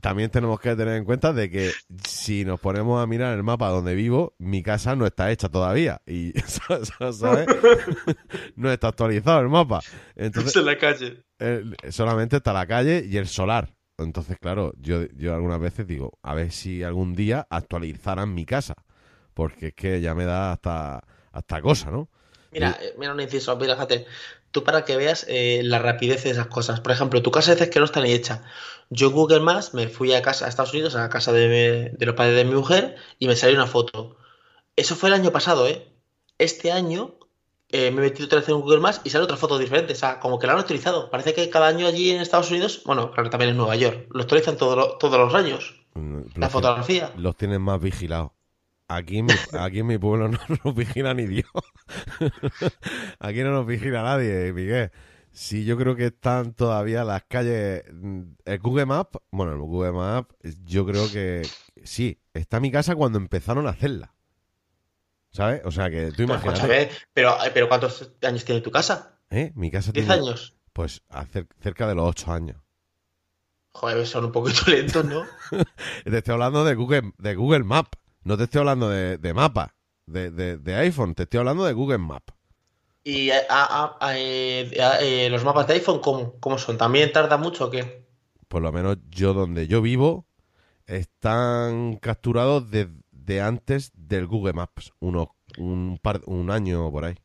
también 0.00 0.30
tenemos 0.30 0.60
que 0.60 0.76
tener 0.76 0.96
en 0.96 1.04
cuenta 1.04 1.32
de 1.32 1.50
que 1.50 1.72
si 2.06 2.44
nos 2.44 2.60
ponemos 2.60 3.02
a 3.02 3.06
mirar 3.06 3.34
el 3.34 3.42
mapa 3.42 3.68
donde 3.68 3.94
vivo, 3.94 4.34
mi 4.38 4.62
casa 4.62 4.94
no 4.94 5.06
está 5.06 5.30
hecha 5.30 5.48
todavía 5.48 6.00
y 6.06 6.32
¿sabes? 6.46 6.92
no 8.54 8.70
está 8.70 8.88
actualizado 8.88 9.40
el 9.40 9.48
mapa. 9.48 9.80
Entonces, 10.16 10.54
en 10.56 10.66
la 10.66 10.78
calle. 10.78 11.24
solamente 11.88 12.36
está 12.36 12.52
la 12.52 12.66
calle 12.66 13.04
y 13.04 13.16
el 13.16 13.26
solar. 13.26 13.74
Entonces, 14.02 14.36
claro, 14.40 14.72
yo, 14.78 15.04
yo 15.16 15.34
algunas 15.34 15.60
veces 15.60 15.86
digo, 15.86 16.18
a 16.22 16.34
ver 16.34 16.52
si 16.52 16.82
algún 16.82 17.14
día 17.14 17.46
actualizaran 17.50 18.34
mi 18.34 18.44
casa, 18.44 18.74
porque 19.34 19.68
es 19.68 19.74
que 19.74 20.00
ya 20.00 20.14
me 20.14 20.24
da 20.24 20.52
hasta 20.52 21.02
hasta 21.32 21.62
cosa, 21.62 21.90
¿no? 21.90 22.08
Mira, 22.52 22.76
eh, 22.82 22.94
mira 22.98 23.12
un 23.12 23.20
inciso, 23.20 23.56
mira, 23.56 23.74
fíjate, 23.74 24.06
tú 24.50 24.64
para 24.64 24.84
que 24.84 24.96
veas 24.96 25.24
eh, 25.28 25.60
la 25.62 25.78
rapidez 25.78 26.24
de 26.24 26.30
esas 26.30 26.48
cosas. 26.48 26.80
Por 26.80 26.92
ejemplo, 26.92 27.22
tu 27.22 27.30
casa 27.30 27.52
dices 27.52 27.70
que 27.70 27.78
no 27.78 27.84
está 27.84 28.00
ni 28.00 28.12
hecha. 28.12 28.42
Yo 28.90 29.08
en 29.08 29.12
Google 29.14 29.40
Maps 29.40 29.72
me 29.74 29.88
fui 29.88 30.12
a 30.12 30.22
casa, 30.22 30.46
a 30.46 30.48
Estados 30.48 30.72
Unidos, 30.72 30.96
a 30.96 31.02
la 31.02 31.08
casa 31.08 31.32
de, 31.32 31.90
de 31.96 32.06
los 32.06 32.16
padres 32.16 32.34
de 32.36 32.44
mi 32.44 32.54
mujer, 32.54 32.96
y 33.18 33.28
me 33.28 33.36
salió 33.36 33.56
una 33.56 33.68
foto. 33.68 34.16
Eso 34.74 34.96
fue 34.96 35.10
el 35.10 35.14
año 35.14 35.30
pasado, 35.30 35.68
¿eh? 35.68 35.92
Este 36.38 36.72
año 36.72 37.19
eh, 37.72 37.90
me 37.90 37.98
he 37.98 38.10
metido 38.10 38.26
otra 38.26 38.40
vez 38.40 38.48
en 38.48 38.60
Google 38.60 38.80
Maps 38.80 39.00
y 39.04 39.10
sale 39.10 39.24
otra 39.24 39.36
foto 39.36 39.58
diferente. 39.58 39.92
O 39.92 39.96
sea, 39.96 40.20
como 40.20 40.38
que 40.38 40.46
la 40.46 40.54
han 40.54 40.58
actualizado. 40.60 41.10
Parece 41.10 41.34
que 41.34 41.48
cada 41.50 41.68
año 41.68 41.86
allí 41.86 42.10
en 42.10 42.20
Estados 42.20 42.50
Unidos, 42.50 42.82
bueno, 42.86 43.10
claro, 43.12 43.30
también 43.30 43.50
en 43.52 43.56
Nueva 43.56 43.76
York, 43.76 44.06
lo 44.12 44.22
actualizan 44.22 44.56
todo 44.56 44.76
lo- 44.76 44.96
todos 44.98 45.18
los 45.18 45.34
años. 45.34 45.74
Mm, 45.94 46.18
La 46.36 46.46
los 46.46 46.52
fotografía. 46.52 47.12
Los 47.16 47.36
tienen 47.36 47.62
más 47.62 47.80
vigilados. 47.80 48.30
Aquí 48.88 49.18
en 49.18 49.26
mi, 49.26 49.32
aquí 49.58 49.78
en 49.80 49.86
mi 49.86 49.98
pueblo 49.98 50.28
no 50.28 50.38
nos 50.64 50.74
vigila 50.74 51.14
ni 51.14 51.26
Dios. 51.26 51.46
Aquí 53.18 53.42
no 53.42 53.50
nos 53.52 53.66
vigila 53.66 54.02
nadie, 54.02 54.52
Miguel. 54.52 54.90
Sí, 55.32 55.64
yo 55.64 55.76
creo 55.76 55.94
que 55.94 56.06
están 56.06 56.54
todavía 56.54 57.04
las 57.04 57.22
calles. 57.24 57.84
mm, 57.92 58.22
El 58.44 58.58
Google 58.58 58.86
Maps, 58.86 59.18
bueno, 59.30 59.52
el 59.52 59.60
Google 59.60 59.92
Maps, 59.92 60.34
yo 60.64 60.84
creo 60.84 61.10
que 61.12 61.42
sí, 61.84 62.18
está 62.34 62.58
mi 62.60 62.70
casa 62.72 62.96
cuando 62.96 63.18
empezaron 63.18 63.66
a 63.66 63.70
hacerla. 63.70 64.12
¿Sabes? 65.32 65.62
O 65.64 65.70
sea 65.70 65.90
que 65.90 66.10
tú 66.12 66.22
imagínate. 66.22 66.90
pero, 67.12 67.36
eh, 67.44 67.50
pero 67.54 67.68
¿cuántos 67.68 68.10
años 68.22 68.44
tiene 68.44 68.60
tu 68.60 68.70
casa? 68.70 69.18
¿eh? 69.30 69.52
Mi 69.54 69.70
casa 69.70 69.90
¿10 69.90 69.94
tiene, 69.94 70.12
años? 70.12 70.56
pues, 70.72 71.02
hace- 71.08 71.46
cerca 71.60 71.86
de 71.86 71.94
los 71.94 72.08
ocho 72.08 72.32
años. 72.32 72.56
Joder, 73.72 74.06
son 74.06 74.24
un 74.26 74.32
poquito 74.32 74.62
lentos, 74.70 75.04
¿no? 75.04 75.24
Te 76.04 76.18
estoy 76.18 76.32
hablando 76.32 76.64
de 76.64 76.74
Google, 76.74 77.12
de 77.18 77.34
Google 77.36 77.64
Maps. 77.64 77.90
No 78.24 78.36
te 78.36 78.44
estoy 78.44 78.58
hablando 78.60 78.88
de, 78.90 79.16
de 79.18 79.32
mapa, 79.34 79.74
de, 80.06 80.30
de, 80.30 80.58
de 80.58 80.74
iPhone. 80.76 81.14
Te 81.14 81.22
estoy 81.22 81.38
hablando 81.38 81.64
de 81.64 81.72
Google 81.72 81.98
Maps. 81.98 82.34
Y 83.04 83.30
a- 83.30 83.46
a- 83.48 83.96
a- 84.00 84.18
eh, 84.18 84.76
a- 84.82 84.98
eh, 85.00 85.30
los 85.30 85.44
mapas 85.44 85.66
de 85.68 85.74
iPhone, 85.74 86.00
¿cómo, 86.00 86.38
cómo 86.40 86.58
son? 86.58 86.76
¿También 86.76 87.12
tarda 87.12 87.36
mucho 87.36 87.66
o 87.66 87.70
qué? 87.70 88.00
por 88.48 88.62
lo 88.62 88.72
menos 88.72 88.96
yo 89.10 89.32
donde 89.32 89.68
yo 89.68 89.80
vivo, 89.80 90.26
están 90.86 91.96
capturados 91.98 92.68
desde 92.68 92.90
antes 93.40 93.92
del 93.94 94.26
Google 94.26 94.52
Maps, 94.52 94.92
unos, 95.00 95.28
un, 95.58 95.98
par, 96.02 96.20
un 96.26 96.50
año 96.50 96.90
por 96.90 97.04
ahí. 97.04 97.16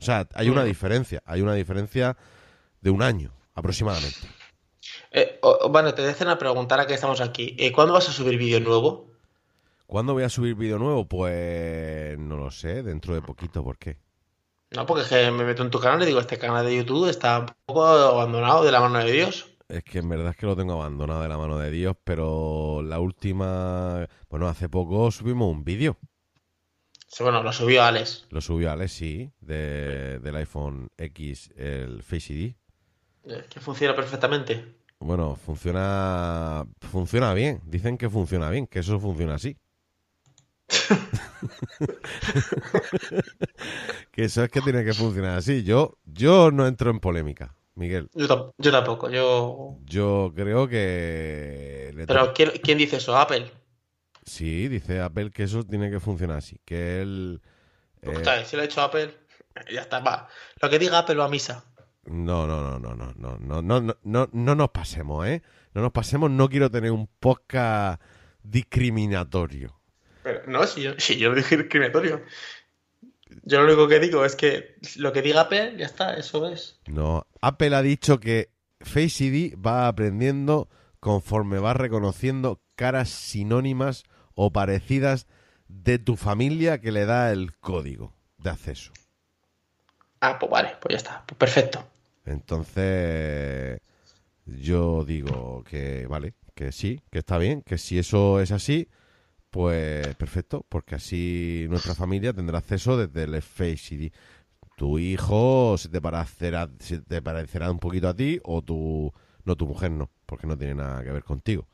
O 0.00 0.04
sea, 0.04 0.28
hay 0.34 0.48
una 0.48 0.64
diferencia, 0.64 1.22
hay 1.26 1.40
una 1.40 1.54
diferencia 1.54 2.16
de 2.80 2.90
un 2.90 3.02
año 3.02 3.32
aproximadamente. 3.54 4.28
Eh, 5.10 5.40
bueno, 5.70 5.94
te 5.94 6.02
decen 6.02 6.28
a 6.28 6.38
preguntar 6.38 6.80
a 6.80 6.86
que 6.86 6.94
estamos 6.94 7.20
aquí. 7.20 7.56
Eh, 7.58 7.72
¿cuándo 7.72 7.94
vas 7.94 8.08
a 8.08 8.12
subir 8.12 8.38
vídeo 8.38 8.60
nuevo? 8.60 9.10
¿Cuándo 9.86 10.12
voy 10.12 10.22
a 10.22 10.28
subir 10.28 10.54
vídeo 10.54 10.78
nuevo? 10.78 11.08
Pues 11.08 12.18
no 12.18 12.36
lo 12.36 12.50
sé, 12.50 12.82
dentro 12.82 13.14
de 13.14 13.22
poquito, 13.22 13.64
¿por 13.64 13.78
qué? 13.78 13.98
No, 14.70 14.84
porque 14.84 15.02
es 15.02 15.08
que 15.08 15.30
me 15.30 15.44
meto 15.44 15.62
en 15.62 15.70
tu 15.70 15.80
canal 15.80 16.02
y 16.02 16.06
digo, 16.06 16.20
este 16.20 16.38
canal 16.38 16.64
de 16.66 16.76
YouTube 16.76 17.08
está 17.08 17.40
un 17.40 17.46
poco 17.64 17.86
abandonado 17.86 18.64
de 18.64 18.70
la 18.70 18.80
mano 18.80 18.98
de 18.98 19.10
Dios. 19.10 19.57
Es 19.68 19.84
que 19.84 19.98
en 19.98 20.08
verdad 20.08 20.30
es 20.30 20.36
que 20.36 20.46
lo 20.46 20.56
tengo 20.56 20.72
abandonado 20.74 21.22
de 21.22 21.28
la 21.28 21.36
mano 21.38 21.58
de 21.58 21.70
Dios, 21.70 21.96
pero 22.04 22.82
la 22.82 23.00
última, 23.00 24.06
bueno, 24.30 24.48
hace 24.48 24.68
poco 24.68 25.10
subimos 25.10 25.50
un 25.52 25.64
vídeo. 25.64 25.98
Sí, 27.06 27.22
bueno, 27.22 27.42
lo 27.42 27.52
subió 27.52 27.82
Alex. 27.84 28.26
Lo 28.30 28.40
subió 28.40 28.70
Alex, 28.70 28.92
sí, 28.92 29.30
de, 29.40 30.18
del 30.20 30.36
iPhone 30.36 30.88
X, 30.96 31.50
el 31.56 32.02
Face 32.02 32.32
ID. 32.32 32.54
eh, 33.24 33.44
que 33.48 33.60
funciona 33.60 33.94
perfectamente. 33.94 34.74
Bueno, 35.00 35.36
funciona 35.36 36.66
funciona 36.80 37.32
bien. 37.34 37.60
Dicen 37.66 37.98
que 37.98 38.10
funciona 38.10 38.50
bien, 38.50 38.66
que 38.66 38.80
eso 38.80 38.98
funciona 39.00 39.34
así. 39.34 39.56
que 44.12 44.24
eso 44.24 44.42
es 44.44 44.50
que 44.50 44.62
tiene 44.62 44.84
que 44.84 44.94
funcionar 44.94 45.38
así. 45.38 45.62
Yo 45.64 45.98
yo 46.04 46.50
no 46.50 46.66
entro 46.66 46.90
en 46.90 47.00
polémica, 47.00 47.54
Miguel. 47.78 48.08
Yo, 48.14 48.26
tam- 48.26 48.52
yo 48.58 48.70
tampoco, 48.70 49.08
yo... 49.10 49.78
Yo 49.84 50.32
creo 50.34 50.68
que 50.68 51.94
Pero 52.06 52.32
¿quién, 52.34 52.50
quién 52.62 52.78
dice 52.78 52.96
eso? 52.96 53.16
¿Apple? 53.16 53.50
sí, 54.24 54.68
dice 54.68 55.00
Apple 55.00 55.30
que 55.30 55.44
eso 55.44 55.64
tiene 55.64 55.90
que 55.90 56.00
funcionar 56.00 56.36
así, 56.36 56.60
que 56.66 57.00
él 57.00 57.40
eh, 58.02 58.44
si 58.44 58.56
lo 58.56 58.62
ha 58.62 58.64
hecho 58.64 58.82
Apple, 58.82 59.12
ya 59.72 59.82
está, 59.82 60.00
va. 60.00 60.28
Lo 60.60 60.70
que 60.70 60.78
diga 60.78 60.98
Apple 60.98 61.16
va 61.16 61.24
a 61.24 61.28
misa. 61.28 61.64
No, 62.04 62.46
no, 62.46 62.60
no, 62.60 62.78
no, 62.78 62.94
no, 62.94 63.12
no, 63.16 63.38
no, 63.38 63.62
no, 63.62 63.80
no, 63.80 63.96
no, 64.02 64.28
no 64.32 64.54
nos 64.54 64.70
pasemos, 64.70 65.26
¿eh? 65.26 65.42
No 65.74 65.82
nos 65.82 65.92
pasemos, 65.92 66.30
no 66.30 66.48
quiero 66.48 66.70
tener 66.70 66.90
un 66.90 67.06
podcast 67.20 68.00
discriminatorio. 68.42 69.78
Pero 70.22 70.42
no, 70.46 70.66
si 70.66 70.82
yo, 70.82 70.92
si 70.98 71.16
yo 71.18 71.34
dije 71.34 71.56
discriminatorio. 71.58 72.22
Yo 73.42 73.60
lo 73.60 73.66
único 73.66 73.88
que 73.88 74.00
digo 74.00 74.24
es 74.24 74.36
que 74.36 74.76
lo 74.96 75.12
que 75.12 75.20
diga 75.22 75.42
Apple, 75.42 75.74
ya 75.76 75.84
está, 75.86 76.14
eso 76.14 76.48
es. 76.48 76.80
No, 76.86 77.26
Apple 77.40 77.74
ha 77.74 77.82
dicho 77.82 78.20
que 78.20 78.50
Face 78.80 79.24
ID 79.24 79.54
va 79.58 79.88
aprendiendo 79.88 80.68
conforme 81.00 81.58
va 81.58 81.74
reconociendo 81.74 82.60
caras 82.76 83.08
sinónimas 83.08 84.04
o 84.34 84.52
parecidas 84.52 85.26
de 85.68 85.98
tu 85.98 86.16
familia 86.16 86.80
que 86.80 86.92
le 86.92 87.04
da 87.04 87.32
el 87.32 87.56
código 87.58 88.14
de 88.38 88.50
acceso. 88.50 88.92
Ah, 90.20 90.38
pues 90.38 90.50
vale, 90.50 90.76
pues 90.80 90.92
ya 90.92 90.96
está, 90.96 91.24
pues 91.26 91.38
perfecto. 91.38 91.84
Entonces, 92.24 93.80
yo 94.46 95.04
digo 95.04 95.64
que 95.64 96.06
vale, 96.06 96.34
que 96.54 96.72
sí, 96.72 97.00
que 97.10 97.20
está 97.20 97.38
bien, 97.38 97.62
que 97.62 97.78
si 97.78 97.98
eso 97.98 98.40
es 98.40 98.50
así, 98.50 98.88
pues 99.50 100.14
perfecto, 100.16 100.64
porque 100.68 100.96
así 100.96 101.66
nuestra 101.68 101.94
familia 101.94 102.32
tendrá 102.32 102.58
acceso 102.58 102.96
desde 102.96 103.24
el 103.24 103.40
Face 103.42 103.94
ID. 103.94 104.12
Tu 104.78 104.98
hijo 105.00 105.76
se 105.76 105.88
te 105.88 106.00
parecerá, 106.00 106.70
se 106.78 107.00
te 107.00 107.20
parecerá 107.20 107.68
un 107.70 107.80
poquito 107.80 108.08
a 108.08 108.14
ti, 108.14 108.38
o 108.44 108.62
tu, 108.62 109.12
no 109.44 109.56
tu 109.56 109.66
mujer 109.66 109.90
no, 109.90 110.08
porque 110.24 110.46
no 110.46 110.56
tiene 110.56 110.76
nada 110.76 111.02
que 111.02 111.10
ver 111.10 111.24
contigo. 111.24 111.66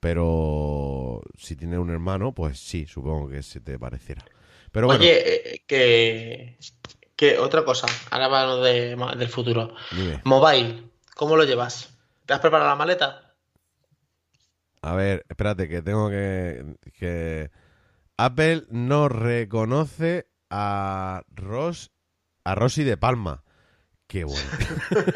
Pero 0.00 1.22
si 1.38 1.56
tienes 1.56 1.78
un 1.78 1.88
hermano, 1.90 2.32
pues 2.32 2.58
sí, 2.58 2.86
supongo 2.86 3.28
que 3.30 3.42
se 3.42 3.60
te 3.60 3.78
parecerá. 3.78 4.22
Pero 4.70 4.86
bueno, 4.86 5.00
Oye, 5.00 5.54
eh, 5.54 5.64
que, 5.66 6.58
que 7.16 7.38
otra 7.38 7.64
cosa, 7.64 7.86
ahora 8.10 8.26
hablando 8.26 8.62
de, 8.62 8.96
del 9.16 9.28
futuro. 9.28 9.74
dime. 9.90 10.20
Mobile, 10.24 10.90
¿cómo 11.14 11.36
lo 11.36 11.44
llevas? 11.44 11.96
¿Te 12.26 12.34
has 12.34 12.40
preparado 12.40 12.68
la 12.70 12.76
maleta? 12.76 13.34
A 14.82 14.94
ver, 14.94 15.24
espérate, 15.28 15.68
que 15.68 15.82
tengo 15.82 16.10
que, 16.10 16.76
que... 16.98 17.50
Apple 18.18 18.64
no 18.70 19.08
reconoce 19.08 20.26
a 20.50 21.22
Ross, 21.34 21.90
a 22.44 22.54
Rosy 22.54 22.84
de 22.84 22.96
Palma. 22.96 23.44
Qué 24.06 24.24
bueno. 24.24 24.48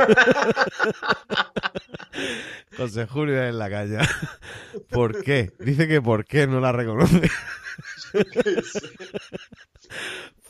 José 2.76 3.06
Julio 3.06 3.42
en 3.42 3.58
la 3.58 3.70
calle. 3.70 3.98
¿Por 4.90 5.22
qué? 5.22 5.50
Dice 5.58 5.88
que 5.88 6.00
por 6.00 6.24
qué 6.24 6.46
no 6.46 6.60
la 6.60 6.72
reconoce. 6.72 7.28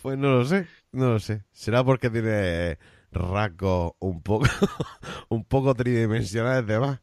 Pues 0.03 0.19
no 0.19 0.39
lo 0.39 0.45
sé, 0.45 0.69
no 0.93 1.15
lo 1.15 1.19
sé. 1.19 1.43
¿Será 1.51 1.83
porque 1.83 2.11
tiene 2.11 2.79
rasgos 3.11 3.95
un 3.99 4.23
poco, 4.23 4.47
un 5.31 5.45
poco 5.45 5.75
tridimensionales 5.75 6.65
de 6.65 6.79
más? 6.79 7.01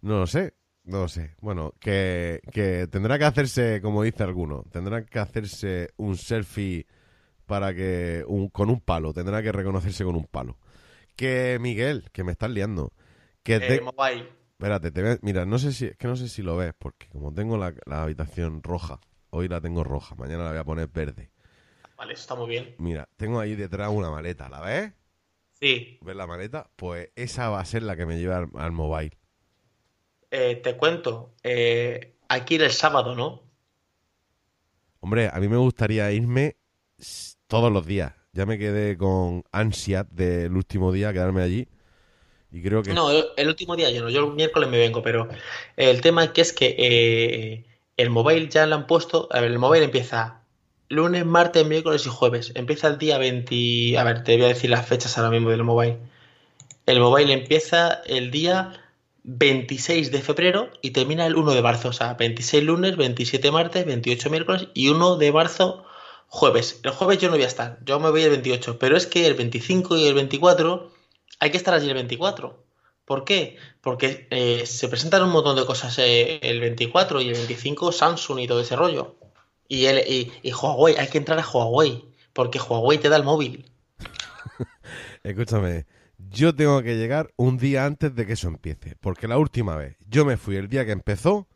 No 0.00 0.18
lo 0.18 0.26
sé. 0.26 0.54
No 0.82 1.06
sé. 1.06 1.36
Bueno, 1.40 1.74
que, 1.78 2.40
que 2.50 2.88
tendrá 2.90 3.20
que 3.20 3.24
hacerse, 3.24 3.80
como 3.80 4.02
dice 4.02 4.24
alguno, 4.24 4.64
tendrá 4.72 5.04
que 5.04 5.20
hacerse 5.20 5.90
un 5.96 6.16
selfie 6.16 6.88
para 7.50 7.74
que 7.74 8.24
un, 8.28 8.48
con 8.50 8.70
un 8.70 8.80
palo, 8.80 9.12
tendrá 9.14 9.42
que 9.44 9.52
reconocerse 9.52 10.04
con 10.04 10.16
un 10.16 10.26
palo. 10.26 10.58
Que 11.16 11.58
Miguel, 11.60 12.10
que 12.12 12.24
me 12.24 12.32
estás 12.32 12.50
liando. 12.50 12.92
Que 13.44 13.60
Eh, 13.60 13.60
te- 13.60 13.80
mobile. 13.80 14.28
Espérate, 14.58 14.92
te 14.92 15.18
mira, 15.22 15.46
no 15.46 15.58
sé 15.58 15.72
si, 15.72 15.86
es 15.86 15.96
que 15.98 16.08
no 16.08 16.16
sé 16.16 16.28
si 16.28 16.42
lo 16.42 16.56
ves, 16.56 16.74
porque 16.78 17.08
como 17.08 17.34
tengo 17.34 17.58
la, 17.58 17.74
la 17.86 18.02
habitación 18.04 18.62
roja, 18.62 19.00
hoy 19.30 19.48
la 19.48 19.60
tengo 19.60 19.84
roja, 19.84 20.14
mañana 20.16 20.44
la 20.44 20.50
voy 20.52 20.60
a 20.60 20.64
poner 20.64 20.88
verde. 20.88 21.30
Vale, 21.96 22.14
eso 22.14 22.22
está 22.22 22.34
muy 22.34 22.48
bien. 22.48 22.76
Mira, 22.78 23.08
tengo 23.16 23.38
ahí 23.38 23.54
detrás 23.54 23.90
una 23.90 24.10
maleta, 24.10 24.48
¿la 24.48 24.60
ves? 24.60 24.92
Sí, 25.60 26.00
¿Ves 26.00 26.14
la 26.16 26.26
maleta? 26.26 26.70
Pues 26.76 27.10
esa 27.16 27.48
va 27.48 27.60
a 27.60 27.64
ser 27.64 27.82
la 27.84 27.96
que 27.96 28.04
me 28.06 28.18
lleva 28.18 28.36
al, 28.38 28.50
al 28.54 28.72
mobile. 28.72 29.16
eh, 30.30 30.56
te 30.62 30.76
cuento. 30.76 31.34
eh, 31.42 32.16
ir 32.48 32.62
el 32.62 32.70
sábado, 32.72 33.14
¿no? 33.14 33.50
Hombre, 35.00 35.28
a 35.32 35.38
mí 35.40 35.48
me 35.48 35.56
gustaría 35.56 36.10
irme 36.12 36.56
todos 37.50 37.70
los 37.70 37.84
días. 37.84 38.14
Ya 38.32 38.46
me 38.46 38.58
quedé 38.58 38.96
con 38.96 39.44
ansia 39.52 40.06
del 40.10 40.56
último 40.56 40.92
día, 40.92 41.12
quedarme 41.12 41.42
allí. 41.42 41.68
Y 42.52 42.62
creo 42.62 42.82
que... 42.82 42.94
No, 42.94 43.10
el, 43.10 43.48
último 43.48 43.76
día 43.76 43.90
yo 43.90 44.02
no, 44.02 44.08
yo 44.08 44.24
el 44.24 44.32
miércoles 44.32 44.70
me 44.70 44.78
vengo, 44.78 45.02
pero 45.02 45.28
el 45.76 46.00
tema 46.00 46.24
es 46.24 46.30
que 46.30 46.40
es 46.40 46.52
que 46.52 46.76
eh, 46.78 47.64
el 47.96 48.08
mobile 48.08 48.48
ya 48.48 48.66
lo 48.66 48.76
han 48.76 48.86
puesto, 48.86 49.28
a 49.32 49.40
ver, 49.40 49.50
el 49.50 49.58
mobile 49.58 49.84
empieza 49.84 50.42
lunes, 50.88 51.26
martes, 51.26 51.66
miércoles 51.66 52.06
y 52.06 52.08
jueves. 52.08 52.52
Empieza 52.54 52.86
el 52.86 52.98
día 52.98 53.18
20, 53.18 53.98
a 53.98 54.04
ver, 54.04 54.24
te 54.24 54.36
voy 54.36 54.46
a 54.46 54.48
decir 54.48 54.70
las 54.70 54.86
fechas 54.86 55.18
ahora 55.18 55.30
mismo 55.30 55.50
del 55.50 55.64
mobile. 55.64 55.98
El 56.86 57.00
mobile 57.00 57.32
empieza 57.32 58.00
el 58.06 58.30
día 58.30 58.80
26 59.24 60.12
de 60.12 60.22
febrero 60.22 60.70
y 60.82 60.92
termina 60.92 61.26
el 61.26 61.36
1 61.36 61.52
de 61.52 61.62
marzo, 61.62 61.88
o 61.88 61.92
sea, 61.92 62.14
26 62.14 62.64
lunes, 62.64 62.96
27 62.96 63.50
martes, 63.50 63.84
28 63.84 64.30
miércoles 64.30 64.68
y 64.72 64.88
1 64.88 65.16
de 65.16 65.32
marzo 65.32 65.84
jueves. 66.30 66.80
El 66.84 66.92
jueves 66.92 67.18
yo 67.18 67.28
no 67.28 67.34
voy 67.34 67.44
a 67.44 67.48
estar, 67.48 67.78
yo 67.84 68.00
me 68.00 68.10
voy 68.10 68.22
el 68.22 68.30
28, 68.30 68.78
pero 68.78 68.96
es 68.96 69.06
que 69.06 69.26
el 69.26 69.34
25 69.34 69.96
y 69.96 70.06
el 70.06 70.14
24 70.14 70.90
hay 71.40 71.50
que 71.50 71.56
estar 71.56 71.74
allí 71.74 71.88
el 71.88 71.94
24. 71.94 72.64
¿Por 73.04 73.24
qué? 73.24 73.56
Porque 73.80 74.28
eh, 74.30 74.64
se 74.64 74.88
presentan 74.88 75.24
un 75.24 75.30
montón 75.30 75.56
de 75.56 75.66
cosas 75.66 75.98
eh, 75.98 76.38
el 76.42 76.60
24 76.60 77.20
y 77.20 77.28
el 77.28 77.34
25 77.34 77.90
Samsung 77.90 78.38
y 78.38 78.46
todo 78.46 78.60
ese 78.60 78.76
rollo. 78.76 79.16
Y, 79.66 79.86
el, 79.86 79.98
y, 79.98 80.32
y 80.42 80.52
Huawei, 80.52 80.96
hay 80.96 81.08
que 81.08 81.18
entrar 81.18 81.38
a 81.38 81.46
Huawei, 81.46 82.04
porque 82.32 82.60
Huawei 82.60 82.98
te 82.98 83.08
da 83.08 83.16
el 83.16 83.24
móvil. 83.24 83.68
Escúchame, 85.24 85.86
yo 86.16 86.54
tengo 86.54 86.80
que 86.82 86.96
llegar 86.96 87.32
un 87.36 87.58
día 87.58 87.84
antes 87.86 88.14
de 88.14 88.26
que 88.26 88.34
eso 88.34 88.46
empiece. 88.46 88.94
Porque 89.00 89.26
la 89.26 89.38
última 89.38 89.76
vez, 89.76 89.96
yo 90.08 90.24
me 90.24 90.36
fui 90.36 90.54
el 90.54 90.68
día 90.68 90.86
que 90.86 90.92
empezó 90.92 91.48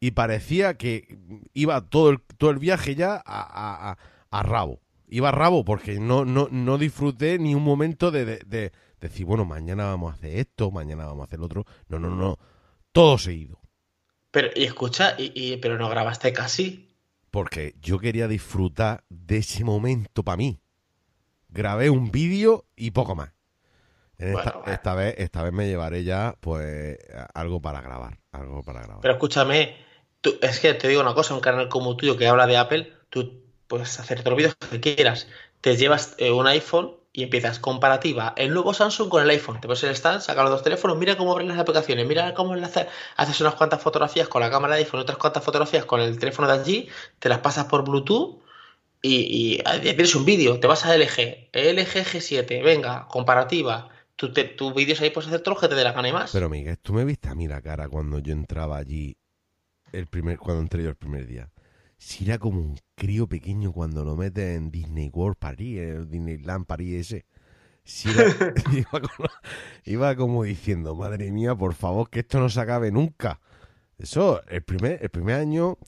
y 0.00 0.10
parecía 0.12 0.76
que 0.76 1.18
iba 1.54 1.80
todo 1.88 2.10
el, 2.10 2.20
todo 2.38 2.50
el 2.50 2.58
viaje 2.58 2.94
ya 2.94 3.14
a, 3.14 3.20
a- 3.24 3.98
a- 4.30 4.42
rabo. 4.42 4.80
Iba 5.08 5.28
a 5.28 5.32
rabo 5.32 5.64
porque 5.64 5.98
no, 6.00 6.24
no, 6.24 6.48
no 6.50 6.78
disfruté 6.78 7.38
ni 7.38 7.54
un 7.54 7.62
momento 7.62 8.10
de, 8.10 8.24
de- 8.24 8.38
de 8.46 8.72
decir, 9.00 9.24
bueno, 9.24 9.44
mañana 9.44 9.86
vamos 9.86 10.12
a 10.12 10.16
hacer 10.16 10.38
esto, 10.38 10.70
mañana 10.70 11.06
vamos 11.06 11.22
a 11.22 11.26
hacer 11.26 11.38
lo 11.38 11.46
otro. 11.46 11.64
No, 11.88 11.98
no, 11.98 12.10
no. 12.10 12.38
Todo 12.92 13.16
seguido. 13.18 13.60
Pero, 14.30 14.48
y 14.54 14.64
escucha, 14.64 15.14
y, 15.18 15.32
y- 15.34 15.56
pero 15.58 15.78
no 15.78 15.88
grabaste 15.88 16.32
casi. 16.32 16.88
Porque 17.30 17.74
yo 17.80 17.98
quería 17.98 18.28
disfrutar 18.28 19.04
de 19.08 19.38
ese 19.38 19.64
momento 19.64 20.22
para 20.24 20.36
mí. 20.36 20.60
Grabé 21.48 21.88
un 21.90 22.10
vídeo 22.10 22.66
y 22.76 22.90
poco 22.90 23.14
más. 23.14 23.32
En 24.18 24.28
esta, 24.28 24.42
Bueno, 24.42 24.52
bueno. 24.60 24.72
esta 24.74 24.94
vez, 24.94 25.14
esta 25.18 25.42
vez 25.42 25.52
me 25.52 25.66
llevaré 25.66 26.04
ya, 26.04 26.36
pues, 26.40 26.98
algo 27.34 27.60
para 27.60 27.80
grabar. 27.80 28.18
Algo 28.32 28.62
para 28.62 28.80
grabar. 28.82 29.00
Pero 29.02 29.14
escúchame, 29.14 29.76
tú- 30.20 30.38
es 30.40 30.60
que 30.60 30.74
te 30.74 30.88
digo 30.88 31.00
una 31.02 31.14
cosa, 31.14 31.34
un 31.34 31.40
canal 31.40 31.68
como 31.68 31.96
tuyo 31.96 32.16
que 32.16 32.26
habla 32.28 32.46
de 32.46 32.56
Apple, 32.56 32.92
tú 33.10 33.42
puedes 33.66 33.98
hacer 34.00 34.18
todos 34.22 34.30
los 34.32 34.36
vídeos 34.38 34.56
que 34.70 34.80
quieras. 34.80 35.28
Te 35.60 35.76
llevas 35.76 36.14
eh, 36.18 36.30
un 36.30 36.46
iPhone 36.46 36.92
y 37.12 37.22
empiezas 37.24 37.58
comparativa 37.58 38.34
el 38.36 38.52
nuevo 38.52 38.74
Samsung 38.74 39.08
con 39.08 39.22
el 39.22 39.30
iPhone. 39.30 39.60
Te 39.60 39.68
pones 39.68 39.82
el 39.84 39.90
stand, 39.90 40.20
sacas 40.20 40.44
los 40.44 40.50
dos 40.52 40.62
teléfonos, 40.62 40.96
mira 40.98 41.16
cómo 41.16 41.32
abren 41.32 41.48
las 41.48 41.58
aplicaciones, 41.58 42.06
mira 42.06 42.34
cómo 42.34 42.54
enlaza- 42.54 42.86
haces 43.16 43.40
unas 43.40 43.54
cuantas 43.54 43.82
fotografías 43.82 44.28
con 44.28 44.40
la 44.42 44.50
cámara 44.50 44.74
de 44.74 44.80
iPhone, 44.80 45.00
otras 45.00 45.18
cuantas 45.18 45.42
fotografías 45.44 45.84
con 45.86 46.00
el 46.00 46.18
teléfono 46.18 46.46
de 46.48 46.54
allí, 46.54 46.88
te 47.18 47.28
las 47.28 47.38
pasas 47.40 47.66
por 47.66 47.84
Bluetooth 47.84 48.38
y, 49.02 49.56
y 49.58 49.62
ahí 49.66 49.80
tienes 49.80 50.14
un 50.14 50.24
vídeo. 50.24 50.60
Te 50.60 50.66
vas 50.66 50.84
a 50.86 50.94
LG, 50.94 51.48
LG 51.52 52.04
G7, 52.04 52.62
venga, 52.62 53.06
comparativa. 53.08 53.88
Tú 54.16 54.32
te- 54.32 54.44
tus 54.44 54.74
vídeos 54.74 55.00
ahí 55.00 55.10
puedes 55.10 55.28
hacer 55.28 55.40
todos 55.40 55.56
los 55.56 55.62
que 55.62 55.68
te 55.68 55.74
dé 55.74 55.84
la 55.84 55.92
gana 55.92 56.08
y 56.08 56.12
más. 56.12 56.32
Pero 56.32 56.48
Miguel, 56.48 56.78
tú 56.78 56.92
me 56.94 57.04
viste 57.04 57.28
a 57.28 57.34
mí 57.34 57.46
la 57.48 57.60
cara 57.60 57.88
cuando 57.88 58.18
yo 58.18 58.32
entraba 58.32 58.78
allí, 58.78 59.16
el 59.92 60.06
primer, 60.06 60.38
cuando 60.38 60.62
entré 60.62 60.82
yo 60.82 60.88
el 60.90 60.96
primer 60.96 61.26
día. 61.26 61.50
Si 61.98 62.24
era 62.24 62.38
como 62.38 62.60
un 62.60 62.78
crío 62.94 63.26
pequeño 63.26 63.72
cuando 63.72 64.04
lo 64.04 64.16
metes 64.16 64.56
en 64.56 64.70
Disney 64.70 65.10
World 65.12 65.36
París, 65.38 65.78
el 65.80 66.10
Disneyland 66.10 66.66
París 66.66 67.12
ese. 67.12 67.26
Si 67.84 68.10
era- 68.10 68.24
iba, 68.72 69.00
con- 69.00 69.26
iba 69.84 70.16
como 70.16 70.44
diciendo, 70.44 70.94
madre 70.94 71.30
mía, 71.30 71.54
por 71.54 71.74
favor, 71.74 72.08
que 72.10 72.20
esto 72.20 72.40
no 72.40 72.48
se 72.48 72.60
acabe 72.60 72.90
nunca. 72.90 73.40
Eso, 73.98 74.42
el 74.48 74.62
primer, 74.62 74.98
el 75.02 75.08
primer 75.10 75.36
año, 75.36 75.78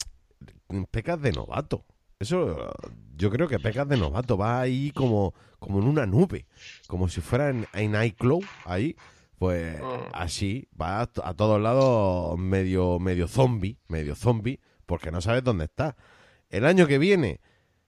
pecas 0.90 1.20
de 1.20 1.32
novato. 1.32 1.84
Eso, 2.18 2.72
yo 3.16 3.30
creo 3.30 3.48
que 3.48 3.58
pecas 3.58 3.88
de 3.88 3.96
novato. 3.96 4.36
Vas 4.36 4.62
ahí 4.62 4.90
como, 4.92 5.34
como 5.58 5.78
en 5.80 5.86
una 5.88 6.06
nube. 6.06 6.46
Como 6.86 7.08
si 7.08 7.20
fuera 7.20 7.50
en, 7.50 7.66
en 7.72 8.00
iCloud, 8.02 8.44
ahí. 8.64 8.96
Pues 9.38 9.78
Mm. 9.80 9.84
así, 10.14 10.66
vas 10.72 11.08
a, 11.22 11.28
a 11.28 11.34
todos 11.34 11.60
lados 11.60 12.36
medio, 12.38 12.98
medio 12.98 13.28
zombie, 13.28 13.78
medio 13.86 14.16
zombie, 14.16 14.58
porque 14.84 15.12
no 15.12 15.20
sabes 15.20 15.44
dónde 15.44 15.66
está. 15.66 15.96
El 16.50 16.64
año 16.64 16.86
que 16.88 16.98
viene, 16.98 17.40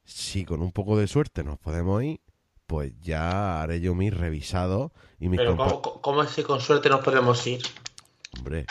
si 0.04 0.44
con 0.44 0.62
un 0.62 0.70
poco 0.70 0.96
de 0.96 1.08
suerte 1.08 1.42
nos 1.42 1.58
podemos 1.58 2.04
ir, 2.04 2.20
pues 2.66 2.92
ya 3.00 3.62
haré 3.62 3.80
yo 3.80 3.96
mis 3.96 4.16
revisados 4.16 4.92
y 5.18 5.28
mis 5.28 5.38
Pero 5.38 5.56
¿cómo, 5.56 5.82
cómo 5.82 6.22
es 6.22 6.30
que 6.32 6.44
con 6.44 6.60
suerte 6.60 6.88
nos 6.88 7.00
podemos 7.00 7.44
ir? 7.48 7.60
Hombre, 8.38 8.66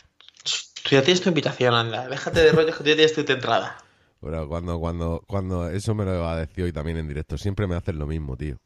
Tú 0.83 0.95
ya 0.95 1.03
tienes 1.03 1.21
tu 1.21 1.27
invitación, 1.29 1.73
anda. 1.73 2.07
Déjate 2.07 2.39
de 2.39 2.51
rollos 2.53 2.77
que 2.77 2.83
tú 2.83 2.89
ya 2.89 2.95
tienes 2.95 3.13
tu 3.13 3.21
entrada. 3.29 3.77
Pero 4.21 4.47
cuando, 4.47 4.79
cuando, 4.79 5.21
cuando 5.27 5.69
eso 5.69 5.93
me 5.93 6.05
lo 6.05 6.17
va 6.21 6.31
a 6.33 6.37
decir 6.37 6.63
hoy 6.63 6.71
también 6.71 6.97
en 6.97 7.07
directo, 7.09 7.37
siempre 7.37 7.67
me 7.67 7.75
hacen 7.75 7.99
lo 7.99 8.07
mismo, 8.07 8.37
tío. 8.37 8.57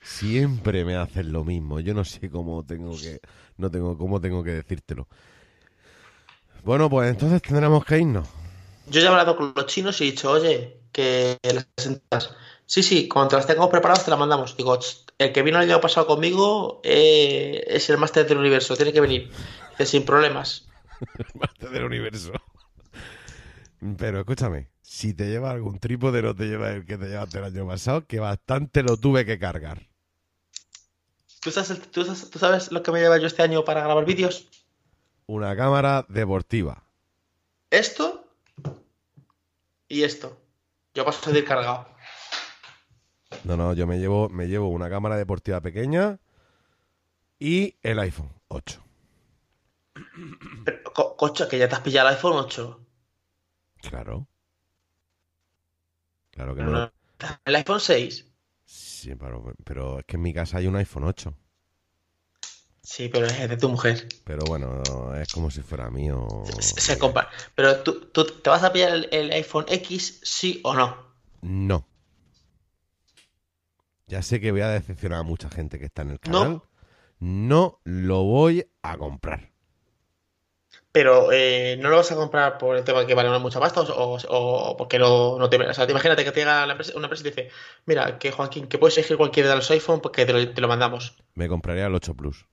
Siempre 0.00 0.84
me 0.84 0.96
hacen 0.96 1.32
lo 1.32 1.44
mismo. 1.44 1.80
Yo 1.80 1.94
no 1.94 2.04
sé 2.04 2.30
cómo 2.30 2.64
tengo 2.64 2.96
que, 2.96 3.20
no 3.56 3.70
tengo, 3.70 3.96
cómo 3.98 4.20
tengo 4.20 4.42
que 4.42 4.52
decírtelo. 4.52 5.08
Bueno, 6.64 6.88
pues 6.90 7.10
entonces 7.10 7.42
tendremos 7.42 7.84
que 7.84 7.98
irnos. 7.98 8.28
Yo 8.86 9.00
ya 9.00 9.06
he 9.06 9.10
hablado 9.10 9.36
con 9.36 9.52
los 9.54 9.66
chinos 9.66 10.00
y 10.00 10.08
he 10.08 10.10
dicho, 10.10 10.30
oye, 10.30 10.80
que 10.92 11.38
las 11.42 11.66
entradas. 11.86 12.34
Sí, 12.66 12.82
sí, 12.82 13.08
cuando 13.08 13.36
las 13.36 13.46
tengamos 13.46 13.70
preparadas 13.70 14.04
te 14.04 14.10
las 14.10 14.18
mandamos. 14.20 14.56
Digo, 14.56 14.78
"Ch, 14.78 15.04
el 15.18 15.32
que 15.32 15.42
vino 15.42 15.58
el 15.60 15.68
año 15.70 15.80
pasado 15.80 16.06
conmigo 16.06 16.80
eh, 16.84 17.64
es 17.66 17.90
el 17.90 17.98
máster 17.98 18.26
del 18.26 18.38
universo, 18.38 18.76
tiene 18.76 18.92
que 18.92 19.00
venir. 19.00 19.30
Dice, 19.72 19.86
sin 19.86 20.04
problemas. 20.04 20.68
Parte 21.38 21.68
del 21.68 21.84
universo. 21.84 22.32
Pero 23.98 24.20
escúchame, 24.20 24.68
si 24.82 25.14
te 25.14 25.28
lleva 25.28 25.50
algún 25.50 25.78
trípode, 25.78 26.22
no 26.22 26.34
te 26.34 26.44
lleva 26.44 26.70
el 26.70 26.84
que 26.84 26.98
te 26.98 27.08
llevaste 27.08 27.38
el 27.38 27.44
año 27.44 27.66
pasado, 27.66 28.06
que 28.06 28.20
bastante 28.20 28.82
lo 28.82 28.96
tuve 28.96 29.24
que 29.24 29.38
cargar. 29.38 29.89
¿Tú 31.40 31.50
sabes, 31.50 31.70
el- 31.70 31.80
tú 31.80 32.04
sabes- 32.04 32.30
tú 32.30 32.38
sabes 32.38 32.70
lo 32.72 32.82
que 32.82 32.92
me 32.92 33.00
lleva 33.00 33.18
yo 33.18 33.26
este 33.26 33.42
año 33.42 33.64
para 33.64 33.82
grabar 33.82 34.04
vídeos? 34.04 34.48
Una 35.26 35.56
cámara 35.56 36.04
deportiva. 36.08 36.84
Esto 37.70 38.24
y 39.88 40.02
esto. 40.02 40.36
Yo 40.94 41.04
paso 41.04 41.30
de 41.30 41.38
ir 41.38 41.44
cargado. 41.44 41.86
No, 43.44 43.56
no, 43.56 43.72
yo 43.74 43.86
me 43.86 43.98
llevo, 43.98 44.28
me 44.28 44.48
llevo 44.48 44.68
una 44.68 44.90
cámara 44.90 45.16
deportiva 45.16 45.60
pequeña 45.60 46.18
y 47.38 47.76
el 47.82 47.98
iPhone 48.00 48.32
8. 48.48 48.82
Pero, 50.64 50.92
co- 50.92 51.16
coche, 51.16 51.46
que 51.48 51.58
ya 51.58 51.68
te 51.68 51.76
has 51.76 51.80
pillado 51.80 52.08
el 52.08 52.14
iPhone 52.16 52.36
8. 52.36 52.80
Claro. 53.82 54.26
Claro 56.32 56.54
que 56.54 56.62
no. 56.62 56.92
El 57.44 57.56
iPhone 57.56 57.80
6. 57.80 58.29
Sí, 59.00 59.14
pero, 59.14 59.54
pero 59.64 60.00
es 60.00 60.04
que 60.04 60.16
en 60.16 60.22
mi 60.22 60.34
casa 60.34 60.58
hay 60.58 60.66
un 60.66 60.76
iPhone 60.76 61.04
8. 61.04 61.34
Sí, 62.82 63.08
pero 63.08 63.26
es 63.26 63.48
de 63.48 63.56
tu 63.56 63.68
mujer. 63.70 64.08
Pero 64.24 64.44
bueno, 64.46 64.82
es 65.16 65.32
como 65.32 65.50
si 65.50 65.62
fuera 65.62 65.88
mío. 65.90 66.26
Se, 66.60 66.80
se 66.80 66.98
compra. 66.98 67.30
Pero 67.54 67.82
tú, 67.82 68.10
tú 68.12 68.24
te 68.26 68.50
vas 68.50 68.62
a 68.62 68.72
pillar 68.72 68.92
el, 68.92 69.08
el 69.12 69.30
iPhone 69.32 69.64
X, 69.68 70.20
sí 70.22 70.60
o 70.64 70.74
no. 70.74 70.96
No. 71.40 71.86
Ya 74.06 74.20
sé 74.22 74.40
que 74.40 74.50
voy 74.50 74.60
a 74.62 74.68
decepcionar 74.68 75.20
a 75.20 75.22
mucha 75.22 75.48
gente 75.48 75.78
que 75.78 75.86
está 75.86 76.02
en 76.02 76.10
el 76.10 76.20
No. 76.26 76.38
canal. 76.38 76.62
No 77.20 77.80
lo 77.84 78.24
voy 78.24 78.66
a 78.82 78.98
comprar. 78.98 79.50
Pero 80.92 81.30
eh, 81.32 81.76
no 81.80 81.88
lo 81.88 81.96
vas 81.98 82.10
a 82.10 82.16
comprar 82.16 82.58
por 82.58 82.76
el 82.76 82.82
tema 82.82 83.00
de 83.00 83.06
que 83.06 83.14
vale 83.14 83.36
mucha 83.38 83.60
pasta 83.60 83.80
o, 83.82 84.16
o- 84.16 84.70
o 84.70 84.76
porque 84.76 84.98
no, 84.98 85.38
no 85.38 85.48
te. 85.48 85.56
O 85.56 85.72
sea, 85.74 85.86
te 85.86 85.92
imagínate 85.92 86.24
que 86.24 86.32
te 86.32 86.40
llega 86.40 86.66
la 86.66 86.72
empresa- 86.72 86.92
una 86.96 87.06
empresa 87.06 87.26
y 87.28 87.30
te 87.30 87.42
dice: 87.42 87.54
Mira, 87.86 88.18
que 88.18 88.32
Joaquín, 88.32 88.66
que 88.66 88.76
puedes 88.78 88.98
elegir 88.98 89.16
cualquiera 89.16 89.48
de 89.50 89.56
los 89.56 89.70
iPhone 89.70 90.00
porque 90.00 90.26
te 90.26 90.32
lo, 90.32 90.52
te 90.52 90.60
lo 90.60 90.66
mandamos. 90.68 91.16
Me 91.34 91.48
compraría 91.48 91.86
el 91.86 91.94
8 91.94 92.14
Plus. 92.14 92.46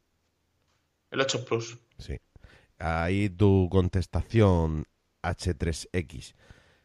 El 1.11 1.21
8 1.21 1.45
Plus. 1.45 1.79
Sí. 1.97 2.19
ahí 2.77 3.29
tu 3.29 3.69
contestación 3.71 4.85
H3X. 5.23 6.35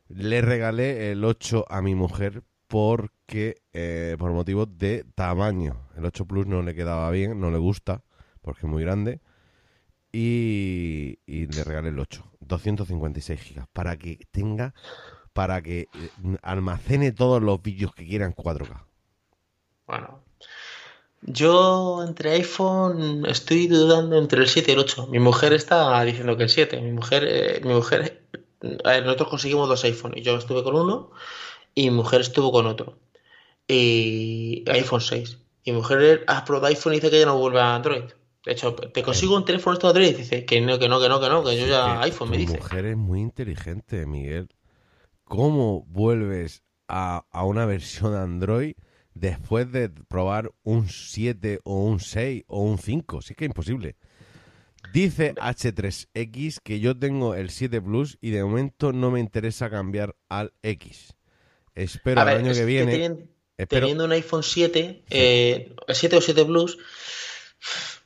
Le 0.09 0.41
regalé 0.41 1.11
el 1.13 1.25
8 1.25 1.67
a 1.69 1.83
mi 1.83 1.95
mujer 1.95 2.43
porque 2.67 3.57
eh, 3.75 4.17
por 4.19 4.31
motivos 4.33 4.69
de 4.79 5.05
tamaño. 5.15 5.89
El 5.97 6.07
8 6.07 6.25
Plus 6.25 6.47
no 6.47 6.63
le 6.63 6.75
quedaba 6.75 7.11
bien, 7.11 7.39
no 7.41 7.51
le 7.51 7.59
gusta 7.59 8.03
porque 8.41 8.61
es 8.61 8.67
muy 8.73 8.83
grande. 8.83 9.21
Y, 10.13 11.19
le 11.27 11.65
regalé 11.65 11.89
el 11.89 11.99
8, 11.99 12.23
256 12.41 13.41
gigas, 13.41 13.67
para 13.73 13.97
que 13.97 14.19
tenga, 14.31 14.75
para 15.33 15.63
que 15.63 15.81
eh, 15.81 15.89
almacene 16.43 17.13
todos 17.13 17.43
los 17.43 17.63
vídeos 17.63 17.95
que 17.95 18.07
quiera 18.07 18.27
en 18.27 18.35
4K. 18.35 18.85
Bueno, 19.87 20.23
yo 21.23 22.05
entre 22.07 22.33
iPhone 22.33 23.25
estoy 23.27 23.69
dudando 23.69 24.19
entre 24.19 24.41
el 24.41 24.49
7 24.49 24.71
y 24.71 24.75
el 24.75 24.81
8. 24.81 25.07
Mi 25.07 25.19
mujer 25.19 25.53
está 25.53 26.03
diciendo 26.05 26.37
que 26.37 26.45
el 26.45 26.51
7. 26.51 26.81
Mi 26.81 26.93
mujer, 26.93 27.25
eh, 27.27 27.61
mi 27.65 27.73
mujer, 27.75 28.23
nosotros 28.61 29.29
conseguimos 29.29 29.69
dos 29.69 29.85
iPhone 29.85 30.13
y 30.17 30.23
yo 30.23 30.37
estuve 30.37 30.63
con 30.63 30.75
uno 30.77 31.11
y 31.75 31.91
mi 31.91 31.97
mujer 31.97 32.21
estuvo 32.21 32.53
con 32.53 32.67
otro. 32.67 32.99
Y 33.69 34.65
iPhone 34.69 35.01
6. 35.01 35.39
Y 35.65 35.73
mi 35.73 35.79
mujer 35.79 36.25
ha 36.27 36.45
probado 36.45 36.67
iPhone 36.67 36.95
y 36.95 36.97
dice 36.97 37.11
que 37.11 37.21
ya 37.21 37.27
no 37.27 37.39
vuelve 37.39 37.61
a 37.61 37.75
Android. 37.77 38.05
De 38.45 38.53
hecho, 38.53 38.75
te 38.75 39.03
consigo 39.03 39.37
un 39.37 39.45
teléfono 39.45 39.75
esto 39.75 39.87
de 39.87 39.91
Android 40.01 40.15
y 40.15 40.23
dice 40.23 40.45
que 40.45 40.61
no, 40.61 40.79
que 40.79 40.89
no, 40.89 41.01
que 41.01 41.09
no, 41.09 41.21
que 41.21 41.29
no, 41.29 41.45
que 41.45 41.57
yo 41.57 41.67
ya 41.67 41.99
Que 42.01 42.05
iPhone 42.07 42.31
me 42.31 42.39
dice. 42.39 42.57
mujer 42.59 42.87
es 42.87 42.97
muy 42.97 43.21
inteligente, 43.21 44.05
Miguel. 44.07 44.49
¿Cómo 45.25 45.85
vuelves 45.87 46.63
a, 46.89 47.25
a 47.31 47.45
una 47.45 47.67
versión 47.67 48.13
de 48.13 48.19
Android 48.19 48.75
después 49.15 49.71
de 49.71 49.89
probar 49.91 50.51
un 50.65 50.89
7 50.89 51.61
o 51.65 51.85
un 51.85 52.01
6 52.01 52.43
o 52.49 52.63
un 52.63 52.79
5? 52.79 53.23
Sí 53.23 53.35
que 53.35 53.45
es 53.45 53.49
imposible. 53.51 53.97
Dice 54.93 55.35
H3X 55.37 56.59
que 56.63 56.81
yo 56.81 56.99
tengo 56.99 57.35
el 57.37 57.51
7 57.51 57.81
Plus 57.81 58.19
y 58.21 58.31
de 58.31 58.43
momento 58.43 58.93
no 58.93 59.11
me 59.13 59.21
interesa 59.21 59.71
cambiar 59.71 60.17
al 60.29 60.53
X. 60.63 61.15
Espero 61.77 62.21
A 62.21 62.25
el 62.25 62.29
ver, 62.31 62.39
año 62.39 62.51
es 62.51 62.59
que 62.59 62.65
viene. 62.65 62.93
tenien- 62.93 63.31
espero- 63.57 63.81
teniendo 63.87 64.05
un 64.05 64.13
iPhone 64.13 64.43
7, 64.43 65.05
eh, 65.09 65.75
el 65.87 65.95
7 65.95 66.17
o 66.17 66.21
7 66.21 66.45
Plus, 66.45 66.77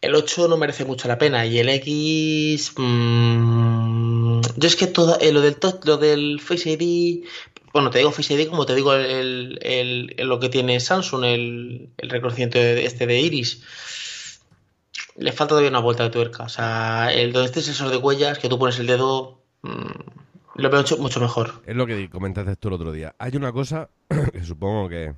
el 0.01 0.14
8 0.14 0.49
no 0.49 0.57
merece 0.57 0.84
mucho 0.84 1.09
la 1.09 1.18
pena. 1.18 1.44
Y 1.47 1.59
el 1.59 1.68
X. 1.68 2.72
mm, 2.76 4.40
yo 4.57 4.66
es 4.68 4.76
que 4.76 4.86
toda, 4.86 5.16
eh, 5.20 5.32
lo, 5.32 5.40
del, 5.40 5.57
lo 5.84 5.97
del 5.97 6.40
Face 6.40 6.70
ID. 6.70 7.24
Bueno, 7.72 7.90
te 7.90 7.99
digo 7.99 8.11
Face 8.12 8.32
ID 8.34 8.49
como 8.49 8.64
te 8.64 8.74
digo 8.74 8.94
el, 8.94 9.59
el- 9.62 10.14
lo 10.28 10.40
que 10.40 10.49
tiene 10.49 10.80
Samsung, 10.80 11.24
el, 11.24 11.90
reconocimiento 11.99 12.59
este 12.59 13.07
de 13.07 13.20
Iris. 13.20 13.62
Le 15.16 15.32
falta 15.32 15.51
todavía 15.51 15.70
una 15.70 15.80
vuelta 15.80 16.05
de 16.05 16.11
tuerca. 16.11 16.44
O 16.44 16.49
sea, 16.49 17.12
el 17.12 17.32
donde 17.32 17.47
esté 17.47 17.61
el 17.61 17.64
sensor 17.66 17.90
de 17.90 17.97
huellas, 17.97 18.38
que 18.38 18.49
tú 18.49 18.59
pones 18.59 18.78
el 18.78 18.86
dedo, 18.86 19.40
mm, 19.62 20.61
lo 20.61 20.70
veo 20.70 20.84
mucho, 20.99 21.20
mejor. 21.20 21.62
Es 21.66 21.76
lo 21.76 21.86
que 21.86 22.09
comentaste 22.11 22.57
tú 22.57 22.68
el 22.68 22.74
otro 22.74 22.92
día. 22.92 23.14
Hay 23.18 23.36
una 23.36 23.53
cosa 23.53 23.88
que 24.32 24.42
supongo 24.44 24.88
que 24.88 25.14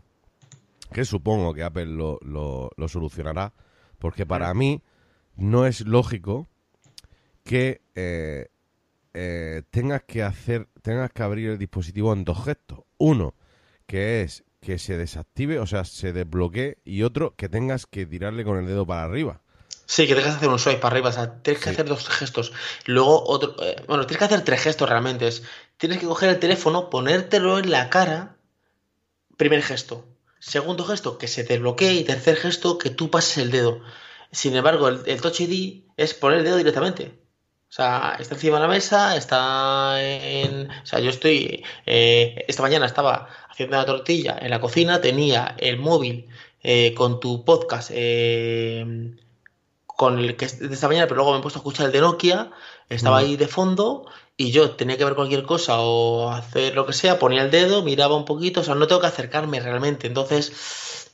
que 0.92 1.04
supongo 1.04 1.52
que 1.52 1.62
Apple 1.64 1.84
lo- 1.86 2.18
lo 2.22 2.88
solucionará, 2.88 3.52
porque 3.98 4.26
para 4.26 4.52
mí 4.54 4.82
no 5.36 5.66
es 5.66 5.80
lógico 5.82 6.48
que 7.44 7.80
eh, 7.94 8.48
eh, 9.14 9.62
tengas 9.70 10.02
que 10.02 10.22
hacer, 10.22 10.68
tengas 10.82 11.10
que 11.12 11.22
abrir 11.22 11.50
el 11.50 11.58
dispositivo 11.58 12.12
en 12.12 12.24
dos 12.24 12.44
gestos. 12.44 12.80
Uno, 12.98 13.34
que 13.86 14.22
es 14.22 14.44
que 14.60 14.78
se 14.78 14.96
desactive, 14.98 15.58
o 15.60 15.66
sea, 15.66 15.84
se 15.84 16.12
desbloquee, 16.12 16.78
y 16.84 17.02
otro, 17.04 17.34
que 17.36 17.48
tengas 17.48 17.86
que 17.86 18.06
tirarle 18.06 18.44
con 18.44 18.58
el 18.58 18.66
dedo 18.66 18.86
para 18.86 19.04
arriba. 19.04 19.40
Sí, 19.86 20.06
que 20.06 20.14
tengas 20.14 20.32
que 20.32 20.36
hacer 20.36 20.48
un 20.50 20.58
swipe 20.58 20.80
para 20.80 20.94
arriba, 20.94 21.08
o 21.08 21.12
sea, 21.12 21.40
tienes 21.42 21.62
que 21.62 21.70
Sí. 21.70 21.74
hacer 21.74 21.86
dos 21.86 22.06
gestos. 22.08 22.52
Luego 22.84 23.22
otro, 23.26 23.54
eh, 23.64 23.76
bueno, 23.86 24.04
tienes 24.06 24.18
que 24.18 24.24
hacer 24.24 24.44
tres 24.44 24.60
gestos 24.60 24.88
realmente. 24.88 25.26
Es, 25.28 25.42
tienes 25.78 25.98
que 25.98 26.06
coger 26.06 26.28
el 26.28 26.38
teléfono, 26.38 26.90
ponértelo 26.90 27.58
en 27.58 27.70
la 27.70 27.88
cara, 27.88 28.36
primer 29.38 29.62
gesto. 29.62 30.04
Segundo 30.40 30.84
gesto, 30.84 31.18
que 31.18 31.28
se 31.28 31.44
te 31.44 31.58
bloquee 31.58 31.94
y 31.94 32.04
tercer 32.04 32.36
gesto, 32.36 32.78
que 32.78 32.90
tú 32.90 33.10
pases 33.10 33.38
el 33.38 33.50
dedo. 33.50 33.80
Sin 34.30 34.54
embargo, 34.56 34.88
el, 34.88 35.00
el 35.06 35.20
Touch 35.20 35.40
ID 35.40 35.84
es 35.96 36.14
poner 36.14 36.38
el 36.38 36.44
dedo 36.44 36.56
directamente. 36.56 37.18
O 37.70 37.72
sea, 37.72 38.16
está 38.18 38.34
encima 38.34 38.56
de 38.56 38.62
la 38.62 38.68
mesa, 38.68 39.16
está 39.16 39.96
en... 40.02 40.70
O 40.70 40.86
sea, 40.86 41.00
yo 41.00 41.10
estoy... 41.10 41.64
eh, 41.86 42.44
esta 42.48 42.62
mañana 42.62 42.86
estaba 42.86 43.28
haciendo 43.50 43.76
una 43.76 43.84
tortilla 43.84 44.38
en 44.40 44.50
la 44.50 44.60
cocina, 44.60 45.00
tenía 45.00 45.54
el 45.58 45.78
móvil 45.78 46.28
eh, 46.62 46.94
con 46.94 47.20
tu 47.20 47.44
podcast 47.44 47.90
eh, 47.92 49.14
con 49.86 50.18
el 50.18 50.36
que 50.36 50.44
es 50.46 50.60
de 50.60 50.72
esta 50.72 50.88
mañana, 50.88 51.06
pero 51.06 51.16
luego 51.16 51.32
me 51.32 51.38
he 51.38 51.42
puesto 51.42 51.58
a 51.58 51.60
escuchar 51.60 51.86
el 51.86 51.92
de 51.92 52.00
Nokia, 52.00 52.50
estaba 52.88 53.20
Mm. 53.20 53.24
ahí 53.24 53.36
de 53.36 53.48
fondo 53.48 54.06
y 54.40 54.52
yo 54.52 54.70
tenía 54.70 54.96
que 54.96 55.04
ver 55.04 55.16
cualquier 55.16 55.42
cosa 55.42 55.80
o 55.80 56.30
hacer 56.30 56.74
lo 56.74 56.86
que 56.86 56.92
sea, 56.94 57.18
ponía 57.18 57.42
el 57.42 57.50
dedo, 57.50 57.82
miraba 57.82 58.14
un 58.16 58.24
poquito, 58.24 58.60
o 58.60 58.64
sea, 58.64 58.76
no 58.76 58.86
tengo 58.86 59.00
que 59.02 59.08
acercarme 59.08 59.58
realmente. 59.60 60.06
Entonces, 60.06 61.10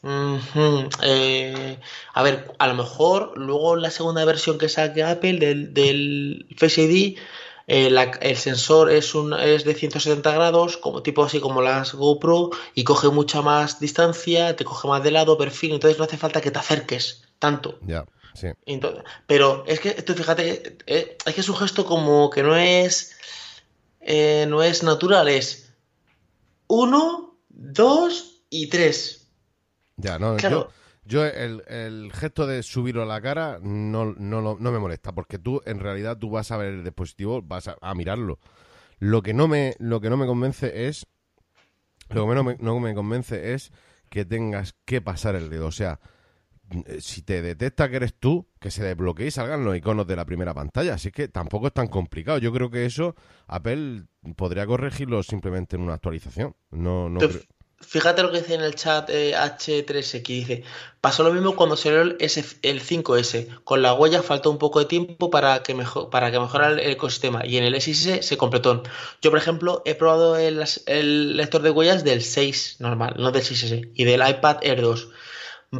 eh, 1.02 1.78
a 2.12 2.22
ver, 2.22 2.52
a 2.58 2.66
lo 2.66 2.74
mejor 2.74 3.32
luego 3.36 3.76
la 3.76 3.90
segunda 3.90 4.24
versión 4.24 4.58
que 4.58 4.68
saque 4.68 5.02
Apple 5.02 5.38
del, 5.38 5.72
del 5.74 6.46
Face 6.56 6.82
ID, 6.82 7.16
eh, 7.66 7.88
la- 7.88 8.10
el 8.20 8.36
sensor 8.36 8.90
es, 8.92 9.14
un, 9.14 9.32
es 9.32 9.64
de 9.64 9.74
170 9.74 10.32
grados, 10.32 10.76
como 10.76 11.02
tipo 11.02 11.24
así 11.24 11.40
como 11.40 11.62
las 11.62 11.94
GoPro, 11.94 12.50
y 12.74 12.84
coge 12.84 13.08
mucha 13.08 13.40
más 13.40 13.80
distancia, 13.80 14.54
te 14.54 14.64
coge 14.66 14.86
más 14.86 15.02
de 15.02 15.10
lado, 15.12 15.38
perfil, 15.38 15.72
entonces 15.72 15.98
no 15.98 16.04
hace 16.04 16.18
falta 16.18 16.42
que 16.42 16.50
te 16.50 16.58
acerques 16.58 17.22
tanto. 17.38 17.78
Ya, 17.86 18.04
sí. 18.34 18.48
Entonces, 18.66 19.02
pero 19.26 19.64
es 19.66 19.80
que 19.80 19.92
tú 20.02 20.12
fíjate, 20.12 20.76
eh, 20.86 21.16
es 21.24 21.34
que 21.34 21.40
es 21.40 21.48
un 21.48 21.56
gesto 21.56 21.86
como 21.86 22.28
que 22.28 22.42
no 22.42 22.54
es 22.54 23.13
eh, 24.04 24.46
no 24.48 24.62
es 24.62 24.82
natural, 24.82 25.28
es 25.28 25.74
uno, 26.66 27.38
dos 27.48 28.44
y 28.50 28.68
tres. 28.68 29.28
Ya, 29.96 30.18
no, 30.18 30.36
Claro. 30.36 30.68
yo, 31.04 31.20
yo 31.22 31.24
el, 31.26 31.62
el 31.68 32.10
gesto 32.12 32.46
de 32.46 32.62
subirlo 32.62 33.02
a 33.02 33.06
la 33.06 33.20
cara 33.20 33.58
no, 33.62 34.14
no, 34.16 34.56
no 34.58 34.72
me 34.72 34.78
molesta, 34.78 35.12
porque 35.14 35.38
tú, 35.38 35.60
en 35.66 35.78
realidad, 35.80 36.18
tú 36.18 36.30
vas 36.30 36.50
a 36.50 36.56
ver 36.56 36.74
el 36.74 36.84
dispositivo, 36.84 37.42
vas 37.42 37.68
a, 37.68 37.76
a 37.80 37.94
mirarlo. 37.94 38.38
Lo 38.98 39.22
que 39.22 39.34
no 39.34 39.48
me, 39.48 39.74
lo 39.78 40.00
que 40.00 40.10
no 40.10 40.16
me 40.16 40.26
convence 40.26 40.86
es, 40.88 41.06
lo 42.10 42.28
que 42.28 42.34
no 42.34 42.44
me, 42.44 42.56
no 42.60 42.80
me 42.80 42.94
convence 42.94 43.54
es 43.54 43.72
que 44.08 44.24
tengas 44.24 44.74
que 44.84 45.00
pasar 45.00 45.34
el 45.34 45.50
dedo. 45.50 45.66
O 45.66 45.72
sea, 45.72 46.00
si 47.00 47.22
te 47.22 47.42
detecta 47.42 47.88
que 47.88 47.96
eres 47.96 48.14
tú, 48.14 48.46
que 48.60 48.70
se 48.70 48.82
desbloquee 48.84 49.26
y 49.26 49.30
salgan 49.30 49.64
los 49.64 49.76
iconos 49.76 50.06
de 50.06 50.16
la 50.16 50.24
primera 50.24 50.54
pantalla. 50.54 50.94
Así 50.94 51.10
que 51.10 51.28
tampoco 51.28 51.66
es 51.68 51.72
tan 51.72 51.88
complicado. 51.88 52.38
Yo 52.38 52.52
creo 52.52 52.70
que 52.70 52.84
eso 52.86 53.14
Apple 53.46 54.04
podría 54.36 54.66
corregirlo 54.66 55.22
simplemente 55.22 55.76
en 55.76 55.82
una 55.82 55.94
actualización. 55.94 56.54
No, 56.70 57.08
no 57.08 57.20
creo- 57.20 57.42
Fíjate 57.80 58.22
lo 58.22 58.30
que 58.32 58.38
dice 58.38 58.54
en 58.54 58.62
el 58.62 58.74
chat 58.76 59.10
eh, 59.10 59.34
H3X, 59.36 60.22
dice, 60.26 60.62
pasó 61.02 61.22
lo 61.22 61.34
mismo 61.34 61.54
cuando 61.54 61.76
salió 61.76 62.00
el, 62.00 62.16
S- 62.18 62.56
el 62.62 62.80
5S, 62.80 63.62
con 63.62 63.82
la 63.82 63.92
huella 63.92 64.22
faltó 64.22 64.50
un 64.50 64.56
poco 64.56 64.78
de 64.78 64.86
tiempo 64.86 65.28
para 65.30 65.62
que, 65.62 65.74
mejo- 65.74 66.08
para 66.08 66.30
que 66.30 66.40
mejorara 66.40 66.80
el 66.80 66.90
ecosistema 66.92 67.44
y 67.44 67.58
en 67.58 67.64
el 67.64 67.74
S6 67.74 68.22
se 68.22 68.36
completó. 68.38 68.82
Yo, 69.20 69.28
por 69.30 69.38
ejemplo, 69.38 69.82
he 69.84 69.94
probado 69.96 70.38
el, 70.38 70.64
el 70.86 71.36
lector 71.36 71.60
de 71.60 71.70
huellas 71.70 72.04
del 72.04 72.22
6 72.22 72.76
normal, 72.78 73.16
no 73.18 73.32
del 73.32 73.42
6S, 73.42 73.90
y 73.94 74.04
del 74.04 74.26
iPad 74.26 74.58
Air 74.62 74.80
2. 74.80 75.10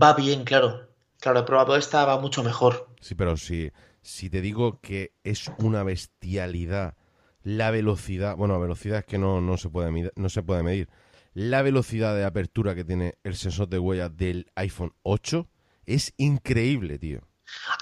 Va 0.03 0.15
bien, 0.15 0.45
claro. 0.45 0.89
Claro, 1.21 1.41
he 1.41 1.43
probado 1.45 1.77
esta, 1.77 2.05
va 2.05 2.19
mucho 2.21 2.43
mejor. 2.43 2.89
Sí, 3.01 3.15
pero 3.15 3.37
si, 3.37 3.71
si 4.03 4.29
te 4.31 4.41
digo 4.41 4.81
que 4.81 5.13
es 5.25 5.51
una 5.59 5.83
bestialidad 5.83 6.95
la 7.43 7.71
velocidad, 7.71 8.37
bueno, 8.37 8.59
velocidad 8.59 9.01
es 9.01 9.05
que 9.05 9.19
no, 9.19 9.41
no, 9.43 9.59
se 9.59 9.69
puede 9.69 9.91
medir, 9.91 10.13
no 10.17 10.31
se 10.31 10.43
puede 10.43 10.63
medir, 10.63 10.89
la 11.35 11.61
velocidad 11.61 12.15
de 12.15 12.25
apertura 12.25 12.75
que 12.75 12.85
tiene 12.85 13.15
el 13.23 13.37
sensor 13.37 13.69
de 13.69 13.79
huella 13.79 14.09
del 14.09 14.47
iPhone 14.55 14.95
8 15.03 15.49
es 15.85 16.15
increíble, 16.17 16.99
tío. 16.99 17.21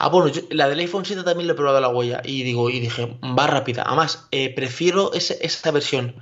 Ah, 0.00 0.08
bueno, 0.08 0.26
yo- 0.28 0.42
la 0.50 0.68
del 0.68 0.80
iPhone 0.80 1.04
7 1.04 1.22
también 1.22 1.46
le 1.46 1.52
he 1.52 1.56
probado 1.56 1.80
la 1.80 1.88
huella 1.90 2.20
y 2.24 2.42
digo, 2.42 2.70
y 2.70 2.80
dije, 2.80 3.18
va 3.38 3.46
rápida. 3.46 3.84
Además, 3.86 4.26
eh, 4.32 4.52
prefiero 4.52 5.12
ese- 5.12 5.38
esa 5.46 5.70
versión, 5.70 6.16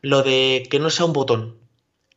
lo 0.00 0.22
de 0.22 0.62
que 0.70 0.78
no 0.78 0.88
sea 0.90 1.06
un 1.06 1.12
botón, 1.12 1.58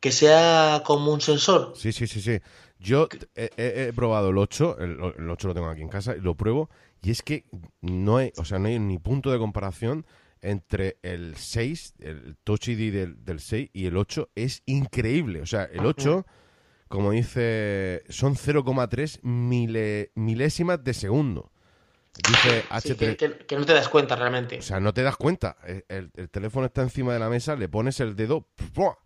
que 0.00 0.12
sea 0.12 0.82
como 0.84 1.12
un 1.12 1.20
sensor. 1.20 1.72
Sí, 1.74 1.90
sí, 1.90 2.06
sí, 2.06 2.20
sí. 2.20 2.38
Yo 2.78 3.08
he, 3.34 3.50
he- 3.56 3.88
he 3.88 3.92
probado 3.92 4.30
el 4.30 4.38
8, 4.38 4.78
el, 4.78 4.90
el 5.18 5.30
8 5.30 5.48
lo 5.48 5.54
tengo 5.54 5.68
aquí 5.68 5.82
en 5.82 5.88
casa 5.88 6.16
y 6.16 6.20
lo 6.20 6.34
pruebo 6.36 6.70
y 7.02 7.10
es 7.10 7.22
que 7.22 7.44
no 7.80 8.18
hay, 8.18 8.32
o 8.36 8.44
sea, 8.44 8.58
no 8.58 8.68
hay 8.68 8.78
ni 8.78 8.98
punto 8.98 9.30
de 9.32 9.38
comparación 9.38 10.06
entre 10.40 10.98
el 11.02 11.34
6, 11.36 11.94
el 11.98 12.36
Touch 12.44 12.68
ID 12.68 12.92
del, 12.92 13.24
del 13.24 13.40
6 13.40 13.70
y 13.72 13.86
el 13.86 13.96
8 13.96 14.30
es 14.36 14.62
increíble. 14.66 15.40
O 15.42 15.46
sea, 15.46 15.64
el 15.64 15.84
8, 15.84 16.24
como 16.86 17.10
dice, 17.10 18.04
son 18.08 18.36
0,3 18.36 19.20
mile- 19.22 20.12
milésimas 20.14 20.82
de 20.84 20.94
segundo. 20.94 21.50
Dice 22.28 22.62
Sí, 22.80 22.90
H3. 22.94 22.96
que, 22.96 23.16
que- 23.16 23.46
que 23.46 23.56
no 23.56 23.64
te 23.66 23.72
das 23.74 23.88
cuenta 23.88 24.16
realmente. 24.16 24.58
O 24.58 24.62
sea, 24.62 24.80
no 24.80 24.92
te 24.94 25.02
das 25.02 25.16
cuenta. 25.16 25.56
El, 25.66 25.84
el- 25.88 26.10
el 26.14 26.30
teléfono 26.30 26.66
está 26.66 26.82
encima 26.82 27.12
de 27.12 27.18
la 27.18 27.28
mesa, 27.28 27.54
le 27.56 27.68
pones 27.68 27.98
el 28.00 28.16
dedo 28.16 28.48
¡pua! 28.74 28.98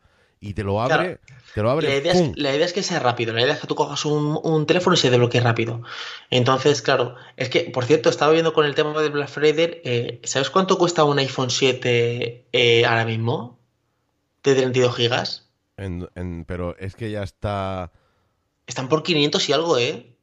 Y 0.43 0.55
te 0.55 0.64
lo 0.64 0.82
abre, 0.82 1.20
te 1.55 1.62
lo 1.62 1.70
abre. 1.70 1.88
La 1.88 1.97
idea, 1.97 2.12
es, 2.12 2.36
la 2.36 2.53
idea, 2.53 2.66
es, 2.66 2.72
que 2.72 2.82
sea 2.82 2.99
rápido, 2.99 3.32
la 3.32 3.43
idea 3.43 3.55
es 3.55 3.61
que 3.61 3.68
tú 3.68 3.76
cojas 3.76 4.05
un, 4.05 4.40
un, 4.43 4.66
teléfono 4.66 4.95
y 4.95 4.97
se 4.97 5.09
desbloquee 5.09 5.40
rápido. 5.40 5.82
Entonces, 6.30 6.82
claro, 6.82 7.14
es 7.36 7.49
que, 7.49 7.70
por 7.72 7.84
cierto, 7.84 8.11
estaba 8.11 8.32
viendo 8.32 8.53
con 8.53 8.66
el 8.66 8.74
tema 8.74 9.01
del 9.01 9.12
Black 9.12 9.28
Friday, 9.28 9.80
eh, 9.84 10.20
¿sabes 10.24 10.51
cuánto 10.51 10.78
cuesta 10.78 11.05
un 11.05 11.20
iPhone 11.20 11.49
7 11.49 12.49
eh, 12.53 12.84
ahora 12.84 13.05
mismo? 13.05 13.61
De 14.43 14.57
32 14.57 14.97
gigas. 14.97 15.49
En, 15.76 16.09
en, 16.16 16.45
pero 16.45 16.76
es 16.76 16.97
que 16.97 17.12
ya 17.12 17.22
está... 17.22 17.93
Están 18.66 18.88
por 18.88 19.05
500 19.05 19.49
y 19.49 19.53
algo, 19.53 19.78
¿eh? 19.78 20.16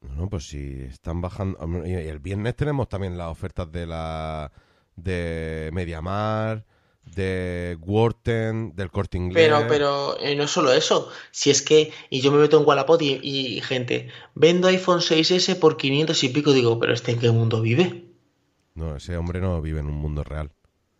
No, 0.00 0.30
pues 0.30 0.46
si 0.46 0.82
están 0.82 1.20
bajando... 1.20 1.58
Y 1.84 1.92
el 1.92 2.20
viernes 2.20 2.54
tenemos 2.54 2.88
también 2.88 3.18
las 3.18 3.32
ofertas 3.32 3.70
de 3.72 3.84
la... 3.84 4.52
de 4.94 5.70
Mediamar 5.72 6.64
de 7.14 7.78
Worten, 7.80 8.74
del 8.74 8.90
corte 8.90 9.16
inglés. 9.16 9.48
Pero, 9.48 9.66
pero 9.68 10.20
eh, 10.20 10.34
no 10.34 10.44
es 10.44 10.50
solo 10.50 10.72
eso. 10.72 11.10
Si 11.30 11.50
es 11.50 11.62
que, 11.62 11.92
y 12.10 12.20
yo 12.20 12.32
me 12.32 12.38
meto 12.38 12.58
en 12.58 12.66
Wallapop 12.66 13.00
y, 13.00 13.20
y, 13.22 13.60
gente, 13.62 14.08
vendo 14.34 14.68
iPhone 14.68 15.00
6S 15.00 15.58
por 15.58 15.76
500 15.76 16.24
y 16.24 16.28
pico, 16.28 16.52
digo, 16.52 16.78
pero 16.78 16.92
¿este 16.92 17.12
en 17.12 17.18
qué 17.18 17.30
mundo 17.30 17.62
vive? 17.62 18.04
No, 18.74 18.96
ese 18.96 19.16
hombre 19.16 19.40
no 19.40 19.62
vive 19.62 19.80
en 19.80 19.86
un 19.86 19.94
mundo 19.94 20.22
real. 20.24 20.50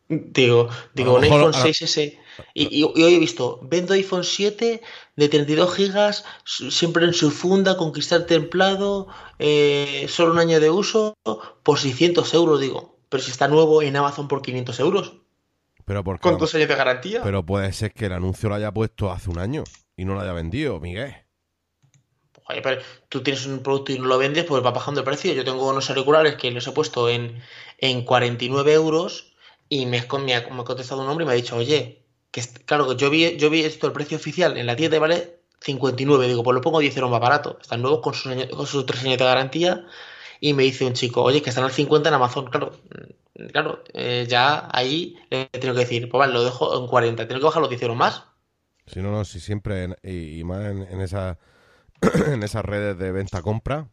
Digo, 0.09 0.69
digo, 0.95 1.17
un 1.17 1.25
iPhone 1.25 1.53
6S. 1.53 2.17
Y, 2.55 2.81
y, 2.81 2.85
hoy 2.85 3.15
he 3.15 3.19
visto, 3.19 3.59
vendo 3.63 3.95
iPhone 3.95 4.23
7 4.23 4.81
de 5.17 5.29
32 5.29 5.75
gigas, 5.75 6.25
siempre 6.45 7.05
en 7.05 7.13
su 7.13 7.31
funda, 7.31 7.77
con 7.77 7.93
cristal 7.93 8.27
templado, 8.27 9.09
eh, 9.39 10.07
solo 10.09 10.33
un 10.33 10.39
año 10.39 10.61
de 10.61 10.71
uso, 10.71 11.15
por 11.63 11.79
600 11.79 12.33
euros, 12.35 12.61
digo. 12.61 12.97
Pero 13.09 13.23
si 13.23 13.31
está 13.31 13.49
nuevo 13.49 13.83
en 13.83 13.97
Amazon 13.97 14.29
por 14.29 14.43
500 14.43 14.81
euros. 14.81 15.26
Pero 15.87 16.03
porque, 16.03 16.21
¿Con 16.21 16.37
dos 16.37 16.53
años 16.57 16.69
de 16.69 16.75
garantía? 16.75 17.23
Pero 17.23 17.47
puede 17.47 17.73
ser 17.73 17.93
que 17.93 18.07
el 18.07 18.13
anuncio 18.13 18.49
lo 18.49 18.57
haya 18.57 18.73
puesto 18.73 19.11
hace 19.11 19.31
un 19.31 19.39
año 19.39 19.63
y 19.97 20.05
no 20.05 20.15
lo 20.15 20.21
haya 20.21 20.33
vendido, 20.33 20.81
Miguel. 20.81 21.15
Oye, 22.49 22.61
pero 22.61 22.83
tú 23.09 23.23
tienes 23.23 23.47
un 23.47 23.61
producto 23.61 23.93
y 23.93 23.99
no 23.99 24.07
lo 24.07 24.19
vendes, 24.19 24.45
pues 24.45 24.65
va 24.65 24.73
bajando 24.73 25.01
el 25.01 25.05
precio. 25.05 25.33
Yo 25.33 25.45
tengo 25.45 25.69
unos 25.69 25.89
auriculares 25.89 26.35
que 26.35 26.51
los 26.51 26.67
he 26.67 26.73
puesto 26.73 27.09
en, 27.09 27.41
en 27.79 28.05
49 28.05 28.73
euros 28.73 29.37
y 29.69 29.87
me, 29.87 30.05
me, 30.25 30.35
ha, 30.35 30.49
me 30.49 30.61
ha 30.61 30.65
contestado 30.65 31.03
un 31.03 31.09
hombre 31.09 31.25
y 31.25 31.27
me 31.27 31.33
ha 31.33 31.37
dicho, 31.37 31.57
oye, 31.57 32.05
que 32.33 32.43
claro, 32.65 32.89
que 32.89 32.97
yo 32.97 33.09
vi, 33.09 33.37
yo 33.37 33.49
vi 33.49 33.63
esto, 33.63 33.87
el 33.87 33.93
precio 33.93 34.17
oficial 34.17 34.57
en 34.59 34.67
la 34.67 34.75
tienda 34.75 34.99
vale 34.99 35.41
59. 35.61 36.27
Digo, 36.27 36.43
pues 36.43 36.55
lo 36.55 36.61
pongo 36.61 36.81
10 36.81 36.97
euros 36.97 37.13
más 37.13 37.21
barato. 37.21 37.59
Están 37.63 37.81
nuevos 37.81 38.01
con 38.01 38.15
sus, 38.15 38.33
con 38.47 38.67
sus 38.67 38.85
3 38.87 39.05
años 39.05 39.19
de 39.19 39.25
garantía. 39.25 39.87
Y 40.41 40.55
me 40.55 40.65
dice 40.65 40.85
un 40.85 40.93
chico, 40.93 41.23
oye, 41.23 41.43
que 41.43 41.51
están 41.51 41.65
al 41.65 41.73
50 41.73 42.09
en 42.09 42.15
Amazon. 42.15 42.47
Claro, 42.47 42.73
claro, 43.53 43.83
eh, 43.93 44.27
ya 44.29 44.69
ahí 44.73 45.17
le 45.31 45.47
tengo 45.47 45.75
que 45.75 45.81
decir, 45.81 46.09
pues 46.09 46.19
vale, 46.19 46.33
lo 46.33 46.45
dejo 46.45 46.79
en 46.79 46.87
40, 46.87 47.27
tengo 47.27 47.41
que 47.41 47.47
bajar 47.47 47.61
los 47.61 47.71
10 47.71 47.83
euros 47.83 47.97
más. 47.97 48.25
Si 48.87 49.01
no, 49.01 49.11
no, 49.11 49.25
si 49.25 49.41
siempre, 49.41 49.97
y, 50.03 50.45
más 50.45 50.65
en, 50.67 50.83
en, 50.83 51.01
en 52.33 52.43
esas 52.43 52.65
redes 52.65 52.99
de 52.99 53.13
venta-compra. 53.13 53.89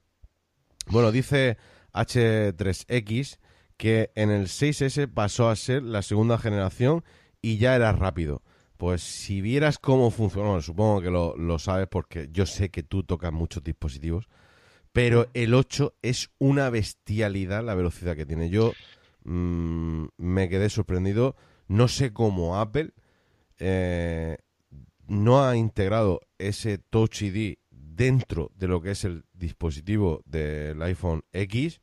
Bueno, 0.88 1.12
dice 1.12 1.58
H3X 1.94 3.40
que 3.78 4.12
en 4.16 4.30
el 4.30 4.48
6S 4.48 5.12
pasó 5.12 5.50
a 5.50 5.56
ser 5.56 5.84
la 5.84 6.02
segunda 6.02 6.38
generación 6.38 7.04
y 7.42 7.58
ya 7.58 7.76
era 7.76 7.92
rápido. 7.92 8.44
Pues 8.78 9.02
si 9.02 9.42
vieras 9.42 9.80
cómo 9.80 10.12
funciona, 10.12 10.50
bueno, 10.50 10.62
supongo 10.62 11.02
que 11.02 11.10
lo, 11.10 11.36
lo 11.38 11.58
sabes 11.60 11.88
porque 11.90 12.30
yo 12.32 12.46
sé 12.46 12.70
que 12.70 12.84
tú 12.84 13.04
tocas 13.04 13.32
muchos 13.32 13.64
dispositivos, 13.64 14.28
pero 14.94 15.28
el 15.34 15.54
8 15.54 15.96
es 16.02 16.30
una 16.38 16.70
bestialidad 16.70 17.64
la 17.64 17.76
velocidad 17.76 18.16
que 18.16 18.26
tiene. 18.26 18.50
Yo 18.50 18.74
mmm, 19.26 20.06
me 20.18 20.48
quedé 20.48 20.70
sorprendido. 20.70 21.36
No 21.68 21.88
sé 21.88 22.14
cómo 22.14 22.58
Apple 22.60 22.92
eh, 23.60 24.38
no 25.08 25.44
ha 25.44 25.58
integrado 25.58 26.22
ese 26.38 26.78
Touch 26.78 27.24
ID 27.24 27.56
dentro 27.72 28.52
de 28.56 28.68
lo 28.68 28.82
que 28.82 28.92
es 28.92 29.04
el 29.04 29.26
dispositivo 29.34 30.22
del 30.26 30.82
iPhone 30.84 31.24
X. 31.32 31.82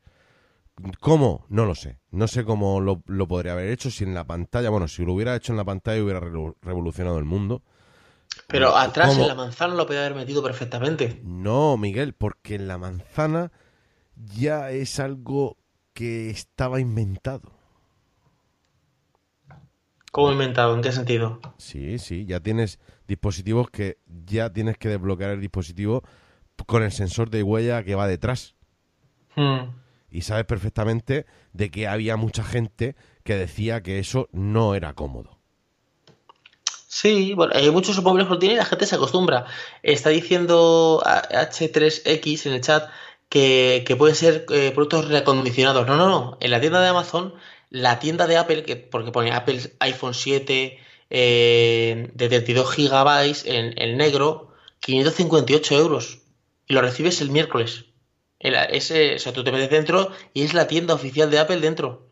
¿Cómo? 0.99 1.45
No 1.49 1.65
lo 1.65 1.75
sé. 1.75 1.99
No 2.11 2.27
sé 2.27 2.43
cómo 2.43 2.79
lo, 2.79 3.01
podría 3.27 3.53
haber 3.53 3.69
hecho 3.69 3.91
si 3.91 4.03
en 4.05 4.13
la 4.13 4.25
pantalla, 4.25 4.69
bueno, 4.69 4.87
si 4.87 5.05
lo 5.05 5.13
hubiera 5.13 5.35
hecho 5.35 5.53
en 5.53 5.57
la 5.57 5.65
pantalla 5.65 6.03
hubiera 6.03 6.21
revolucionado 6.61 7.19
el 7.19 7.25
mundo. 7.25 7.63
Pero 8.47 8.75
atrás 8.75 9.09
¿Cómo? 9.09 9.21
en 9.21 9.27
la 9.27 9.35
manzana 9.35 9.75
lo 9.75 9.85
podía 9.85 10.01
haber 10.01 10.15
metido 10.15 10.43
perfectamente. 10.43 11.21
No, 11.23 11.77
Miguel, 11.77 12.13
porque 12.13 12.55
en 12.55 12.67
la 12.67 12.77
manzana 12.77 13.51
ya 14.15 14.71
es 14.71 14.99
algo 14.99 15.57
que 15.93 16.29
estaba 16.29 16.79
inventado. 16.79 17.53
¿Cómo 20.11 20.31
inventado? 20.31 20.75
¿En 20.75 20.81
qué 20.81 20.91
sentido? 20.91 21.39
Sí, 21.57 21.97
sí, 21.97 22.25
ya 22.25 22.41
tienes 22.41 22.79
dispositivos 23.07 23.69
que 23.69 23.97
ya 24.25 24.51
tienes 24.51 24.77
que 24.77 24.89
desbloquear 24.89 25.31
el 25.31 25.41
dispositivo 25.41 26.03
con 26.67 26.83
el 26.83 26.91
sensor 26.91 27.29
de 27.29 27.43
huella 27.43 27.83
que 27.83 27.95
va 27.95 28.07
detrás. 28.07 28.55
Hmm. 29.35 29.71
Y 30.09 30.21
sabes 30.21 30.43
perfectamente 30.43 31.25
de 31.53 31.71
que 31.71 31.87
había 31.87 32.17
mucha 32.17 32.43
gente 32.43 32.97
que 33.23 33.35
decía 33.35 33.81
que 33.81 33.99
eso 33.99 34.27
no 34.33 34.75
era 34.75 34.93
cómodo. 34.93 35.40
Sí, 36.93 37.33
bueno, 37.35 37.53
hay 37.55 37.71
muchos 37.71 38.03
móviles 38.03 38.27
que 38.27 38.33
lo 38.33 38.39
tienen 38.39 38.57
y 38.57 38.59
la 38.59 38.65
gente 38.65 38.85
se 38.85 38.95
acostumbra. 38.95 39.45
Está 39.81 40.09
diciendo 40.09 41.01
H3X 41.05 42.47
en 42.47 42.51
el 42.53 42.59
chat 42.61 42.89
que, 43.29 43.85
que 43.87 43.95
pueden 43.95 44.13
ser 44.13 44.45
eh, 44.49 44.71
productos 44.75 45.07
reacondicionados. 45.07 45.87
No, 45.87 45.95
no, 45.95 46.09
no. 46.09 46.37
En 46.41 46.51
la 46.51 46.59
tienda 46.59 46.81
de 46.81 46.89
Amazon, 46.89 47.33
la 47.69 47.99
tienda 47.99 48.27
de 48.27 48.35
Apple, 48.35 48.63
que 48.63 48.75
porque 48.75 49.13
pone 49.13 49.31
Apple 49.31 49.61
iPhone 49.79 50.13
7 50.13 50.79
eh, 51.09 52.11
de 52.13 52.27
32 52.27 52.75
gigabytes 52.75 53.45
en 53.45 53.97
negro, 53.97 54.51
558 54.81 55.75
euros. 55.77 56.19
Y 56.67 56.73
lo 56.73 56.81
recibes 56.81 57.21
el 57.21 57.29
miércoles. 57.29 57.85
El, 58.37 58.55
ese, 58.55 59.15
o 59.15 59.19
sea, 59.19 59.31
tú 59.31 59.45
te 59.45 59.53
metes 59.53 59.69
dentro 59.69 60.11
y 60.33 60.43
es 60.43 60.53
la 60.53 60.67
tienda 60.67 60.93
oficial 60.95 61.31
de 61.31 61.39
Apple 61.39 61.61
dentro. 61.61 62.09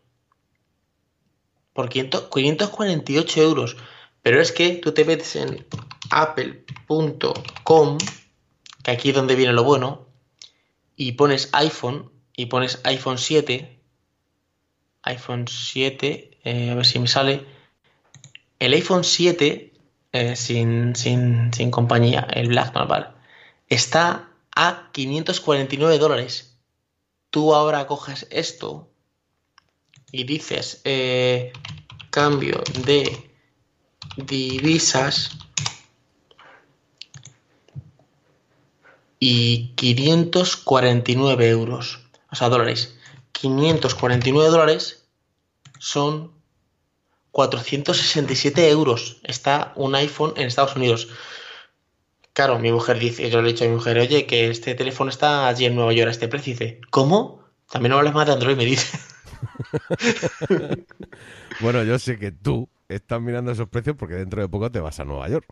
Por 1.73 1.89
500, 1.89 2.29
548 2.33 3.41
euros. 3.41 3.75
Pero 4.21 4.41
es 4.41 4.51
que 4.51 4.75
tú 4.75 4.93
te 4.93 5.05
metes 5.05 5.35
en 5.35 5.65
apple.com, 6.11 7.97
que 8.83 8.91
aquí 8.91 9.09
es 9.09 9.15
donde 9.15 9.35
viene 9.35 9.53
lo 9.53 9.63
bueno, 9.63 10.07
y 10.95 11.13
pones 11.13 11.49
iPhone, 11.53 12.11
y 12.35 12.47
pones 12.47 12.81
iPhone 12.83 13.17
7, 13.17 13.79
iPhone 15.03 15.47
7, 15.47 16.37
eh, 16.43 16.69
a 16.71 16.75
ver 16.75 16.85
si 16.85 16.99
me 16.99 17.07
sale, 17.07 17.45
el 18.59 18.73
iPhone 18.73 19.03
7, 19.03 19.73
eh, 20.11 20.35
sin, 20.35 20.95
sin, 20.95 21.53
sin, 21.53 21.71
compañía, 21.71 22.27
el 22.31 22.49
Black 22.49 22.73
normal, 22.73 23.15
está 23.67 24.29
a 24.55 24.89
549 24.91 25.97
dólares. 25.97 26.57
Tú 27.29 27.53
ahora 27.53 27.85
coges 27.87 28.27
esto 28.31 28.89
y 30.11 30.23
dices 30.23 30.81
eh, 30.83 31.53
cambio 32.09 32.63
de 32.85 33.28
divisas 34.25 35.37
y 39.19 39.73
549 39.75 41.49
euros, 41.49 41.99
o 42.31 42.35
sea, 42.35 42.49
dólares. 42.49 42.95
549 43.33 44.49
dólares 44.49 45.05
son 45.77 46.31
467 47.31 48.69
euros. 48.69 49.17
Está 49.23 49.73
un 49.75 49.95
iPhone 49.95 50.33
en 50.35 50.47
Estados 50.47 50.75
Unidos. 50.75 51.09
Claro, 52.33 52.59
mi 52.59 52.71
mujer 52.71 52.99
dice, 52.99 53.29
yo 53.29 53.41
le 53.41 53.49
he 53.49 53.53
dicho 53.53 53.65
a 53.65 53.67
mi 53.67 53.75
mujer, 53.75 53.99
oye, 53.99 54.25
que 54.25 54.49
este 54.49 54.75
teléfono 54.75 55.09
está 55.09 55.47
allí 55.47 55.65
en 55.65 55.75
Nueva 55.75 55.93
York 55.93 56.07
a 56.07 56.11
este 56.11 56.27
precio. 56.27 56.53
dice, 56.53 56.81
¿cómo? 56.89 57.43
También 57.69 57.91
no 57.91 57.97
hables 57.97 58.13
más 58.13 58.25
de 58.27 58.33
Android, 58.33 58.55
me 58.55 58.65
dice. 58.65 58.97
bueno, 61.59 61.83
yo 61.83 61.99
sé 61.99 62.17
que 62.17 62.31
tú 62.31 62.69
estás 62.89 63.21
mirando 63.21 63.51
esos 63.51 63.69
precios 63.69 63.95
porque 63.97 64.15
dentro 64.15 64.41
de 64.41 64.49
poco 64.49 64.71
te 64.71 64.79
vas 64.79 64.99
a 64.99 65.05
Nueva 65.05 65.29
York. 65.29 65.45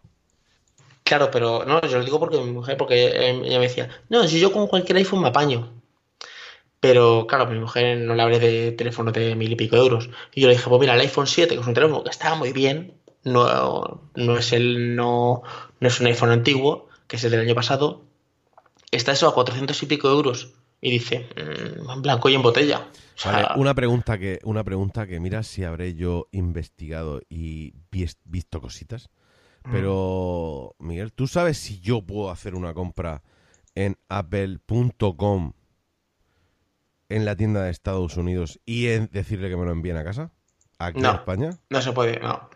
Claro, 1.03 1.31
pero 1.31 1.63
no, 1.65 1.79
yo 1.81 1.99
lo 1.99 2.03
digo 2.03 2.19
porque 2.19 2.37
mi 2.37 2.51
mujer, 2.51 2.75
porque 2.75 3.29
ella 3.29 3.59
me 3.59 3.67
decía, 3.67 3.89
no, 4.09 4.27
si 4.27 4.39
yo 4.41 4.51
con 4.51 4.67
cualquier 4.67 4.97
iPhone 4.97 5.21
me 5.21 5.29
apaño. 5.29 5.71
Pero 6.81 7.25
claro, 7.27 7.47
mi 7.47 7.57
mujer 7.57 7.97
no 7.99 8.13
le 8.13 8.21
hablé 8.21 8.39
de 8.39 8.71
teléfono 8.73 9.11
de 9.11 9.35
mil 9.35 9.51
y 9.51 9.55
pico 9.55 9.77
de 9.77 9.83
euros. 9.83 10.09
Y 10.33 10.41
yo 10.41 10.47
le 10.47 10.55
dije, 10.55 10.69
pues 10.69 10.79
mira, 10.81 10.95
el 10.95 11.01
iPhone 11.01 11.27
7, 11.27 11.55
que 11.55 11.61
es 11.61 11.67
un 11.67 11.73
teléfono 11.73 12.03
que 12.03 12.09
está 12.09 12.35
muy 12.35 12.51
bien, 12.51 12.93
no, 13.23 14.01
no 14.15 14.37
es 14.37 14.51
el 14.53 14.95
no, 14.95 15.43
no 15.79 15.87
es 15.87 15.99
un 15.99 16.07
iPhone 16.07 16.31
antiguo, 16.31 16.87
que 17.07 17.15
es 17.15 17.23
el 17.23 17.31
del 17.31 17.41
año 17.41 17.55
pasado, 17.55 18.01
está 18.91 19.13
eso 19.13 19.27
a 19.27 19.33
400 19.33 19.81
y 19.81 19.85
pico 19.85 20.09
euros. 20.09 20.53
Y 20.81 20.91
dice, 20.91 21.29
mmm, 21.35 21.89
en 21.89 22.01
blanco 22.01 22.29
y 22.29 22.35
en 22.35 22.41
botella. 22.41 22.87
O 23.17 23.19
sea, 23.19 23.31
vale, 23.31 23.47
una 23.55 23.73
pregunta 23.73 24.19
que, 24.19 24.39
una 24.43 24.63
pregunta 24.63 25.07
que 25.07 25.19
mira 25.19 25.41
si 25.41 25.63
habré 25.63 25.95
yo 25.95 26.27
investigado 26.31 27.21
y 27.29 27.73
visto 28.23 28.61
cositas. 28.61 29.09
Pero, 29.69 30.75
Miguel, 30.79 31.11
¿tú 31.11 31.27
sabes 31.27 31.57
si 31.57 31.81
yo 31.81 32.01
puedo 32.01 32.29
hacer 32.31 32.55
una 32.55 32.73
compra 32.73 33.21
en 33.75 33.97
apple.com 34.07 35.53
en 37.09 37.25
la 37.25 37.35
tienda 37.35 37.63
de 37.63 37.71
Estados 37.71 38.15
Unidos 38.15 38.61
y 38.65 38.87
en 38.87 39.09
decirle 39.11 39.49
que 39.49 39.57
me 39.57 39.65
lo 39.65 39.71
envíen 39.71 39.97
a 39.97 40.05
casa? 40.05 40.31
¿Aquí 40.79 41.01
no, 41.01 41.09
en 41.09 41.15
España? 41.15 41.57
No 41.69 41.81
se 41.81 41.91
puede, 41.91 42.19
no. 42.19 42.49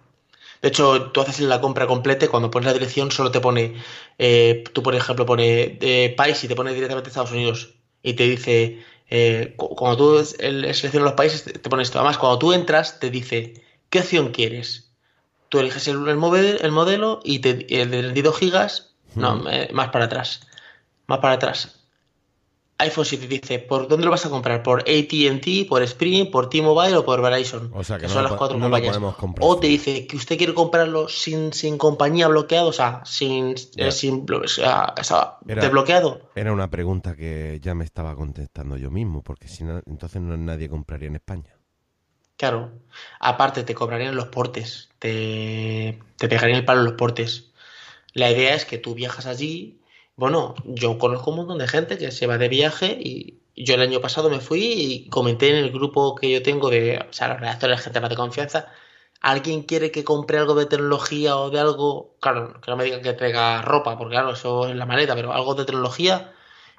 De 0.62 0.70
hecho, 0.70 1.12
tú 1.12 1.22
haces 1.22 1.40
la 1.42 1.60
compra 1.60 1.88
completa 1.88 2.26
y 2.26 2.28
cuando 2.28 2.52
pones 2.52 2.68
la 2.68 2.74
dirección 2.74 3.12
solo 3.12 3.32
te 3.32 3.42
pone, 3.42 3.76
eh, 4.18 4.64
tú 4.72 4.84
por 4.84 4.96
ejemplo 4.96 5.26
pone 5.26 5.78
eh, 5.82 6.14
país 6.16 6.42
y 6.44 6.48
te 6.48 6.56
pone 6.56 6.74
directamente 6.74 7.10
Estados 7.10 7.32
Unidos 7.32 7.76
y 8.04 8.14
te 8.14 8.24
dice, 8.24 8.80
eh, 9.12 9.56
cuando 9.58 9.98
tú 9.98 10.26
seleccionas 10.26 11.04
los 11.04 11.14
países 11.14 11.44
te, 11.44 11.60
pone 11.70 11.84
esto. 11.84 12.00
Además, 12.00 12.18
cuando 12.18 12.40
tú 12.40 12.54
entras 12.54 13.00
te 13.00 13.10
dice, 13.10 13.62
¿qué 13.90 14.00
opción 14.00 14.32
quieres? 14.32 14.94
Tú 15.50 15.60
eliges 15.60 15.88
el, 15.90 16.08
el, 16.08 16.16
modelo, 16.16 17.20
y 17.26 17.40
te, 17.40 17.82
el 17.82 17.92
de 17.92 18.00
32 18.04 18.38
gigas, 18.38 18.96
no, 19.16 19.50
eh, 19.50 19.70
más 19.74 19.90
para 19.90 20.06
atrás, 20.06 20.48
más 21.08 21.20
para 21.20 21.34
atrás. 21.34 21.81
iPhone 22.82 23.06
7 23.06 23.28
dice, 23.28 23.60
¿por 23.60 23.88
dónde 23.88 24.06
lo 24.06 24.12
vas 24.12 24.26
a 24.26 24.30
comprar? 24.30 24.62
¿Por 24.64 24.82
AT&T, 24.82 25.66
por 25.68 25.82
Sprint, 25.84 26.30
por 26.32 26.50
T-Mobile 26.50 26.98
o 26.98 27.06
por 27.06 27.22
Verizon? 27.22 27.72
O 27.74 27.84
sea 27.84 27.98
que 27.98 28.04
no 28.04 28.10
son 28.10 28.24
lo 28.24 28.30
las 28.30 28.38
cuatro 28.38 28.58
no 28.58 28.66
compañías. 28.66 28.98
comprar. 28.98 29.48
O 29.48 29.60
te 29.60 29.68
dice 29.68 30.06
que 30.08 30.16
usted 30.18 30.38
quiere 30.38 30.54
comprarlo 30.54 31.08
sin, 31.08 31.54
sin 31.54 31.78
compañía 31.78 32.28
bloqueado, 32.28 32.68
o 32.70 32.74
sea, 32.74 33.02
sin, 33.06 33.56
eh, 33.78 33.92
sin 33.92 34.26
blo- 34.26 34.44
o 34.44 34.48
sea, 34.48 34.94
o 35.00 35.04
sea, 35.04 35.38
Era- 35.48 35.62
desbloqueado. 35.64 36.30
Era 36.36 36.54
una 36.54 36.70
pregunta 36.70 37.16
que 37.16 37.60
ya 37.62 37.74
me 37.76 37.84
estaba 37.86 38.16
contestando 38.16 38.78
yo 38.78 38.92
mismo, 38.92 39.22
porque 39.24 39.48
si 39.48 39.64
no, 39.64 39.82
entonces 39.86 40.22
no 40.22 40.36
nadie 40.38 40.70
compraría 40.70 41.08
en 41.08 41.16
España. 41.16 41.56
Claro. 42.38 42.72
Aparte, 43.20 43.64
te 43.64 43.76
cobrarían 43.76 44.16
los 44.16 44.26
portes. 44.28 44.90
Te, 44.98 46.00
te 46.18 46.28
pegarían 46.28 46.58
el 46.60 46.66
palo 46.66 46.80
en 46.82 46.86
los 46.88 46.96
portes. 46.96 47.52
La 48.14 48.32
idea 48.32 48.56
es 48.56 48.66
que 48.66 48.78
tú 48.78 48.96
viajas 48.96 49.26
allí. 49.28 49.80
Bueno, 50.22 50.54
yo 50.66 51.00
conozco 51.00 51.32
un 51.32 51.38
montón 51.38 51.58
de 51.58 51.68
gente 51.68 51.98
que 51.98 52.12
se 52.12 52.28
va 52.28 52.38
de 52.38 52.48
viaje 52.48 52.96
y 53.00 53.42
yo 53.56 53.74
el 53.74 53.82
año 53.82 54.02
pasado 54.02 54.30
me 54.30 54.40
fui 54.40 54.62
y 54.62 55.10
comenté 55.10 55.50
en 55.50 55.56
el 55.56 55.72
grupo 55.72 56.14
que 56.14 56.32
yo 56.32 56.44
tengo 56.44 56.70
de, 56.70 57.04
o 57.10 57.12
sea, 57.12 57.30
los 57.30 57.40
redactores, 57.40 57.82
gente 57.82 58.00
más 58.02 58.12
de 58.12 58.16
confianza. 58.16 58.68
¿Alguien 59.20 59.64
quiere 59.64 59.90
que 59.90 60.04
compre 60.04 60.38
algo 60.38 60.54
de 60.54 60.68
tecnología 60.68 61.38
o 61.38 61.50
de 61.50 61.60
algo? 61.60 62.18
Claro, 62.20 62.62
que 62.62 62.70
no 62.70 62.78
me 62.78 62.84
digan 62.84 63.02
que 63.02 63.14
traiga 63.14 63.64
ropa, 63.64 63.98
porque 63.98 64.14
claro, 64.14 64.34
eso 64.34 64.68
es 64.68 64.76
la 64.76 64.86
maleta, 64.86 65.16
pero 65.16 65.34
algo 65.34 65.56
de 65.56 65.66
tecnología. 65.66 66.32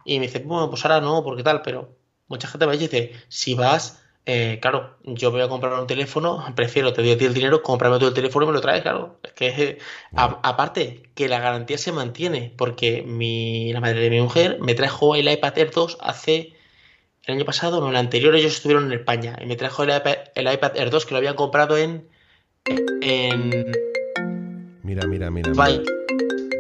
Y 0.04 0.20
me 0.20 0.26
dice, 0.26 0.38
bueno, 0.38 0.70
pues 0.70 0.84
ahora 0.84 1.00
no, 1.00 1.24
porque 1.24 1.42
tal, 1.42 1.62
pero 1.62 1.96
mucha 2.28 2.46
gente 2.46 2.68
me 2.68 2.76
dice, 2.76 3.12
si 3.26 3.54
vas 3.54 4.01
eh, 4.26 4.58
claro, 4.62 4.96
yo 5.04 5.30
voy 5.30 5.40
a 5.40 5.48
comprar 5.48 5.72
un 5.74 5.86
teléfono, 5.86 6.44
prefiero, 6.54 6.92
te 6.92 7.02
doy 7.02 7.12
a 7.12 7.18
ti 7.18 7.24
el 7.24 7.34
dinero, 7.34 7.62
cómprame 7.62 7.98
tú 7.98 8.06
el 8.06 8.14
teléfono 8.14 8.44
y 8.44 8.48
me 8.48 8.54
lo 8.54 8.60
traes, 8.60 8.82
claro. 8.82 9.18
Es 9.22 9.32
que, 9.32 9.48
eh, 9.48 9.78
a- 10.14 10.40
aparte, 10.42 11.10
que 11.14 11.28
la 11.28 11.40
garantía 11.40 11.76
se 11.78 11.92
mantiene, 11.92 12.52
porque 12.56 13.02
mi, 13.02 13.72
la 13.72 13.80
madre 13.80 14.00
de 14.00 14.10
mi 14.10 14.20
mujer 14.20 14.58
me 14.60 14.74
trajo 14.74 15.14
el 15.16 15.28
iPad 15.30 15.58
Air 15.58 15.70
2 15.72 15.98
hace 16.00 16.52
el 17.24 17.34
año 17.36 17.44
pasado, 17.44 17.80
no, 17.80 17.88
el 17.90 17.96
anterior 17.96 18.34
ellos 18.34 18.52
estuvieron 18.54 18.86
en 18.86 18.98
España, 18.98 19.36
y 19.40 19.46
me 19.46 19.56
trajo 19.56 19.82
el 19.84 19.90
iPad, 19.96 20.14
el 20.34 20.52
iPad 20.52 20.76
Air 20.76 20.90
2 20.90 21.04
que 21.06 21.14
lo 21.14 21.18
habían 21.18 21.34
comprado 21.36 21.76
en, 21.78 22.08
en 23.00 23.50
Mira, 24.82 25.06
mira, 25.06 25.30
mira. 25.30 25.50
Mira, 25.50 25.82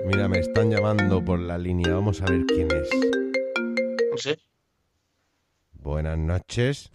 Mira, 0.04 0.28
me 0.28 0.38
están 0.40 0.68
llamando 0.70 1.24
por 1.24 1.38
la 1.38 1.56
línea. 1.58 1.94
Vamos 1.94 2.20
a 2.22 2.24
ver 2.26 2.44
quién 2.46 2.68
es. 2.72 2.88
no 4.10 4.16
sé, 4.18 4.38
Buenas 5.74 6.18
noches. 6.18 6.90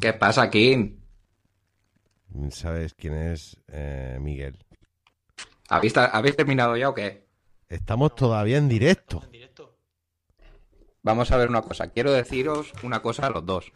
¿Qué 0.00 0.14
pasa, 0.14 0.48
Kim? 0.48 0.98
¿Sabes 2.50 2.94
quién 2.94 3.14
es 3.14 3.58
eh, 3.68 4.16
Miguel? 4.18 4.64
¿Habéis, 5.68 5.94
¿Habéis 5.96 6.36
terminado 6.36 6.74
ya 6.76 6.88
o 6.88 6.94
qué? 6.94 7.28
Estamos 7.68 8.14
todavía 8.14 8.56
en 8.56 8.68
directo. 8.68 9.20
en 9.24 9.30
directo. 9.30 9.76
Vamos 11.02 11.30
a 11.30 11.36
ver 11.36 11.50
una 11.50 11.60
cosa. 11.60 11.88
Quiero 11.88 12.12
deciros 12.12 12.72
una 12.82 13.02
cosa 13.02 13.26
a 13.26 13.30
los 13.30 13.44
dos. 13.44 13.72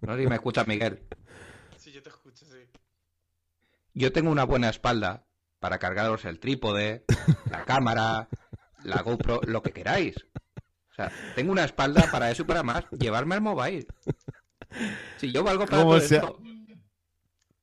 No 0.00 0.14
sé 0.16 0.22
si 0.22 0.26
me 0.28 0.34
escuchas, 0.34 0.66
Miguel. 0.66 1.02
Sí, 1.78 1.92
yo 1.92 2.02
te 2.02 2.08
escucho, 2.08 2.44
sí. 2.46 2.68
Yo 3.94 4.12
tengo 4.12 4.30
una 4.30 4.44
buena 4.44 4.70
espalda 4.70 5.24
para 5.60 5.78
cargaros 5.78 6.24
el 6.24 6.40
trípode, 6.40 7.04
la 7.50 7.64
cámara, 7.64 8.28
la 8.82 9.02
GoPro, 9.02 9.40
lo 9.46 9.62
que 9.62 9.72
queráis. 9.72 10.16
O 10.90 10.94
sea, 10.94 11.12
tengo 11.34 11.52
una 11.52 11.64
espalda 11.64 12.08
para 12.10 12.30
eso 12.30 12.42
y 12.42 12.44
para 12.44 12.62
más. 12.62 12.84
Llevarme 12.90 13.36
al 13.36 13.40
mobile. 13.40 13.86
Si 15.18 15.32
yo 15.32 15.42
valgo 15.44 15.66
para 15.66 15.78
¿Cómo 15.82 15.92
todo 15.96 16.00
se- 16.00 16.16
esto. 16.16 16.38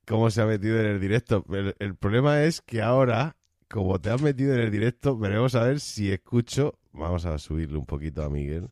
¿Cómo 0.08 0.30
se 0.32 0.42
ha 0.42 0.46
metido 0.46 0.80
en 0.80 0.88
el 0.88 1.00
directo? 1.00 1.46
El, 1.52 1.76
el 1.80 1.96
problema 1.96 2.44
es 2.44 2.62
que 2.62 2.82
ahora, 2.82 3.36
como 3.70 4.00
te 4.00 4.10
has 4.10 4.22
metido 4.22 4.54
en 4.54 4.62
el 4.62 4.72
directo, 4.72 5.18
veremos 5.18 5.56
a 5.56 5.64
ver 5.64 5.80
si 5.80 6.12
escucho. 6.12 6.78
Vamos 6.92 7.26
a 7.26 7.38
subirle 7.38 7.78
un 7.78 7.86
poquito 7.86 8.24
a 8.24 8.30
Miguel. 8.30 8.70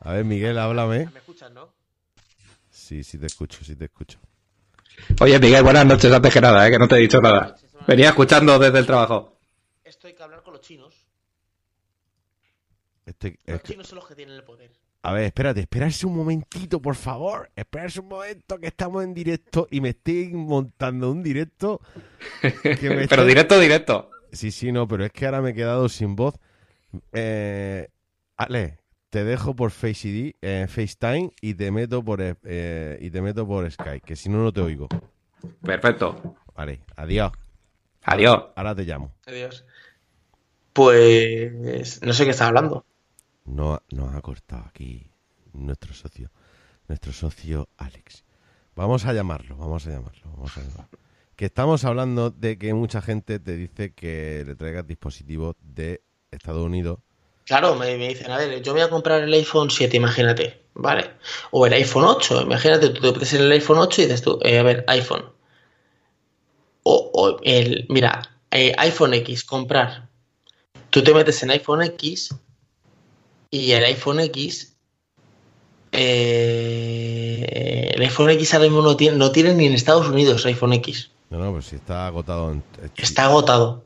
A 0.00 0.14
ver, 0.14 0.24
Miguel, 0.24 0.58
háblame. 0.58 1.06
¿Me 1.12 1.18
escuchas, 1.20 1.52
no? 1.52 1.72
Sí, 2.70 3.04
sí 3.04 3.18
te 3.18 3.26
escucho, 3.26 3.62
sí 3.64 3.76
te 3.76 3.84
escucho. 3.84 4.18
Oye, 5.20 5.38
Miguel, 5.38 5.62
buenas 5.62 5.86
noches 5.86 6.10
antes 6.12 6.32
que 6.32 6.40
nada, 6.40 6.66
¿eh? 6.66 6.70
que 6.70 6.78
no 6.78 6.88
te 6.88 6.96
he 6.96 7.00
dicho 7.00 7.20
nada. 7.20 7.54
Venía 7.86 8.08
escuchando 8.08 8.58
desde 8.58 8.78
el 8.78 8.86
trabajo. 8.86 9.38
Esto 9.84 10.06
hay 10.08 10.14
que 10.14 10.22
hablar 10.22 10.42
con 10.42 10.54
los 10.54 10.62
chinos. 10.62 11.06
Este- 13.06 13.38
Los 13.46 13.56
es 13.56 13.62
que- 13.62 13.72
chinos 13.72 13.86
son 13.86 13.96
los 13.96 14.06
que 14.08 14.14
tienen 14.14 14.34
el 14.34 14.44
poder. 14.44 14.70
A 15.02 15.12
ver, 15.12 15.24
espérate, 15.24 15.60
esperarse 15.60 16.06
un 16.06 16.16
momentito, 16.16 16.80
por 16.80 16.94
favor. 16.94 17.50
Esperarse 17.56 18.00
un 18.00 18.08
momento 18.08 18.58
que 18.58 18.68
estamos 18.68 19.02
en 19.04 19.14
directo 19.14 19.66
y 19.70 19.80
me 19.80 19.90
estoy 19.90 20.28
montando 20.32 21.10
un 21.10 21.22
directo. 21.22 21.80
que 22.40 22.48
me 22.50 22.60
Pero 22.80 23.02
está- 23.02 23.24
directo, 23.24 23.58
directo. 23.58 24.10
Sí, 24.32 24.50
sí, 24.50 24.72
no, 24.72 24.86
pero 24.88 25.04
es 25.04 25.12
que 25.12 25.26
ahora 25.26 25.42
me 25.42 25.50
he 25.50 25.54
quedado 25.54 25.88
sin 25.88 26.14
voz. 26.16 26.34
Eh, 27.12 27.88
Ale, 28.36 28.78
te 29.10 29.24
dejo 29.24 29.54
por 29.54 29.70
Face 29.72 30.08
ID, 30.08 30.32
eh, 30.40 30.66
FaceTime 30.68 31.32
y 31.40 31.54
te 31.54 31.70
meto 31.70 32.02
por 32.02 32.22
eh, 32.22 32.34
eh, 32.44 32.98
y 33.00 33.10
te 33.10 33.20
meto 33.20 33.46
por 33.46 33.70
Skype, 33.70 34.00
que 34.00 34.16
si 34.16 34.28
no 34.30 34.38
no 34.38 34.52
te 34.52 34.60
oigo. 34.62 34.88
Perfecto. 35.62 36.36
Vale, 36.54 36.80
adiós. 36.96 37.32
Adiós. 38.04 38.44
Ahora 38.56 38.74
te 38.74 38.84
llamo. 38.84 39.12
Adiós. 39.26 39.64
Pues 40.72 42.00
no 42.02 42.12
sé 42.12 42.24
qué 42.24 42.30
estás 42.30 42.48
hablando. 42.48 42.86
No, 43.44 43.82
nos 43.90 44.14
ha 44.14 44.20
cortado 44.20 44.64
aquí 44.68 45.10
nuestro 45.52 45.92
socio, 45.94 46.30
nuestro 46.88 47.12
socio 47.12 47.68
Alex. 47.76 48.24
Vamos 48.74 49.04
a 49.04 49.12
llamarlo, 49.12 49.56
vamos 49.56 49.86
a 49.86 49.90
llamarlo, 49.90 50.22
vamos 50.24 50.56
a 50.56 50.60
llamarlo. 50.60 50.98
Que 51.36 51.46
estamos 51.46 51.84
hablando 51.84 52.30
de 52.30 52.56
que 52.56 52.72
mucha 52.72 53.02
gente 53.02 53.38
te 53.38 53.56
dice 53.56 53.92
que 53.94 54.44
le 54.46 54.54
traigas 54.54 54.86
dispositivos 54.86 55.56
de 55.60 56.02
Estados 56.30 56.64
Unidos. 56.64 57.00
Claro, 57.44 57.74
me, 57.74 57.96
dicen, 57.96 58.30
a 58.30 58.38
ver, 58.38 58.62
yo 58.62 58.72
voy 58.72 58.82
a 58.82 58.88
comprar 58.88 59.22
el 59.22 59.32
iPhone 59.32 59.68
7, 59.68 59.96
imagínate, 59.96 60.62
¿vale? 60.74 61.10
O 61.50 61.66
el 61.66 61.72
iPhone 61.72 62.04
8, 62.04 62.42
imagínate, 62.42 62.90
tú 62.90 63.12
te 63.12 63.36
en 63.36 63.42
el 63.42 63.52
iPhone 63.52 63.78
8 63.78 64.02
y 64.02 64.04
dices 64.04 64.22
tú, 64.22 64.38
eh, 64.44 64.58
a 64.58 64.62
ver, 64.62 64.84
iPhone. 64.86 65.24
O, 66.84 67.10
o 67.12 67.40
el, 67.42 67.86
mira, 67.88 68.22
eh, 68.52 68.72
iPhone 68.78 69.14
X, 69.14 69.44
comprar. 69.44 70.08
Tú 70.90 71.02
te 71.02 71.12
metes 71.12 71.42
en 71.42 71.50
iPhone 71.50 71.82
X 71.82 72.34
y 73.52 73.72
el 73.72 73.84
iPhone 73.84 74.18
X, 74.20 74.74
eh, 75.92 77.92
el 77.94 78.02
iPhone 78.02 78.30
X 78.30 78.54
ahora 78.54 78.64
mismo 78.64 78.82
no 78.82 78.96
tiene, 78.96 79.16
no 79.18 79.30
tiene 79.30 79.54
ni 79.54 79.66
en 79.66 79.74
Estados 79.74 80.08
Unidos 80.08 80.44
iPhone 80.46 80.72
X. 80.72 81.10
No, 81.30 81.38
no, 81.38 81.52
pues 81.52 81.66
si 81.66 81.76
está 81.76 82.06
agotado. 82.06 82.50
En, 82.50 82.64
Está 82.96 83.26
agotado. 83.26 83.84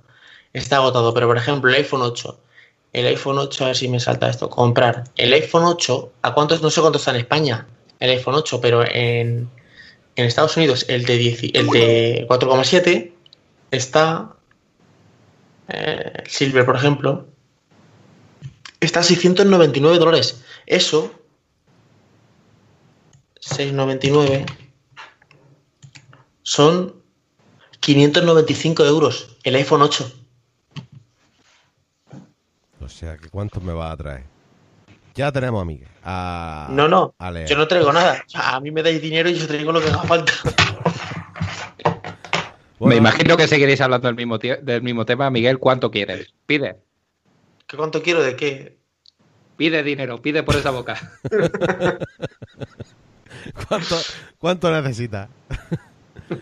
Está 0.53 0.77
agotado. 0.77 1.12
Pero 1.12 1.27
por 1.27 1.37
ejemplo, 1.37 1.71
el 1.71 1.77
iPhone 1.77 2.03
8. 2.03 2.41
El 2.93 3.07
iPhone 3.07 3.39
8, 3.39 3.64
a 3.64 3.67
ver 3.69 3.77
si 3.77 3.89
me 3.89 4.01
salta 4.01 4.31
esto. 4.31 4.49
Comprar. 4.49 5.05
El 5.17 5.33
iPhone 5.33 5.64
8, 5.64 6.12
¿a 6.23 6.33
cuántos? 6.33 6.62
No 6.62 6.71
sé 6.71 6.81
cuánto 6.81 6.99
está 6.99 7.11
en 7.11 7.19
España. 7.19 7.67
El 7.99 8.11
iPhone 8.11 8.37
8, 8.37 8.61
pero 8.61 8.85
en, 8.85 9.51
en 10.17 10.25
Estados 10.25 10.57
Unidos, 10.57 10.87
el 10.89 11.05
de, 11.05 11.19
10 11.19 11.43
el 11.55 11.67
de 11.69 12.27
4,7 12.29 13.12
está. 13.71 14.31
eh, 15.69 16.23
Silver, 16.29 16.64
por 16.64 16.77
ejemplo. 16.77 17.27
Está 18.81 19.01
a 19.01 19.03
699 19.03 19.99
dólares. 19.99 20.43
Eso. 20.66 21.12
699. 23.41 24.47
Son 26.43 26.95
595 27.81 28.85
euros 28.85 29.37
el 29.45 29.55
iPhone 29.57 29.83
8. 29.83 30.12
O 32.81 32.89
sea, 32.89 33.16
que 33.16 33.29
¿cuánto 33.29 33.61
me 33.61 33.72
va 33.72 33.91
a 33.91 33.97
traer? 33.97 34.24
Ya 35.14 35.33
tenemos 35.33 35.62
a 35.62 35.64
Miguel. 35.64 35.89
A, 36.05 36.68
No, 36.70 36.89
no, 36.89 37.14
a 37.18 37.45
yo 37.45 37.57
no 37.57 37.66
traigo 37.66 37.93
nada. 37.93 38.22
O 38.27 38.29
sea, 38.29 38.57
a 38.57 38.61
mí 38.61 38.70
me 38.70 38.83
dais 38.83 39.01
dinero 39.01 39.29
y 39.29 39.35
yo 39.35 39.47
traigo 39.47 39.72
lo 39.72 39.81
que 39.81 39.89
haga 39.89 40.03
falta. 40.03 40.33
Bueno, 42.79 42.91
Me 42.91 42.97
imagino 42.99 43.39
que 43.39 43.49
seguiréis 43.49 43.81
hablando 43.81 44.07
del 44.07 44.16
mismo, 44.16 44.37
del 44.37 44.83
mismo 44.83 45.07
tema. 45.07 45.31
Miguel, 45.31 45.59
¿cuánto 45.59 45.91
quieres? 45.91 46.35
Pide. 46.45 46.77
¿Qué 47.67 47.77
cuánto 47.77 48.03
quiero 48.03 48.23
de 48.23 48.37
qué? 48.37 48.79
Pide 49.57 49.83
dinero, 49.83 50.23
pide 50.23 50.43
por 50.43 50.57
esa 50.57 50.71
boca. 50.71 51.19
¿Cuánto, 53.69 53.97
cuánto 54.39 54.71
necesitas? 54.71 55.29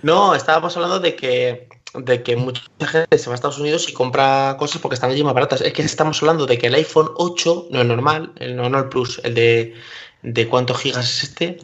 No, 0.03 0.35
estábamos 0.35 0.77
hablando 0.77 1.01
de 1.01 1.14
que, 1.14 1.68
de 1.95 2.22
que 2.22 2.37
mucha 2.37 2.62
gente 2.87 3.18
se 3.18 3.27
va 3.29 3.35
a 3.35 3.37
Estados 3.37 3.59
Unidos 3.59 3.89
y 3.89 3.93
compra 3.93 4.57
cosas 4.59 4.81
porque 4.81 4.95
están 4.95 5.11
allí 5.11 5.22
más 5.22 5.35
baratas. 5.35 5.61
Es 5.61 5.72
que 5.72 5.83
estamos 5.83 6.20
hablando 6.22 6.47
de 6.47 6.59
que 6.59 6.66
el 6.66 6.75
iPhone 6.75 7.11
8, 7.16 7.68
no 7.70 7.81
el 7.81 7.89
normal, 7.89 8.33
el 8.37 8.57
no, 8.57 8.68
no 8.68 8.79
el 8.79 8.89
Plus, 8.89 9.20
el 9.25 9.35
de, 9.35 9.75
de 10.22 10.49
cuántos 10.49 10.79
gigas 10.81 11.05
es 11.05 11.25
este, 11.25 11.59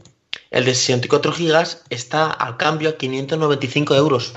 el 0.51 0.65
de 0.65 0.75
64 0.75 1.33
gigas 1.33 1.85
está 1.91 2.31
al 2.31 2.57
cambio 2.57 2.91
a 2.91 2.97
595 2.97 3.95
euros. 3.95 4.35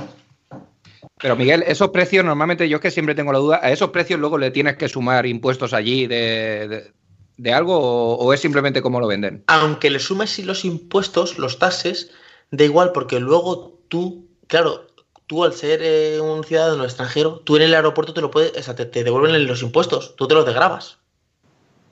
Pero 1.23 1.37
Miguel, 1.37 1.63
esos 1.65 1.91
precios 1.91 2.25
normalmente 2.25 2.67
yo 2.67 2.75
es 2.75 2.81
que 2.81 2.91
siempre 2.91 3.15
tengo 3.15 3.31
la 3.31 3.39
duda, 3.39 3.61
¿a 3.63 3.71
esos 3.71 3.91
precios 3.91 4.19
luego 4.19 4.37
le 4.37 4.51
tienes 4.51 4.75
que 4.75 4.89
sumar 4.89 5.25
impuestos 5.25 5.71
allí 5.71 6.05
de, 6.05 6.91
de, 7.37 7.53
algo 7.53 8.17
o, 8.17 8.33
es 8.33 8.41
simplemente 8.41 8.81
como 8.81 8.99
lo 8.99 9.07
venden? 9.07 9.41
Aunque 9.47 9.89
le 9.89 9.99
sumes 9.99 10.37
los 10.39 10.65
impuestos, 10.65 11.39
los 11.39 11.59
taxes, 11.59 12.11
da 12.51 12.65
igual 12.65 12.91
porque 12.91 13.21
luego 13.21 13.79
tú, 13.87 14.27
claro, 14.47 14.85
tú 15.25 15.45
al 15.45 15.53
ser 15.53 15.79
eh, 15.81 16.19
un 16.19 16.43
ciudadano 16.43 16.83
extranjero, 16.83 17.39
tú 17.39 17.55
en 17.55 17.61
el 17.61 17.73
aeropuerto 17.73 18.13
te 18.13 18.19
lo 18.19 18.29
puedes, 18.29 18.57
o 18.57 18.61
sea, 18.61 18.75
te, 18.75 18.85
te 18.85 19.05
devuelven 19.05 19.47
los 19.47 19.61
impuestos, 19.61 20.17
tú 20.17 20.27
te 20.27 20.35
los 20.35 20.45
desgrabas. 20.45 20.97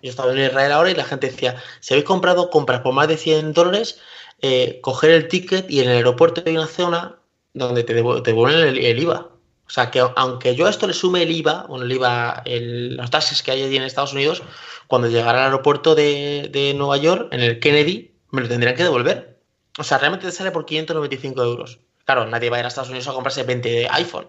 Yo 0.03 0.09
estaba 0.09 0.33
en 0.33 0.39
Israel 0.39 0.73
ahora 0.73 0.91
y 0.91 0.95
la 0.95 1.05
gente 1.05 1.27
decía, 1.27 1.55
si 1.79 1.93
habéis 1.93 2.05
comprado 2.05 2.49
compras 2.49 2.81
por 2.81 2.93
más 2.93 3.07
de 3.07 3.15
100 3.15 3.53
dólares, 3.53 3.97
eh, 4.41 4.79
coger 4.81 5.11
el 5.11 5.29
ticket 5.29 5.71
y 5.71 5.79
en 5.79 5.89
el 5.89 5.95
aeropuerto 5.95 6.43
hay 6.45 6.57
una 6.57 6.67
zona 6.67 7.20
donde 7.53 7.83
te 7.83 7.93
devuelven 7.93 8.77
el, 8.77 8.99
IVA. 8.99 9.29
O 9.65 9.69
sea, 9.69 9.89
que 9.89 10.03
aunque 10.15 10.55
yo 10.55 10.67
a 10.67 10.69
esto 10.69 10.87
le 10.87 10.93
sume 10.93 11.23
el 11.23 11.31
IVA, 11.31 11.65
bueno, 11.67 11.85
el 11.85 11.91
IVA, 11.91 12.43
los 12.45 13.09
taxes 13.09 13.41
que 13.41 13.51
hay 13.51 13.63
allí 13.63 13.77
en 13.77 13.83
Estados 13.83 14.13
Unidos, 14.13 14.43
cuando 14.87 15.07
llegara 15.07 15.39
al 15.39 15.45
aeropuerto 15.45 15.95
de, 15.95 16.49
de, 16.51 16.73
Nueva 16.73 16.97
York, 16.97 17.29
en 17.31 17.39
el 17.39 17.59
Kennedy, 17.59 18.13
me 18.31 18.41
lo 18.41 18.49
tendrían 18.49 18.75
que 18.75 18.83
devolver. 18.83 19.39
O 19.77 19.83
sea, 19.83 19.97
realmente 19.97 20.25
te 20.25 20.31
sale 20.33 20.51
por 20.51 20.65
595 20.65 21.43
euros. 21.43 21.79
Claro, 22.05 22.25
nadie 22.27 22.49
va 22.49 22.57
a 22.57 22.59
ir 22.59 22.65
a 22.65 22.67
Estados 22.67 22.89
Unidos 22.89 23.07
a 23.07 23.13
comprarse 23.13 23.43
20 23.43 23.69
de 23.69 23.87
iPhone. 23.91 24.27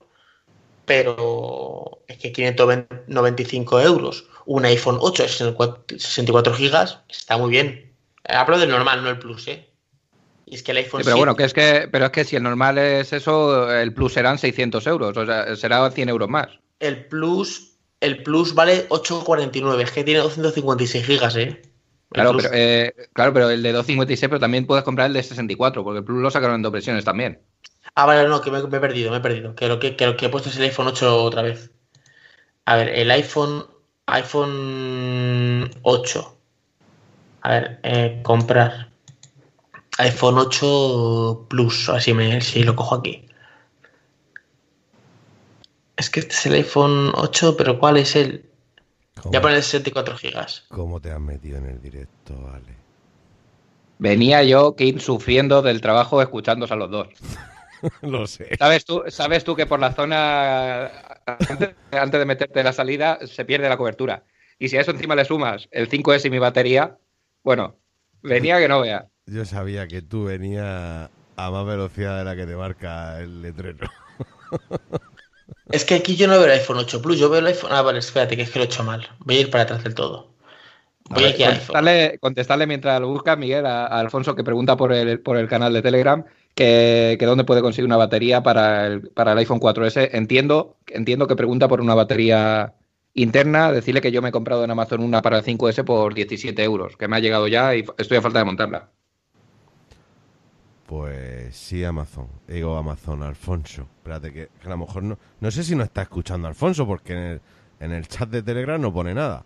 Pero 0.84 2.02
es 2.06 2.18
que 2.18 2.32
595 2.32 3.80
euros, 3.80 4.26
un 4.46 4.64
iPhone 4.64 4.98
8 5.00 5.22
de 5.22 5.98
64 5.98 6.54
gigas, 6.54 7.00
está 7.08 7.36
muy 7.38 7.50
bien. 7.50 7.92
Hablo 8.24 8.58
del 8.58 8.70
normal, 8.70 9.02
no 9.02 9.10
el 9.10 9.18
Plus, 9.18 9.48
¿eh? 9.48 9.71
Y 10.52 10.56
es 10.56 10.62
que 10.62 10.72
el 10.72 10.76
iPhone 10.76 11.00
sí, 11.00 11.04
pero 11.06 11.16
7... 11.16 11.18
bueno, 11.18 11.34
que 11.34 11.44
es 11.44 11.54
que, 11.54 11.88
pero 11.90 12.04
es 12.04 12.10
que 12.10 12.24
si 12.24 12.36
el 12.36 12.42
normal 12.42 12.76
es 12.76 13.14
eso, 13.14 13.72
el 13.72 13.94
Plus 13.94 14.12
serán 14.12 14.36
600 14.36 14.86
euros, 14.86 15.16
o 15.16 15.24
sea, 15.24 15.56
será 15.56 15.90
100 15.90 16.10
euros 16.10 16.28
más. 16.28 16.48
El 16.78 17.06
Plus, 17.06 17.78
el 18.00 18.22
Plus 18.22 18.54
vale 18.54 18.86
8,49, 18.90 19.80
es 19.80 19.90
que 19.92 20.04
tiene 20.04 20.20
256 20.20 21.06
gigas, 21.06 21.36
¿eh? 21.36 21.62
Claro 22.10 22.36
pero, 22.36 22.50
eh, 22.52 22.92
claro, 23.14 23.32
pero 23.32 23.48
el 23.48 23.62
de 23.62 23.72
256, 23.72 24.28
pero 24.28 24.40
también 24.40 24.66
puedes 24.66 24.84
comprar 24.84 25.06
el 25.06 25.14
de 25.14 25.22
64, 25.22 25.82
porque 25.82 26.00
el 26.00 26.04
Plus 26.04 26.20
lo 26.20 26.30
sacaron 26.30 26.56
en 26.56 26.62
dos 26.62 26.72
versiones 26.72 27.02
también. 27.02 27.40
Ah, 27.94 28.04
vale, 28.04 28.28
no, 28.28 28.42
que 28.42 28.50
me, 28.50 28.62
me, 28.62 28.76
he 28.76 28.80
perdido, 28.80 29.10
me 29.10 29.16
he 29.16 29.20
perdido. 29.20 29.54
Que 29.54 29.68
lo 29.68 29.80
que, 29.80 29.96
que 29.96 30.04
lo 30.04 30.18
que 30.18 30.26
he 30.26 30.28
puesto 30.28 30.50
es 30.50 30.56
el 30.58 30.64
iPhone 30.64 30.88
8 30.88 31.24
otra 31.24 31.40
vez. 31.40 31.70
A 32.66 32.76
ver, 32.76 32.90
el 32.90 33.10
iPhone, 33.10 33.64
iPhone 34.04 35.70
8. 35.80 36.38
A 37.40 37.50
ver, 37.50 37.80
eh, 37.84 38.20
comprar. 38.22 38.91
iPhone 39.98 40.38
8 40.38 41.46
Plus, 41.48 41.88
así 41.88 42.14
me, 42.14 42.40
si 42.40 42.62
lo 42.62 42.74
cojo 42.74 42.96
aquí. 42.96 43.26
Es 45.96 46.10
que 46.10 46.20
este 46.20 46.34
es 46.34 46.46
el 46.46 46.54
iPhone 46.54 47.12
8, 47.14 47.56
pero 47.56 47.78
¿cuál 47.78 47.98
es 47.98 48.16
el? 48.16 48.48
Ya 49.30 49.40
pone 49.40 49.60
64 49.60 50.16
gigas. 50.16 50.64
¿Cómo 50.68 51.00
te 51.00 51.10
has 51.10 51.20
metido 51.20 51.58
en 51.58 51.66
el 51.66 51.80
directo, 51.80 52.40
vale? 52.40 52.74
Venía 53.98 54.42
yo, 54.42 54.74
Kit, 54.74 54.98
sufriendo 54.98 55.62
del 55.62 55.80
trabajo 55.80 56.20
escuchándose 56.20 56.74
a 56.74 56.76
los 56.76 56.90
dos. 56.90 57.08
Lo 58.02 58.26
sé. 58.26 58.56
¿Sabes 58.58 58.84
tú, 58.84 59.04
sabes 59.08 59.44
tú 59.44 59.54
que 59.54 59.66
por 59.66 59.78
la 59.78 59.92
zona, 59.92 60.86
antes, 61.26 61.74
antes, 61.92 62.18
de 62.18 62.24
meterte 62.24 62.60
en 62.60 62.66
la 62.66 62.72
salida, 62.72 63.18
se 63.26 63.44
pierde 63.44 63.68
la 63.68 63.76
cobertura. 63.76 64.24
Y 64.58 64.68
si 64.68 64.76
a 64.76 64.80
eso 64.80 64.90
encima 64.92 65.14
le 65.14 65.24
sumas 65.24 65.68
el 65.70 65.88
5S 65.88 66.26
y 66.26 66.30
mi 66.30 66.38
batería, 66.38 66.96
bueno, 67.44 67.76
venía 68.22 68.58
que 68.58 68.68
no 68.68 68.80
vea. 68.80 69.08
Yo 69.26 69.44
sabía 69.44 69.86
que 69.86 70.02
tú 70.02 70.24
venías 70.24 71.10
a 71.36 71.50
más 71.50 71.66
velocidad 71.66 72.18
de 72.18 72.24
la 72.24 72.36
que 72.36 72.46
te 72.46 72.56
marca 72.56 73.20
el 73.20 73.42
letrero. 73.42 73.88
Es 75.70 75.86
que 75.86 75.94
aquí 75.94 76.16
yo 76.16 76.26
no 76.26 76.34
veo 76.34 76.44
el 76.44 76.50
iPhone 76.50 76.76
8 76.76 77.00
Plus, 77.00 77.18
yo 77.18 77.30
veo 77.30 77.40
el 77.40 77.46
iPhone. 77.46 77.70
Ah, 77.72 77.80
vale, 77.80 77.98
espérate, 77.98 78.36
que 78.36 78.42
es 78.42 78.50
que 78.50 78.58
lo 78.58 78.64
he 78.64 78.66
hecho 78.66 78.84
mal. 78.84 79.08
Voy 79.20 79.36
a 79.36 79.40
ir 79.40 79.50
para 79.50 79.64
atrás 79.64 79.82
del 79.82 79.94
todo. 79.94 80.28
Voy 81.08 81.24
a 81.24 81.26
ver, 81.26 81.34
aquí 81.34 81.44
a 81.44 81.48
contestarle, 81.48 82.18
contestarle, 82.20 82.66
mientras 82.66 83.00
lo 83.00 83.08
busca, 83.08 83.36
Miguel, 83.36 83.64
a, 83.64 83.86
a, 83.86 84.00
Alfonso, 84.00 84.34
que 84.34 84.44
pregunta 84.44 84.76
por 84.76 84.92
el, 84.92 85.20
por 85.20 85.38
el 85.38 85.48
canal 85.48 85.72
de 85.72 85.80
Telegram 85.80 86.24
que, 86.54 87.16
que, 87.18 87.26
dónde 87.26 87.44
puede 87.44 87.62
conseguir 87.62 87.86
una 87.86 87.96
batería 87.96 88.42
para 88.42 88.86
el, 88.86 89.08
para 89.08 89.32
el 89.32 89.38
iPhone 89.38 89.60
4S. 89.60 90.10
Entiendo, 90.12 90.76
entiendo 90.88 91.26
que 91.26 91.36
pregunta 91.36 91.68
por 91.68 91.80
una 91.80 91.94
batería 91.94 92.74
interna. 93.14 93.72
Decirle 93.72 94.00
que 94.00 94.12
yo 94.12 94.20
me 94.20 94.28
he 94.28 94.32
comprado 94.32 94.64
en 94.64 94.70
Amazon 94.70 95.02
una 95.02 95.22
para 95.22 95.38
el 95.38 95.44
5S 95.44 95.84
por 95.84 96.14
17 96.14 96.62
euros, 96.62 96.96
que 96.96 97.08
me 97.08 97.16
ha 97.16 97.20
llegado 97.20 97.48
ya 97.48 97.74
y 97.74 97.84
estoy 97.98 98.18
a 98.18 98.22
falta 98.22 98.40
de 98.40 98.44
montarla. 98.44 98.90
Pues 100.92 101.56
sí, 101.56 101.82
Amazon. 101.84 102.28
Digo 102.46 102.76
Amazon, 102.76 103.22
Alfonso. 103.22 103.88
Espérate, 103.96 104.30
que, 104.30 104.50
que, 104.60 104.66
a 104.66 104.68
lo 104.68 104.76
mejor 104.76 105.02
no. 105.02 105.18
No 105.40 105.50
sé 105.50 105.64
si 105.64 105.74
no 105.74 105.84
está 105.84 106.02
escuchando 106.02 106.48
Alfonso, 106.48 106.86
porque 106.86 107.14
en 107.14 107.18
el, 107.18 107.40
en 107.80 107.92
el 107.92 108.06
chat 108.06 108.28
de 108.28 108.42
Telegram 108.42 108.78
no 108.78 108.92
pone 108.92 109.14
nada. 109.14 109.42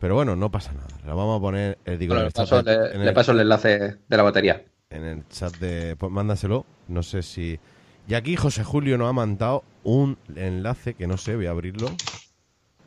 Pero 0.00 0.16
bueno, 0.16 0.34
no 0.34 0.50
pasa 0.50 0.72
nada. 0.72 0.88
La 1.06 1.14
vamos 1.14 1.38
a 1.38 1.40
poner. 1.40 1.78
Eh, 1.84 1.96
digo, 1.98 2.14
bueno, 2.14 2.22
en 2.22 2.26
el 2.26 2.32
paso, 2.32 2.64
de, 2.64 2.76
le, 2.76 2.94
en 2.94 3.00
el, 3.00 3.06
le, 3.06 3.12
paso 3.12 3.30
el 3.30 3.38
enlace 3.38 3.98
de 4.08 4.16
la 4.16 4.24
batería. 4.24 4.64
En 4.90 5.04
el 5.04 5.28
chat 5.28 5.56
de. 5.58 5.94
Pues 5.94 6.10
mándaselo. 6.10 6.66
No 6.88 7.04
sé 7.04 7.22
si. 7.22 7.60
Y 8.08 8.14
aquí 8.14 8.34
José 8.34 8.64
Julio 8.64 8.98
nos 8.98 9.08
ha 9.08 9.12
mandado 9.12 9.62
un 9.84 10.18
enlace 10.34 10.94
que 10.94 11.06
no 11.06 11.16
sé, 11.16 11.36
voy 11.36 11.46
a 11.46 11.50
abrirlo. 11.50 11.90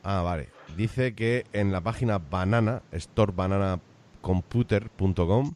Ah, 0.03 0.21
vale. 0.21 0.49
Dice 0.75 1.15
que 1.15 1.45
en 1.53 1.71
la 1.71 1.79
página 1.79 2.17
banana, 2.17 2.81
storebananacomputer.com, 2.93 5.53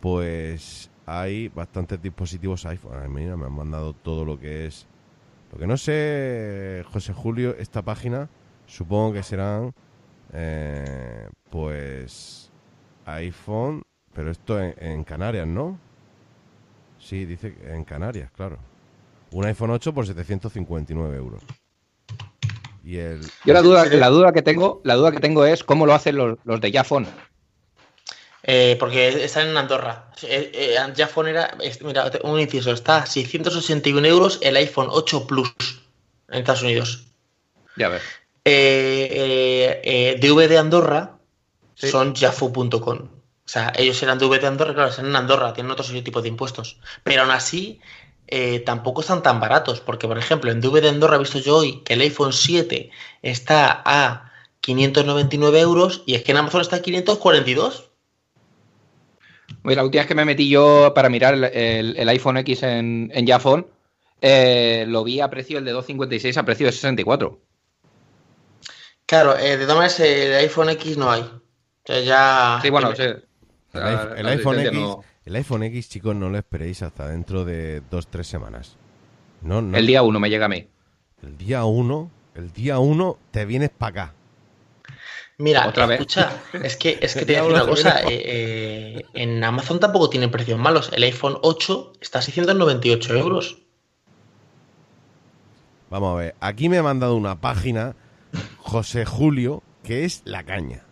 pues 0.00 0.88
hay 1.06 1.48
bastantes 1.48 2.00
dispositivos 2.00 2.66
iPhone. 2.66 2.98
Ay, 3.02 3.08
mira, 3.08 3.36
me 3.36 3.46
han 3.46 3.52
mandado 3.52 3.92
todo 3.92 4.24
lo 4.24 4.38
que 4.38 4.66
es. 4.66 4.86
Lo 5.52 5.58
que 5.58 5.66
no 5.66 5.76
sé, 5.76 6.84
José 6.92 7.12
Julio, 7.12 7.54
esta 7.58 7.82
página, 7.82 8.28
supongo 8.66 9.12
que 9.12 9.22
serán, 9.22 9.74
eh, 10.32 11.28
pues, 11.50 12.50
iPhone, 13.04 13.82
pero 14.14 14.30
esto 14.30 14.58
en, 14.60 14.74
en, 14.78 15.04
Canarias, 15.04 15.46
¿no? 15.46 15.78
Sí, 16.98 17.26
dice 17.26 17.54
en 17.64 17.84
Canarias, 17.84 18.30
claro. 18.30 18.56
Un 19.32 19.44
iPhone 19.44 19.70
8 19.70 19.92
por 19.92 20.06
759 20.06 21.16
euros. 21.16 21.42
Y 22.84 22.96
el... 22.96 23.20
Yo 23.44 23.52
la 23.52 23.62
duda, 23.62 23.84
la 23.86 24.08
duda 24.08 24.32
que 24.32 24.42
tengo, 24.42 24.80
la 24.84 24.94
duda 24.94 25.12
que 25.12 25.20
tengo 25.20 25.44
es 25.44 25.62
cómo 25.62 25.86
lo 25.86 25.94
hacen 25.94 26.16
los, 26.16 26.38
los 26.44 26.60
de 26.60 26.72
Jafone. 26.72 27.08
Eh, 28.44 28.76
porque 28.78 29.24
están 29.24 29.48
en 29.48 29.56
Andorra. 29.56 30.10
Eh, 30.22 30.50
eh, 30.54 30.92
Jafone 30.96 31.30
era, 31.30 31.56
mira, 31.82 32.10
un 32.24 32.40
inciso, 32.40 32.72
está 32.72 32.98
a 32.98 33.06
681 33.06 34.06
euros 34.06 34.38
el 34.42 34.56
iPhone 34.56 34.88
8 34.90 35.26
Plus 35.26 35.52
en 36.28 36.40
Estados 36.40 36.62
Unidos. 36.62 37.04
Ya 37.76 37.88
ves. 37.88 38.02
Eh, 38.44 40.18
DV 40.20 40.48
de 40.48 40.58
Andorra 40.58 41.18
sí. 41.76 41.88
son 41.88 42.14
Jafu.com. 42.14 43.08
O 43.44 43.48
sea, 43.48 43.72
ellos 43.76 44.02
eran 44.02 44.18
DV 44.18 44.40
de 44.40 44.46
Andorra, 44.46 44.74
claro, 44.74 44.90
están 44.90 45.06
en 45.06 45.16
Andorra, 45.16 45.52
tienen 45.52 45.72
otro 45.72 45.84
tipo 46.02 46.22
de 46.22 46.28
impuestos. 46.28 46.78
Pero 47.04 47.22
aún 47.22 47.30
así, 47.30 47.80
eh, 48.28 48.60
tampoco 48.60 49.02
están 49.02 49.22
tan 49.22 49.40
baratos, 49.40 49.80
porque 49.80 50.08
por 50.08 50.16
ejemplo, 50.16 50.50
en 50.50 50.60
DV 50.60 50.80
de 50.80 50.88
Andorra 50.88 51.16
he 51.16 51.18
visto 51.18 51.38
yo 51.38 51.58
hoy 51.58 51.82
que 51.82 51.92
el 51.92 52.00
iPhone 52.00 52.32
7 52.32 52.90
está 53.20 53.82
a 53.84 54.32
599 54.60 55.60
euros 55.60 56.02
y 56.06 56.14
es 56.14 56.22
que 56.22 56.32
en 56.32 56.38
Amazon 56.38 56.62
está 56.62 56.76
a 56.76 56.82
542. 56.82 57.90
Oye, 59.64 59.76
la 59.76 59.84
última 59.84 60.02
vez 60.02 60.08
que 60.08 60.14
me 60.14 60.24
metí 60.24 60.48
yo 60.48 60.92
para 60.94 61.08
mirar 61.08 61.34
el, 61.34 61.44
el, 61.44 61.96
el 61.96 62.08
iPhone 62.08 62.38
X 62.38 62.62
en, 62.62 63.10
en 63.14 63.26
eh, 64.24 64.84
lo 64.86 65.02
vi 65.02 65.20
a 65.20 65.28
precio 65.28 65.58
el 65.58 65.64
de 65.64 65.72
256 65.72 66.36
a 66.38 66.44
precio 66.44 66.66
de 66.66 66.72
64. 66.72 67.40
Claro, 69.04 69.36
eh, 69.36 69.56
de 69.56 69.64
todas 69.64 69.76
maneras 69.76 70.00
el 70.00 70.34
iPhone 70.34 70.70
X 70.70 70.96
no 70.96 71.10
hay. 71.10 71.22
O 71.22 71.40
sea, 71.84 72.00
ya... 72.00 72.58
Sí, 72.62 72.70
bueno, 72.70 72.94
sí. 72.94 73.02
El, 73.02 74.18
el, 74.18 74.26
iPhone 74.28 74.60
X, 74.60 74.72
no... 74.72 75.02
el, 75.24 75.36
iPhone 75.36 75.62
X, 75.64 75.88
chicos, 75.88 76.14
no 76.14 76.30
lo 76.30 76.38
esperéis 76.38 76.82
hasta 76.82 77.08
dentro 77.08 77.44
de 77.44 77.82
dos, 77.90 78.06
tres 78.06 78.28
semanas. 78.28 78.76
No, 79.40 79.60
no. 79.60 79.76
El 79.76 79.86
día 79.86 80.02
1 80.02 80.20
me 80.20 80.30
llega 80.30 80.46
a 80.46 80.48
mí. 80.48 80.68
El 81.22 81.36
día 81.36 81.64
1, 81.64 82.10
el 82.36 82.52
día 82.52 82.78
1 82.78 83.18
te 83.32 83.44
vienes 83.44 83.70
para 83.70 83.90
acá. 83.90 84.14
Mira, 85.42 85.66
¿Otra 85.66 85.92
escucha, 85.94 86.40
vez? 86.52 86.62
es 86.64 86.76
que, 86.76 86.98
es 87.02 87.14
que 87.14 87.26
te 87.26 87.40
voy 87.40 87.40
a 87.40 87.42
decir 87.42 87.52
una 87.52 87.66
cosa, 87.66 88.00
eh, 88.02 88.22
eh, 88.24 89.06
en 89.14 89.42
Amazon 89.42 89.80
tampoco 89.80 90.08
tienen 90.08 90.30
precios 90.30 90.56
malos. 90.58 90.90
El 90.94 91.02
iPhone 91.02 91.36
8 91.42 91.94
está 92.00 92.20
a 92.20 92.22
698 92.22 93.16
euros. 93.16 93.58
Vamos 95.90 96.14
a 96.14 96.18
ver, 96.18 96.34
aquí 96.40 96.68
me 96.68 96.78
ha 96.78 96.82
mandado 96.82 97.16
una 97.16 97.40
página, 97.40 97.96
José 98.58 99.04
Julio, 99.04 99.62
que 99.82 100.04
es 100.04 100.22
la 100.24 100.44
caña. 100.44 100.84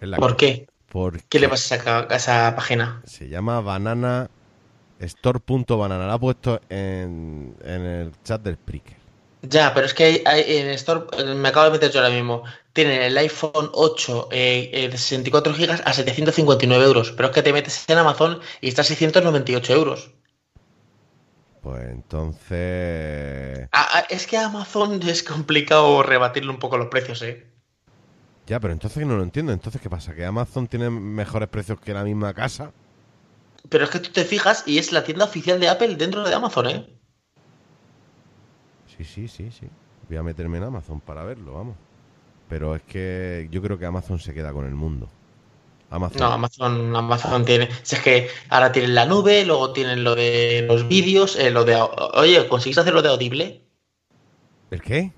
Es 0.00 0.08
la 0.08 0.16
¿Por 0.16 0.36
caña. 0.36 0.36
qué? 0.36 0.66
Porque 0.88 1.24
¿Qué 1.28 1.40
le 1.40 1.48
pasa 1.48 1.74
a 1.74 1.78
esa, 1.78 1.98
a 2.08 2.16
esa 2.16 2.54
página? 2.54 3.02
Se 3.04 3.28
llama 3.28 3.60
banana 3.60 4.30
store.banana. 5.00 6.06
La 6.06 6.14
ha 6.14 6.18
puesto 6.20 6.60
en, 6.68 7.56
en 7.64 7.82
el 7.82 8.12
chat 8.22 8.40
del 8.42 8.54
Spreaker. 8.54 9.03
Ya, 9.48 9.74
pero 9.74 9.86
es 9.86 9.94
que 9.94 10.04
hay, 10.04 10.22
hay, 10.24 10.56
en 10.58 10.68
Store, 10.70 11.34
me 11.34 11.48
acabo 11.48 11.66
de 11.66 11.72
meter 11.72 11.90
yo 11.90 12.00
ahora 12.00 12.14
mismo, 12.14 12.44
tienen 12.72 13.02
el 13.02 13.16
iPhone 13.18 13.70
8 13.72 14.28
eh, 14.32 14.88
de 14.90 14.96
64 14.96 15.52
GB 15.52 15.82
a 15.84 15.92
759 15.92 16.84
euros, 16.84 17.12
pero 17.12 17.28
es 17.28 17.34
que 17.34 17.42
te 17.42 17.52
metes 17.52 17.84
en 17.88 17.98
Amazon 17.98 18.40
y 18.60 18.68
está 18.68 18.82
a 18.82 18.84
698 18.84 19.72
euros. 19.74 20.10
Pues 21.60 21.88
entonces... 21.90 23.68
Ah, 23.72 23.88
ah, 23.92 24.04
es 24.08 24.26
que 24.26 24.36
Amazon 24.38 25.00
es 25.08 25.22
complicado 25.22 26.02
rebatirle 26.02 26.50
un 26.50 26.58
poco 26.58 26.78
los 26.78 26.88
precios, 26.88 27.22
¿eh? 27.22 27.46
Ya, 28.46 28.60
pero 28.60 28.72
entonces 28.72 29.06
no 29.06 29.16
lo 29.16 29.22
entiendo. 29.22 29.52
Entonces, 29.52 29.80
¿qué 29.80 29.88
pasa? 29.88 30.14
¿Que 30.14 30.24
Amazon 30.24 30.66
tiene 30.66 30.90
mejores 30.90 31.48
precios 31.48 31.80
que 31.80 31.94
la 31.94 32.04
misma 32.04 32.34
casa? 32.34 32.72
Pero 33.70 33.84
es 33.84 33.90
que 33.90 34.00
tú 34.00 34.10
te 34.10 34.24
fijas 34.24 34.64
y 34.66 34.76
es 34.78 34.92
la 34.92 35.04
tienda 35.04 35.24
oficial 35.24 35.58
de 35.58 35.68
Apple 35.68 35.96
dentro 35.96 36.22
de 36.22 36.34
Amazon, 36.34 36.68
¿eh? 36.68 36.93
Sí, 38.96 39.04
sí, 39.04 39.28
sí, 39.28 39.50
sí. 39.50 39.66
Voy 40.08 40.16
a 40.18 40.22
meterme 40.22 40.58
en 40.58 40.64
Amazon 40.64 41.00
para 41.00 41.24
verlo, 41.24 41.54
vamos. 41.54 41.76
Pero 42.48 42.74
es 42.76 42.82
que 42.82 43.48
yo 43.50 43.62
creo 43.62 43.78
que 43.78 43.86
Amazon 43.86 44.18
se 44.18 44.34
queda 44.34 44.52
con 44.52 44.66
el 44.66 44.74
mundo. 44.74 45.08
Amazon. 45.90 46.20
No, 46.20 46.32
Amazon, 46.32 46.96
Amazon 46.96 47.44
tiene. 47.44 47.68
Si 47.82 47.96
es 47.96 48.02
que 48.02 48.28
ahora 48.50 48.72
tienen 48.72 48.94
la 48.94 49.06
nube, 49.06 49.44
luego 49.44 49.72
tienen 49.72 50.04
lo 50.04 50.14
de 50.14 50.64
los 50.66 50.86
vídeos, 50.88 51.36
eh, 51.36 51.50
lo 51.50 51.64
de. 51.64 51.76
Oye, 52.14 52.46
¿conseguís 52.48 52.78
hacer 52.78 52.92
lo 52.94 53.02
de 53.02 53.08
Audible? 53.08 53.62
¿El 54.70 54.82
qué? 54.82 55.12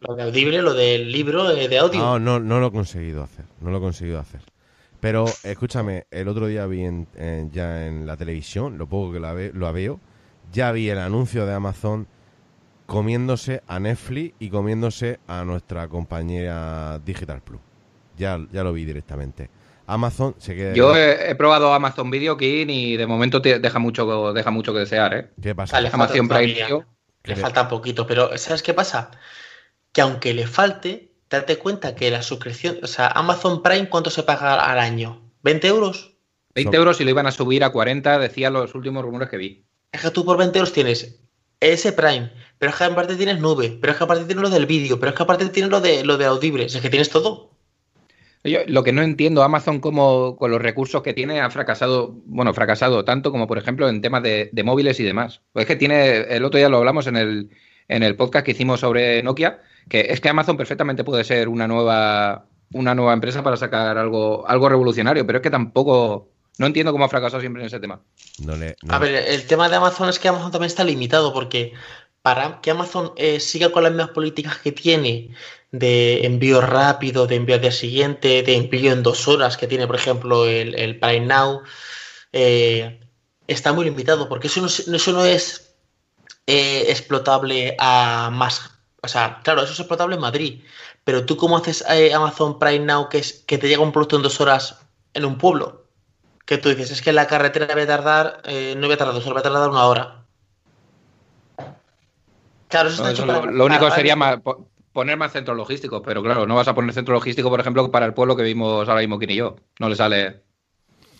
Lo 0.00 0.14
de 0.14 0.22
Audible, 0.24 0.62
lo 0.62 0.74
del 0.74 1.10
libro 1.10 1.50
eh, 1.50 1.68
de 1.68 1.78
audio. 1.78 2.00
No, 2.00 2.18
no, 2.18 2.40
no 2.40 2.60
lo 2.60 2.68
he 2.68 2.72
conseguido 2.72 3.22
hacer. 3.22 3.44
No 3.60 3.70
lo 3.70 3.78
he 3.78 3.80
conseguido 3.80 4.18
hacer. 4.18 4.40
Pero 5.00 5.26
escúchame, 5.44 6.06
el 6.10 6.28
otro 6.28 6.46
día 6.46 6.66
vi 6.66 6.84
en- 6.84 7.06
en- 7.16 7.50
ya 7.50 7.86
en 7.86 8.06
la 8.06 8.16
televisión, 8.16 8.78
lo 8.78 8.86
poco 8.86 9.12
que 9.12 9.20
la 9.20 9.32
ve- 9.34 9.52
lo 9.54 9.70
veo, 9.72 10.00
ya 10.52 10.72
vi 10.72 10.88
el 10.88 10.98
anuncio 10.98 11.46
de 11.46 11.52
Amazon 11.54 12.06
comiéndose 12.86 13.62
a 13.66 13.78
Netflix 13.80 14.34
y 14.38 14.48
comiéndose 14.50 15.18
a 15.26 15.44
nuestra 15.44 15.88
compañera 15.88 16.98
Digital 17.04 17.42
Plus. 17.42 17.60
Ya, 18.16 18.40
ya 18.52 18.64
lo 18.64 18.72
vi 18.72 18.84
directamente. 18.84 19.50
Amazon 19.86 20.34
se 20.38 20.54
queda... 20.56 20.74
Yo 20.74 20.96
he, 20.96 21.30
he 21.30 21.34
probado 21.34 21.72
Amazon 21.72 22.10
Video 22.10 22.36
King 22.36 22.66
y 22.68 22.96
de 22.96 23.06
momento 23.06 23.40
te 23.42 23.58
deja 23.58 23.78
mucho, 23.78 24.32
deja 24.32 24.50
mucho 24.50 24.72
que 24.72 24.80
desear, 24.80 25.14
¿eh? 25.14 25.30
¿Qué 25.40 25.54
pasa? 25.54 25.76
Vale, 25.76 25.90
falta 25.90 26.12
Amazon 26.14 26.28
Prime. 26.28 26.84
Le 27.24 27.36
falta 27.36 27.68
poquito, 27.68 28.06
pero 28.06 28.36
¿sabes 28.38 28.62
qué 28.62 28.72
pasa? 28.72 29.10
Que 29.92 30.00
aunque 30.00 30.32
le 30.32 30.46
falte, 30.46 31.12
date 31.28 31.58
cuenta 31.58 31.94
que 31.94 32.10
la 32.10 32.22
suscripción, 32.22 32.78
o 32.82 32.86
sea, 32.86 33.08
Amazon 33.08 33.62
Prime, 33.62 33.88
¿cuánto 33.88 34.10
se 34.10 34.22
paga 34.22 34.54
al 34.64 34.78
año? 34.78 35.30
¿20 35.42 35.64
euros? 35.66 36.16
20 36.54 36.68
Son- 36.70 36.74
euros 36.80 37.00
y 37.00 37.04
lo 37.04 37.10
iban 37.10 37.26
a 37.26 37.32
subir 37.32 37.64
a 37.64 37.70
40, 37.70 38.18
decían 38.18 38.52
los 38.52 38.74
últimos 38.74 39.04
rumores 39.04 39.28
que 39.28 39.36
vi. 39.36 39.66
Es 39.92 40.00
que 40.00 40.10
tú 40.10 40.24
por 40.24 40.36
20 40.38 40.58
euros 40.58 40.72
tienes 40.72 41.20
ese 41.60 41.92
Prime, 41.92 42.30
pero 42.58 42.70
es 42.70 42.78
que 42.78 42.84
aparte 42.84 43.16
tienes 43.16 43.40
nube, 43.40 43.78
pero 43.80 43.92
es 43.92 43.98
que 43.98 44.04
aparte 44.04 44.24
tienes 44.24 44.42
lo 44.42 44.50
del 44.50 44.66
vídeo, 44.66 44.98
pero 44.98 45.10
es 45.10 45.16
que 45.16 45.22
aparte 45.22 45.48
tienes 45.48 45.70
lo 45.70 45.80
de 45.80 46.04
lo 46.04 46.16
de 46.16 46.24
Audible, 46.26 46.64
es 46.64 46.76
que 46.76 46.90
tienes 46.90 47.10
todo. 47.10 47.50
Yo 48.44 48.60
lo 48.68 48.84
que 48.84 48.92
no 48.92 49.02
entiendo, 49.02 49.42
Amazon 49.42 49.80
como 49.80 50.36
con 50.36 50.52
los 50.52 50.62
recursos 50.62 51.02
que 51.02 51.12
tiene 51.12 51.40
ha 51.40 51.50
fracasado, 51.50 52.14
bueno, 52.26 52.54
fracasado 52.54 53.04
tanto 53.04 53.32
como 53.32 53.46
por 53.48 53.58
ejemplo 53.58 53.88
en 53.88 54.00
temas 54.00 54.22
de, 54.22 54.50
de 54.52 54.62
móviles 54.62 55.00
y 55.00 55.02
demás. 55.02 55.42
Pues 55.52 55.64
es 55.64 55.66
que 55.66 55.76
tiene, 55.76 56.18
el 56.18 56.44
otro 56.44 56.58
día 56.58 56.68
lo 56.68 56.76
hablamos 56.76 57.08
en 57.08 57.16
el, 57.16 57.50
en 57.88 58.02
el 58.02 58.16
podcast 58.16 58.44
que 58.44 58.52
hicimos 58.52 58.80
sobre 58.80 59.22
Nokia, 59.22 59.60
que 59.88 60.06
es 60.10 60.20
que 60.20 60.28
Amazon 60.28 60.56
perfectamente 60.56 61.04
puede 61.04 61.24
ser 61.24 61.48
una 61.48 61.66
nueva, 61.66 62.46
una 62.72 62.94
nueva 62.94 63.12
empresa 63.12 63.42
para 63.42 63.56
sacar 63.56 63.98
algo, 63.98 64.46
algo 64.48 64.68
revolucionario, 64.68 65.26
pero 65.26 65.38
es 65.38 65.42
que 65.42 65.50
tampoco, 65.50 66.30
no 66.58 66.66
entiendo 66.66 66.92
cómo 66.92 67.04
ha 67.04 67.08
fracasado 67.08 67.40
siempre 67.40 67.62
en 67.62 67.66
ese 67.66 67.80
tema. 67.80 68.00
No 68.38 68.56
le, 68.56 68.76
no- 68.82 68.94
A 68.94 68.98
ver, 68.98 69.14
el 69.14 69.46
tema 69.46 69.68
de 69.68 69.76
Amazon 69.76 70.08
es 70.08 70.18
que 70.18 70.28
Amazon 70.28 70.50
también 70.50 70.68
está 70.68 70.84
limitado 70.84 71.32
porque 71.32 71.72
para 72.22 72.60
que 72.60 72.70
Amazon 72.72 73.12
eh, 73.16 73.38
siga 73.40 73.70
con 73.70 73.82
las 73.84 73.92
mismas 73.92 74.10
políticas 74.10 74.58
que 74.58 74.72
tiene 74.72 75.30
de 75.70 76.26
envío 76.26 76.60
rápido, 76.60 77.26
de 77.26 77.36
envío 77.36 77.54
al 77.54 77.60
día 77.60 77.70
siguiente, 77.72 78.42
de 78.42 78.56
envío 78.56 78.92
en 78.92 79.02
dos 79.02 79.28
horas 79.28 79.56
que 79.56 79.66
tiene, 79.66 79.86
por 79.86 79.96
ejemplo, 79.96 80.46
el, 80.46 80.74
el 80.74 80.98
Prime 80.98 81.26
Now, 81.26 81.62
eh, 82.32 83.00
está 83.46 83.72
muy 83.72 83.84
limitado 83.84 84.28
porque 84.28 84.48
eso 84.48 84.60
no, 84.60 84.66
es- 84.66 84.88
eso 84.88 85.12
no 85.12 85.24
es 85.24 85.74
eh, 86.46 86.86
explotable 86.88 87.76
a 87.78 88.30
más. 88.32 88.70
O 89.02 89.08
sea, 89.08 89.40
claro, 89.44 89.62
eso 89.62 89.72
es 89.72 89.78
explotable 89.80 90.16
en 90.16 90.20
Madrid, 90.22 90.62
pero 91.04 91.24
tú 91.26 91.36
cómo 91.36 91.56
haces 91.56 91.84
eh, 91.88 92.12
Amazon 92.12 92.58
Prime 92.58 92.84
Now 92.84 93.08
que, 93.08 93.18
es, 93.18 93.44
que 93.46 93.58
te 93.58 93.68
llega 93.68 93.82
un 93.82 93.92
producto 93.92 94.16
en 94.16 94.22
dos 94.22 94.40
horas 94.40 94.80
en 95.14 95.24
un 95.24 95.38
pueblo? 95.38 95.85
Que 96.46 96.56
tú 96.58 96.70
dices, 96.70 96.90
es 96.92 97.02
que 97.02 97.12
la 97.12 97.26
carretera 97.26 97.66
debe 97.66 97.86
tardar, 97.86 98.40
eh, 98.44 98.74
no 98.78 98.86
voy 98.86 98.94
a 98.94 98.96
tardar 98.98 99.14
dos 99.14 99.26
horas, 99.26 99.36
va 99.36 99.40
a 99.40 99.52
tardar 99.52 99.68
una 99.68 99.84
hora. 99.84 100.22
Claro, 102.68 102.88
eso 102.88 102.96
está 103.02 103.12
Eso 103.12 103.22
hecho 103.24 103.32
lo, 103.32 103.40
para- 103.40 103.52
lo 103.52 103.64
único 103.66 103.90
sería 103.90 104.16
ma- 104.16 104.38
po- 104.38 104.68
poner 104.92 105.16
más 105.16 105.32
centros 105.32 105.56
logísticos, 105.56 106.02
pero 106.04 106.22
claro, 106.22 106.46
no 106.46 106.54
vas 106.54 106.68
a 106.68 106.74
poner 106.74 106.92
centro 106.94 107.14
logístico, 107.14 107.48
por 107.50 107.60
ejemplo, 107.60 107.90
para 107.90 108.06
el 108.06 108.14
pueblo 108.14 108.34
que 108.36 108.42
vimos 108.42 108.88
ahora 108.88 109.00
mismo 109.00 109.18
King 109.18 109.28
y 109.30 109.36
yo. 109.36 109.56
No 109.78 109.88
le 109.88 109.94
sale. 109.96 110.42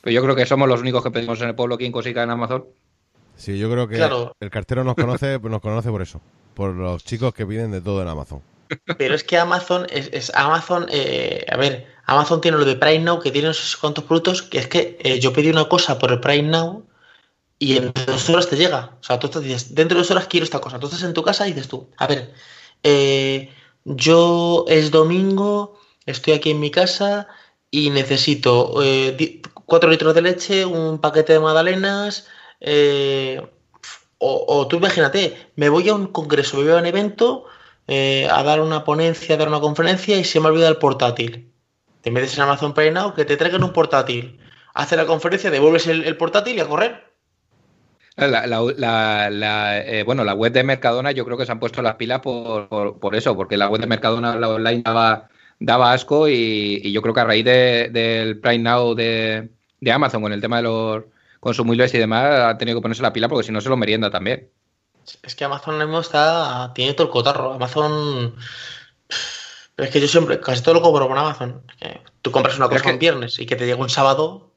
Pero 0.00 0.14
yo 0.14 0.22
creo 0.22 0.34
que 0.36 0.46
somos 0.46 0.68
los 0.68 0.80
únicos 0.80 1.02
que 1.02 1.10
pedimos 1.10 1.40
en 1.42 1.48
el 1.48 1.54
pueblo 1.54 1.76
King 1.78 1.90
cosica 1.90 2.22
en 2.22 2.30
Amazon. 2.30 2.64
Sí, 3.36 3.58
yo 3.58 3.70
creo 3.70 3.86
que 3.86 3.96
Claro. 3.96 4.32
el 4.40 4.50
cartero 4.50 4.82
nos 4.82 4.94
conoce, 4.94 5.38
nos 5.38 5.60
conoce 5.60 5.90
por 5.90 6.02
eso. 6.02 6.20
Por 6.54 6.70
los 6.74 7.04
chicos 7.04 7.34
que 7.34 7.44
piden 7.46 7.70
de 7.70 7.80
todo 7.80 8.00
en 8.02 8.08
Amazon. 8.08 8.40
Pero 8.98 9.14
es 9.14 9.24
que 9.24 9.38
Amazon 9.38 9.86
es, 9.90 10.10
es 10.12 10.32
Amazon, 10.34 10.86
eh, 10.90 11.44
a 11.50 11.56
ver, 11.56 11.86
Amazon 12.06 12.40
tiene 12.40 12.58
lo 12.58 12.64
de 12.64 12.76
Prime 12.76 13.00
Now, 13.00 13.20
que 13.20 13.30
tiene 13.30 13.48
no 13.48 13.54
sé 13.54 13.76
cuántos 13.80 14.04
productos, 14.04 14.42
que 14.42 14.58
es 14.58 14.68
que 14.68 14.96
eh, 15.00 15.18
yo 15.20 15.32
pedí 15.32 15.48
una 15.50 15.68
cosa 15.68 15.98
por 15.98 16.12
el 16.12 16.20
Prime 16.20 16.48
Now 16.48 16.86
y 17.58 17.76
en 17.76 17.92
dos 18.06 18.28
horas 18.30 18.48
te 18.48 18.56
llega. 18.56 18.96
O 19.00 19.04
sea, 19.04 19.18
tú 19.18 19.28
te 19.28 19.40
dices, 19.40 19.74
dentro 19.74 19.96
de 19.96 20.02
dos 20.02 20.10
horas 20.10 20.26
quiero 20.28 20.44
esta 20.44 20.60
cosa. 20.60 20.78
Tú 20.78 20.86
estás 20.86 21.02
en 21.02 21.14
tu 21.14 21.22
casa 21.22 21.46
y 21.48 21.52
dices 21.52 21.68
tú, 21.68 21.88
a 21.96 22.06
ver, 22.06 22.32
eh, 22.82 23.50
yo 23.84 24.64
es 24.68 24.90
domingo, 24.90 25.78
estoy 26.06 26.34
aquí 26.34 26.50
en 26.50 26.60
mi 26.60 26.70
casa 26.70 27.28
y 27.70 27.90
necesito 27.90 28.82
eh, 28.82 29.42
cuatro 29.64 29.90
litros 29.90 30.14
de 30.14 30.22
leche, 30.22 30.64
un 30.64 31.00
paquete 31.00 31.34
de 31.34 31.40
magdalenas, 31.40 32.28
eh, 32.60 33.42
o, 34.18 34.44
o 34.48 34.68
tú 34.68 34.76
imagínate, 34.76 35.50
me 35.56 35.68
voy 35.68 35.88
a 35.88 35.94
un 35.94 36.06
congreso, 36.06 36.56
me 36.56 36.64
voy 36.64 36.72
a 36.72 36.76
un 36.76 36.86
evento 36.86 37.46
eh, 37.88 38.28
a 38.30 38.42
dar 38.42 38.60
una 38.60 38.84
ponencia, 38.84 39.34
a 39.34 39.38
dar 39.38 39.48
una 39.48 39.60
conferencia 39.60 40.16
y 40.18 40.24
se 40.24 40.40
me 40.40 40.48
olvida 40.48 40.68
el 40.68 40.76
portátil. 40.78 41.52
Te 42.02 42.10
metes 42.10 42.36
en 42.36 42.42
Amazon 42.44 42.74
Prime 42.74 42.92
Now, 42.92 43.14
que 43.14 43.24
te 43.24 43.36
traigan 43.36 43.64
un 43.64 43.72
portátil. 43.72 44.38
Haces 44.74 44.98
la 44.98 45.06
conferencia, 45.06 45.50
devuelves 45.50 45.86
el, 45.86 46.16
portátil 46.16 46.56
y 46.56 46.60
a 46.60 46.68
correr. 46.68 47.04
La, 48.16 48.46
la- 49.30 49.78
eh, 49.84 50.02
bueno, 50.04 50.24
la 50.24 50.34
web 50.34 50.52
de 50.52 50.64
Mercadona 50.64 51.12
yo 51.12 51.24
creo 51.26 51.36
que 51.36 51.44
se 51.44 51.52
han 51.52 51.60
puesto 51.60 51.82
las 51.82 51.96
pilas 51.96 52.20
por, 52.20 52.98
por- 52.98 53.14
eso, 53.14 53.36
porque 53.36 53.56
la 53.58 53.68
web 53.68 53.80
de 53.80 53.86
Mercadona 53.86 54.36
la 54.36 54.48
online 54.48 54.82
daba, 54.82 55.28
daba 55.58 55.92
asco 55.92 56.26
y, 56.28 56.90
yo 56.92 57.02
creo 57.02 57.12
que 57.14 57.20
a 57.20 57.24
raíz 57.24 57.44
de- 57.44 57.90
del 57.92 58.38
Prime 58.40 58.58
Now 58.64 58.94
de, 58.94 59.50
de 59.80 59.92
Amazon 59.92 60.22
con 60.22 60.32
el 60.32 60.40
tema 60.40 60.58
de 60.58 60.62
los 60.62 61.04
consumibles 61.40 61.92
y 61.94 61.98
demás 61.98 62.24
ha 62.54 62.56
tenido 62.58 62.78
que 62.78 62.82
ponerse 62.82 63.02
la 63.02 63.12
pila 63.12 63.28
porque 63.28 63.44
si 63.46 63.52
no 63.52 63.60
se 63.60 63.68
lo 63.68 63.76
merienda 63.76 64.10
también. 64.10 64.48
Es 65.22 65.34
que 65.34 65.44
Amazon 65.44 65.74
ahora 65.74 65.86
mismo 65.86 66.00
está, 66.00 66.72
tiene 66.74 66.94
todo 66.94 67.06
el 67.06 67.12
cotarro. 67.12 67.52
Amazon... 67.54 68.34
Pero 69.74 69.86
es 69.88 69.92
que 69.92 70.00
yo 70.00 70.08
siempre, 70.08 70.40
casi 70.40 70.62
todo 70.62 70.74
lo 70.74 70.82
compro 70.82 71.06
por 71.06 71.18
Amazon. 71.18 71.62
Tú 72.22 72.30
compras 72.32 72.56
una 72.56 72.66
Pero 72.66 72.76
es 72.76 72.82
cosa 72.82 72.90
que- 72.90 72.94
un 72.94 72.98
viernes 72.98 73.38
y 73.38 73.44
que 73.46 73.56
te 73.56 73.66
llegue 73.66 73.80
un 73.80 73.90
sábado. 73.90 74.50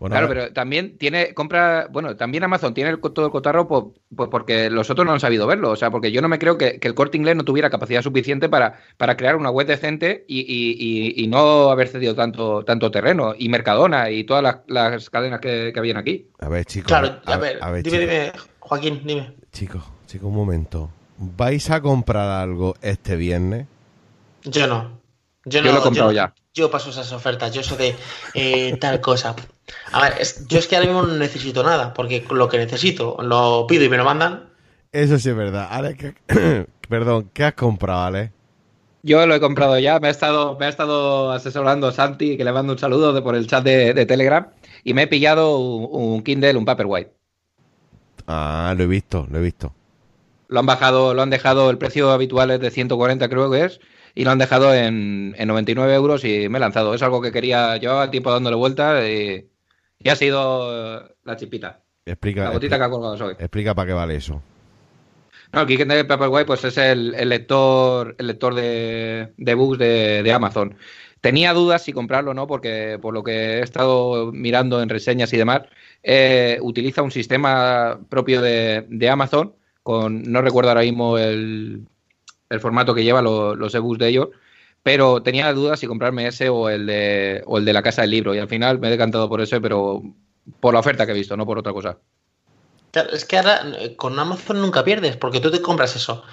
Bueno, 0.00 0.14
claro, 0.14 0.28
pero 0.28 0.52
también 0.52 0.96
tiene, 0.96 1.34
compra, 1.34 1.88
bueno, 1.90 2.14
también 2.16 2.44
Amazon 2.44 2.72
tiene 2.72 2.90
el 2.90 3.00
todo 3.00 3.26
el 3.26 3.32
cotarro 3.32 3.66
po- 3.66 3.94
pues 4.14 4.28
porque 4.30 4.70
los 4.70 4.88
otros 4.90 5.04
no 5.04 5.12
han 5.12 5.18
sabido 5.20 5.46
verlo. 5.46 5.70
O 5.70 5.76
sea, 5.76 5.90
porque 5.90 6.12
yo 6.12 6.22
no 6.22 6.28
me 6.28 6.38
creo 6.38 6.56
que, 6.56 6.78
que 6.78 6.86
el 6.86 6.94
corte 6.94 7.16
inglés 7.16 7.34
no 7.34 7.44
tuviera 7.44 7.68
capacidad 7.68 8.00
suficiente 8.02 8.48
para, 8.48 8.78
para 8.96 9.16
crear 9.16 9.34
una 9.34 9.50
web 9.50 9.66
decente 9.66 10.24
y, 10.28 10.40
y- 10.40 10.76
y- 10.78 11.24
y 11.24 11.26
no 11.26 11.70
haber 11.70 11.88
cedido 11.88 12.14
tanto, 12.14 12.64
tanto 12.64 12.90
terreno. 12.92 13.34
Y 13.36 13.48
Mercadona 13.48 14.10
y 14.10 14.22
todas 14.24 14.42
las, 14.44 14.56
las 14.68 15.10
cadenas 15.10 15.40
que, 15.40 15.72
que 15.72 15.78
habían 15.80 15.96
aquí. 15.96 16.28
a 16.38 16.48
ver, 16.48 16.64
chicos. 16.64 16.86
Claro, 16.88 17.20
a, 17.24 17.32
a, 17.34 17.36
ver, 17.38 17.58
a 17.60 17.70
ver, 17.72 17.82
dime, 17.82 17.98
dime, 17.98 18.32
Joaquín, 18.60 19.00
dime. 19.04 19.32
chicos, 19.52 19.82
chicos, 20.06 20.28
un 20.28 20.36
momento. 20.36 20.90
¿Vais 21.16 21.68
a 21.70 21.80
comprar 21.80 22.28
algo 22.40 22.76
este 22.82 23.16
viernes? 23.16 23.66
Yo 24.44 24.68
no. 24.68 25.00
Yo, 25.44 25.60
Yo 25.60 25.62
no, 25.66 25.72
lo 25.72 25.78
he 25.78 25.82
comprado 25.82 26.10
no. 26.10 26.14
ya. 26.14 26.34
Yo 26.54 26.70
paso 26.70 26.90
esas 26.90 27.10
ofertas, 27.12 27.52
yo 27.52 27.60
eso 27.62 27.76
de 27.76 27.96
eh, 28.34 28.76
tal 28.80 29.00
cosa. 29.00 29.34
A 29.92 30.02
ver, 30.02 30.14
es- 30.20 30.46
yo 30.48 30.58
es 30.58 30.66
que 30.66 30.76
ahora 30.76 30.88
mismo 30.88 31.02
no 31.02 31.14
necesito 31.14 31.62
nada, 31.62 31.94
porque 31.94 32.24
lo 32.30 32.48
que 32.48 32.58
necesito 32.58 33.16
lo 33.22 33.66
pido 33.68 33.84
y 33.84 33.88
me 33.88 33.96
lo 33.96 34.04
mandan. 34.04 34.48
Eso 34.92 35.18
sí 35.18 35.28
es 35.30 35.36
verdad. 35.36 35.68
Ale, 35.70 35.96
¿qué- 35.96 36.14
Perdón, 36.88 37.30
¿qué 37.34 37.44
has 37.44 37.54
comprado, 37.54 38.04
Ale? 38.04 38.32
Yo 39.02 39.26
lo 39.26 39.34
he 39.34 39.40
comprado 39.40 39.78
ya, 39.78 40.00
me 40.00 40.08
ha 40.08 40.10
estado, 40.10 40.56
me 40.58 40.66
ha 40.66 40.68
estado 40.68 41.30
asesorando 41.32 41.92
Santi, 41.92 42.36
que 42.36 42.44
le 42.44 42.52
mando 42.52 42.72
un 42.72 42.78
saludo 42.78 43.12
de, 43.12 43.22
por 43.22 43.36
el 43.36 43.46
chat 43.46 43.62
de, 43.64 43.94
de 43.94 44.06
Telegram, 44.06 44.48
y 44.84 44.92
me 44.94 45.02
he 45.02 45.06
pillado 45.06 45.58
un, 45.58 45.88
un 46.14 46.22
Kindle, 46.22 46.56
un 46.56 46.64
Paperwhite. 46.64 47.12
Ah, 48.26 48.74
lo 48.76 48.84
he 48.84 48.86
visto, 48.86 49.26
lo 49.30 49.38
he 49.38 49.42
visto. 49.42 49.72
Lo 50.48 50.60
han 50.60 50.66
bajado, 50.66 51.14
lo 51.14 51.22
han 51.22 51.30
dejado, 51.30 51.70
el 51.70 51.78
precio 51.78 52.10
habitual 52.10 52.50
es 52.50 52.60
de 52.60 52.70
140 52.70 53.28
creo 53.28 53.50
que 53.50 53.64
es, 53.66 53.80
y 54.14 54.24
lo 54.24 54.30
han 54.30 54.38
dejado 54.38 54.74
en, 54.74 55.34
en 55.38 55.48
99 55.48 55.94
euros 55.94 56.24
y 56.24 56.48
me 56.48 56.58
he 56.58 56.60
lanzado. 56.60 56.94
Es 56.94 57.02
algo 57.02 57.20
que 57.20 57.32
quería, 57.32 57.76
llevaba 57.76 58.10
tiempo 58.10 58.32
dándole 58.32 58.56
vueltas 58.56 59.04
y, 59.06 59.46
y 59.98 60.08
ha 60.08 60.16
sido 60.16 60.98
eh, 60.98 61.14
la 61.24 61.36
chispita, 61.36 61.80
Explica, 62.04 62.44
la 62.44 62.50
gotita 62.50 62.78
que 62.78 62.84
ha 62.84 62.90
colgado 62.90 63.26
hoy. 63.26 63.36
explica 63.38 63.74
para 63.74 63.86
qué 63.86 63.92
vale 63.92 64.16
eso. 64.16 64.42
No, 65.52 65.62
el 65.62 65.66
Kindle 65.66 66.04
Paperwhite 66.04 66.46
pues 66.46 66.64
es 66.64 66.76
el, 66.76 67.14
el 67.14 67.28
lector, 67.28 68.14
el 68.18 68.26
lector 68.26 68.54
de, 68.54 69.32
de 69.36 69.54
books 69.54 69.78
de, 69.78 70.22
de 70.22 70.32
Amazon. 70.32 70.76
Tenía 71.20 71.52
dudas 71.52 71.82
si 71.82 71.92
comprarlo 71.92 72.30
o 72.30 72.34
no, 72.34 72.46
porque 72.46 72.98
por 73.00 73.12
lo 73.12 73.24
que 73.24 73.58
he 73.58 73.62
estado 73.62 74.30
mirando 74.32 74.80
en 74.80 74.88
reseñas 74.88 75.32
y 75.32 75.36
demás, 75.36 75.62
eh, 76.02 76.58
utiliza 76.62 77.02
un 77.02 77.10
sistema 77.10 77.98
propio 78.08 78.40
de, 78.40 79.08
Amazon, 79.10 79.54
con 79.82 80.22
no 80.22 80.42
recuerdo 80.42 80.70
ahora 80.70 80.82
mismo 80.82 81.18
el, 81.18 81.86
formato 82.60 82.94
que 82.94 83.04
lleva 83.04 83.20
los 83.20 83.74
ebooks 83.74 83.98
de 83.98 84.08
ellos, 84.08 84.28
pero 84.88 85.22
tenía 85.22 85.52
dudas 85.52 85.78
si 85.78 85.86
comprarme 85.86 86.26
ese 86.26 86.48
o 86.48 86.70
el, 86.70 86.86
de, 86.86 87.42
o 87.44 87.58
el 87.58 87.66
de 87.66 87.74
la 87.74 87.82
casa 87.82 88.00
del 88.00 88.10
libro, 88.10 88.34
y 88.34 88.38
al 88.38 88.48
final 88.48 88.78
me 88.78 88.88
he 88.88 88.90
decantado 88.90 89.28
por 89.28 89.42
ese, 89.42 89.60
pero 89.60 90.02
por 90.60 90.72
la 90.72 90.80
oferta 90.80 91.04
que 91.04 91.12
he 91.12 91.14
visto, 91.14 91.36
no 91.36 91.44
por 91.44 91.58
otra 91.58 91.74
cosa. 91.74 91.98
Claro, 92.90 93.10
es 93.10 93.26
que 93.26 93.36
ahora 93.36 93.70
eh, 93.80 93.96
con 93.96 94.18
Amazon 94.18 94.62
nunca 94.62 94.82
pierdes, 94.82 95.18
porque 95.18 95.40
tú 95.40 95.50
te 95.50 95.60
compras 95.60 95.94
eso. 95.94 96.24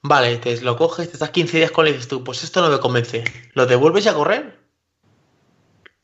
Vale, 0.00 0.36
te 0.36 0.60
lo 0.60 0.76
coges, 0.76 1.08
te 1.08 1.14
estás 1.14 1.30
15 1.30 1.56
días 1.56 1.72
con 1.72 1.86
él 1.86 1.90
y 1.90 1.94
dices 1.94 2.06
tú, 2.06 2.22
pues 2.22 2.44
esto 2.44 2.62
no 2.62 2.68
me 2.68 2.78
convence. 2.78 3.24
¿Lo 3.54 3.66
devuelves 3.66 4.06
a 4.06 4.14
correr? 4.14 4.60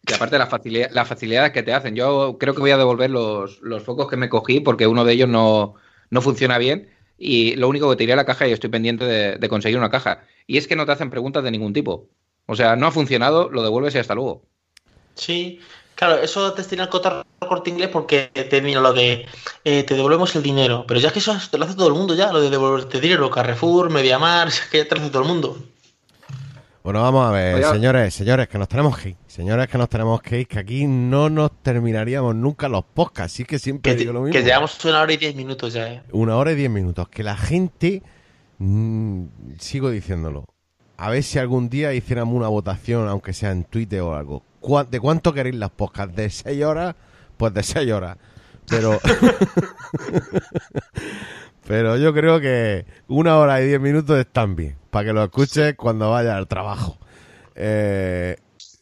Y 0.08 0.12
aparte 0.12 0.36
las 0.36 0.48
facilidades, 0.48 0.92
las 0.92 1.06
facilidades 1.06 1.52
que 1.52 1.62
te 1.62 1.72
hacen. 1.72 1.94
Yo 1.94 2.38
creo 2.40 2.54
que 2.54 2.60
voy 2.60 2.72
a 2.72 2.76
devolver 2.76 3.08
los, 3.10 3.60
focos 3.84 4.10
que 4.10 4.16
me 4.16 4.28
cogí 4.28 4.58
porque 4.58 4.88
uno 4.88 5.04
de 5.04 5.12
ellos 5.12 5.28
no, 5.28 5.76
funciona 6.20 6.58
bien 6.58 6.90
y 7.22 7.54
lo 7.56 7.68
único 7.68 7.90
que 7.90 7.96
te 7.96 8.04
iré 8.04 8.14
a 8.14 8.16
la 8.16 8.24
caja 8.24 8.48
y 8.48 8.52
estoy 8.52 8.70
pendiente 8.70 9.04
de, 9.04 9.48
conseguir 9.48 9.76
una 9.76 9.90
caja. 9.90 10.24
Y 10.46 10.56
es 10.56 10.66
que 10.66 10.74
no 10.74 10.86
te 10.86 10.92
hacen 10.92 11.10
preguntas 11.10 11.44
de 11.44 11.50
ningún 11.50 11.74
tipo. 11.74 12.08
O 12.46 12.56
sea, 12.56 12.76
no 12.76 12.86
ha 12.86 12.90
funcionado, 12.90 13.50
lo 13.50 13.62
devuelves 13.62 13.94
y 13.94 13.98
hasta 13.98 14.14
luego. 14.14 14.42
Sí, 15.14 15.60
Claro, 16.00 16.16
eso 16.22 16.54
te 16.54 16.64
tiene 16.64 16.84
el 16.84 16.88
corte 16.88 17.68
inglés 17.68 17.90
porque 17.92 18.28
te 18.32 18.62
lo 18.62 18.92
de 18.94 19.26
eh, 19.64 19.82
te 19.82 19.94
devolvemos 19.94 20.34
el 20.34 20.42
dinero. 20.42 20.86
Pero 20.88 20.98
ya 20.98 21.08
es 21.08 21.12
que 21.12 21.18
eso 21.18 21.36
te 21.50 21.58
lo 21.58 21.66
hace 21.66 21.74
todo 21.74 21.88
el 21.88 21.92
mundo 21.92 22.14
ya, 22.14 22.32
lo 22.32 22.40
de 22.40 22.48
devolverte 22.48 23.02
dinero, 23.02 23.30
Carrefour, 23.30 23.90
Mediamar, 23.90 24.48
es 24.48 24.62
que 24.62 24.78
ya 24.78 24.88
te 24.88 24.94
lo 24.94 25.02
hace 25.02 25.10
todo 25.10 25.22
el 25.22 25.28
mundo. 25.28 25.58
Bueno, 26.82 27.02
vamos 27.02 27.28
a 27.28 27.30
ver, 27.30 27.62
señores, 27.64 28.14
señores, 28.14 28.48
que 28.48 28.56
nos 28.56 28.66
tenemos 28.66 28.96
que 28.96 29.10
ir. 29.10 29.16
Señores, 29.26 29.68
que 29.68 29.76
nos 29.76 29.90
tenemos 29.90 30.22
que 30.22 30.40
ir, 30.40 30.48
que 30.48 30.58
aquí 30.58 30.86
no 30.86 31.28
nos 31.28 31.50
terminaríamos 31.62 32.34
nunca 32.34 32.70
los 32.70 32.84
podcasts, 32.84 33.34
así 33.34 33.44
que 33.44 33.58
siempre 33.58 33.94
digo 33.96 34.14
lo 34.14 34.22
mismo. 34.22 34.32
Que 34.32 34.42
llevamos 34.42 34.82
una 34.86 35.02
hora 35.02 35.12
y 35.12 35.18
diez 35.18 35.34
minutos 35.34 35.74
ya, 35.74 35.92
¿eh? 35.92 36.02
Una 36.12 36.36
hora 36.36 36.52
y 36.52 36.54
diez 36.54 36.70
minutos. 36.70 37.06
Que 37.10 37.22
la 37.22 37.36
gente, 37.36 38.02
mm, 38.58 39.24
sigo 39.58 39.90
diciéndolo, 39.90 40.46
a 40.96 41.10
ver 41.10 41.22
si 41.22 41.38
algún 41.38 41.68
día 41.68 41.92
hiciéramos 41.92 42.34
una 42.34 42.48
votación, 42.48 43.08
aunque 43.08 43.34
sea 43.34 43.50
en 43.50 43.64
Twitter 43.64 44.00
o 44.00 44.14
algo. 44.14 44.42
¿De 44.90 45.00
cuánto 45.00 45.34
queréis 45.34 45.56
las 45.56 45.70
podcasts? 45.70 46.16
¿De 46.16 46.30
seis 46.30 46.64
horas? 46.64 46.94
Pues 47.36 47.52
de 47.52 47.62
seis 47.62 47.92
horas. 47.92 48.16
Pero. 48.68 48.98
Pero 51.66 51.98
yo 51.98 52.14
creo 52.14 52.40
que 52.40 52.86
una 53.06 53.36
hora 53.36 53.60
y 53.60 53.66
diez 53.66 53.80
minutos 53.80 54.18
están 54.18 54.56
bien. 54.56 54.79
Para 54.90 55.06
que 55.06 55.12
lo 55.12 55.24
escuches 55.24 55.74
cuando 55.76 56.10
vayas 56.10 56.34
al 56.34 56.48
trabajo. 56.48 56.98
Eh, 57.54 58.36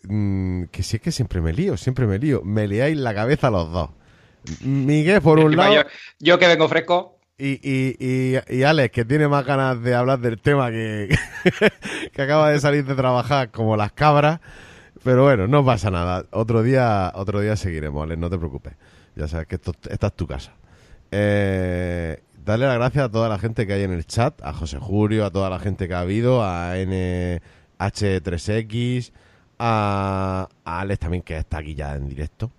mm, 0.04 0.64
que 0.64 0.82
si 0.82 0.96
es 0.96 1.02
que 1.02 1.12
siempre 1.12 1.40
me 1.40 1.52
lío, 1.52 1.76
siempre 1.76 2.06
me 2.06 2.18
lío. 2.18 2.42
Me 2.42 2.66
liáis 2.66 2.96
la 2.96 3.14
cabeza 3.14 3.50
los 3.50 3.70
dos. 3.70 3.90
Miguel, 4.62 5.20
por 5.20 5.38
un 5.38 5.56
lado. 5.56 5.84
Yo, 6.18 6.38
que 6.38 6.46
vengo 6.46 6.68
fresco. 6.68 7.18
Y, 7.36 7.60
y, 7.62 8.36
y, 8.48 8.62
Alex, 8.64 8.92
que 8.92 9.04
tiene 9.04 9.28
más 9.28 9.44
ganas 9.44 9.80
de 9.80 9.94
hablar 9.94 10.18
del 10.18 10.40
tema 10.40 10.70
que, 10.70 11.08
que 12.12 12.22
acaba 12.22 12.50
de 12.50 12.58
salir 12.58 12.84
de 12.84 12.94
trabajar 12.94 13.50
como 13.50 13.76
las 13.76 13.92
cabras. 13.92 14.40
Pero 15.04 15.24
bueno, 15.24 15.46
no 15.46 15.64
pasa 15.64 15.90
nada. 15.90 16.24
Otro 16.32 16.62
día, 16.62 17.12
otro 17.14 17.40
día 17.40 17.54
seguiremos, 17.56 18.02
Alex, 18.02 18.18
no 18.18 18.30
te 18.30 18.38
preocupes. 18.38 18.74
Ya 19.14 19.28
sabes 19.28 19.46
que 19.46 19.56
esto, 19.56 19.72
esta 19.88 20.08
es 20.08 20.12
tu 20.14 20.26
casa. 20.26 20.52
Eh, 21.10 22.20
darle 22.48 22.66
las 22.66 22.74
gracias 22.76 23.04
a 23.04 23.10
toda 23.10 23.28
la 23.28 23.38
gente 23.38 23.66
que 23.66 23.74
hay 23.74 23.82
en 23.82 23.92
el 23.92 24.06
chat, 24.06 24.40
a 24.42 24.54
José 24.54 24.78
Julio, 24.78 25.26
a 25.26 25.30
toda 25.30 25.50
la 25.50 25.58
gente 25.58 25.86
que 25.86 25.92
ha 25.92 26.00
habido, 26.00 26.42
a 26.42 26.78
NH3X, 26.78 29.12
a, 29.58 30.48
Alex 30.64 30.98
también 30.98 31.22
que 31.22 31.36
está 31.36 31.58
aquí 31.58 31.74
ya 31.74 31.94
en 31.94 32.08
directo. 32.08 32.50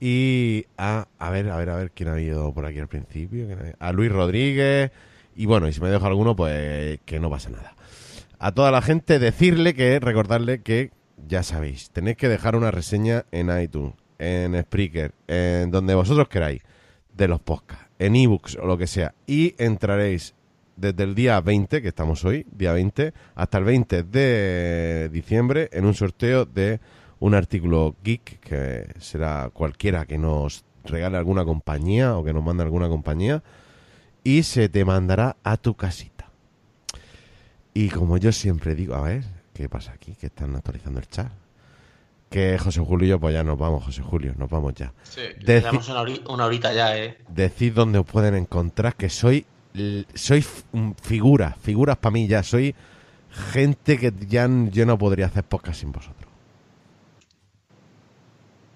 Y 0.00 0.66
a, 0.76 1.06
a 1.18 1.30
ver, 1.30 1.48
a 1.48 1.56
ver, 1.56 1.70
a 1.70 1.76
ver 1.76 1.92
quién 1.92 2.08
ha 2.08 2.14
habido 2.14 2.52
por 2.52 2.66
aquí 2.66 2.80
al 2.80 2.88
principio. 2.88 3.46
A 3.78 3.92
Luis 3.92 4.10
Rodríguez. 4.10 4.90
Y 5.36 5.46
bueno, 5.46 5.68
y 5.68 5.72
si 5.72 5.80
me 5.80 5.90
dejo 5.90 6.06
alguno, 6.06 6.34
pues 6.34 6.98
que 7.04 7.20
no 7.20 7.30
pasa 7.30 7.50
nada. 7.50 7.76
A 8.40 8.50
toda 8.52 8.72
la 8.72 8.82
gente 8.82 9.20
decirle 9.20 9.74
que, 9.74 10.00
recordarle 10.00 10.60
que 10.60 10.90
ya 11.28 11.44
sabéis, 11.44 11.90
tenéis 11.90 12.16
que 12.16 12.28
dejar 12.28 12.56
una 12.56 12.72
reseña 12.72 13.26
en 13.30 13.56
iTunes, 13.58 13.94
en 14.18 14.60
Spreaker, 14.60 15.12
en 15.28 15.70
donde 15.70 15.94
vosotros 15.94 16.28
queráis, 16.28 16.62
de 17.14 17.28
los 17.28 17.40
podcasts, 17.40 17.85
en 17.98 18.16
ebooks 18.16 18.56
o 18.56 18.66
lo 18.66 18.78
que 18.78 18.86
sea, 18.86 19.14
y 19.26 19.54
entraréis 19.58 20.34
desde 20.76 21.04
el 21.04 21.14
día 21.14 21.40
20, 21.40 21.80
que 21.80 21.88
estamos 21.88 22.24
hoy, 22.24 22.46
día 22.52 22.72
20, 22.72 23.14
hasta 23.34 23.58
el 23.58 23.64
20 23.64 24.02
de 24.02 25.08
diciembre 25.10 25.70
en 25.72 25.86
un 25.86 25.94
sorteo 25.94 26.44
de 26.44 26.80
un 27.18 27.34
artículo 27.34 27.96
geek, 28.04 28.40
que 28.40 28.92
será 28.98 29.50
cualquiera 29.52 30.04
que 30.04 30.18
nos 30.18 30.64
regale 30.84 31.16
alguna 31.16 31.44
compañía 31.44 32.16
o 32.16 32.24
que 32.24 32.34
nos 32.34 32.44
mande 32.44 32.62
alguna 32.62 32.88
compañía, 32.88 33.42
y 34.22 34.42
se 34.42 34.68
te 34.68 34.84
mandará 34.84 35.36
a 35.42 35.56
tu 35.56 35.74
casita. 35.74 36.30
Y 37.72 37.88
como 37.88 38.18
yo 38.18 38.32
siempre 38.32 38.74
digo, 38.74 38.94
a 38.94 39.02
ver, 39.02 39.24
¿Qué 39.56 39.70
pasa 39.70 39.92
aquí? 39.92 40.14
Que 40.14 40.26
están 40.26 40.54
actualizando 40.54 41.00
el 41.00 41.08
chat. 41.08 41.32
Que 42.36 42.58
José 42.58 42.80
Julio 42.80 43.06
y 43.06 43.08
yo, 43.08 43.18
pues 43.18 43.32
ya 43.32 43.42
nos 43.42 43.58
vamos, 43.58 43.82
José 43.82 44.02
Julio, 44.02 44.34
nos 44.36 44.50
vamos 44.50 44.74
ya. 44.74 44.92
Sí, 45.04 45.22
tenemos 45.42 45.88
una, 45.88 46.44
horita, 46.44 46.70
ya, 46.74 46.94
¿eh? 46.94 47.16
Decid 47.30 47.72
dónde 47.72 47.98
os 47.98 48.04
pueden 48.04 48.34
encontrar, 48.34 48.94
que 48.94 49.08
soy, 49.08 49.46
soy 50.12 50.44
figuras, 51.00 51.54
figuras 51.58 51.96
para 51.96 52.12
mí 52.12 52.28
ya, 52.28 52.42
soy 52.42 52.74
gente 53.54 53.96
que 53.96 54.12
ya 54.28 54.46
yo 54.70 54.84
no 54.84 54.98
podría 54.98 55.24
hacer 55.24 55.44
podcast 55.44 55.80
sin 55.80 55.92
vosotros. 55.92 56.30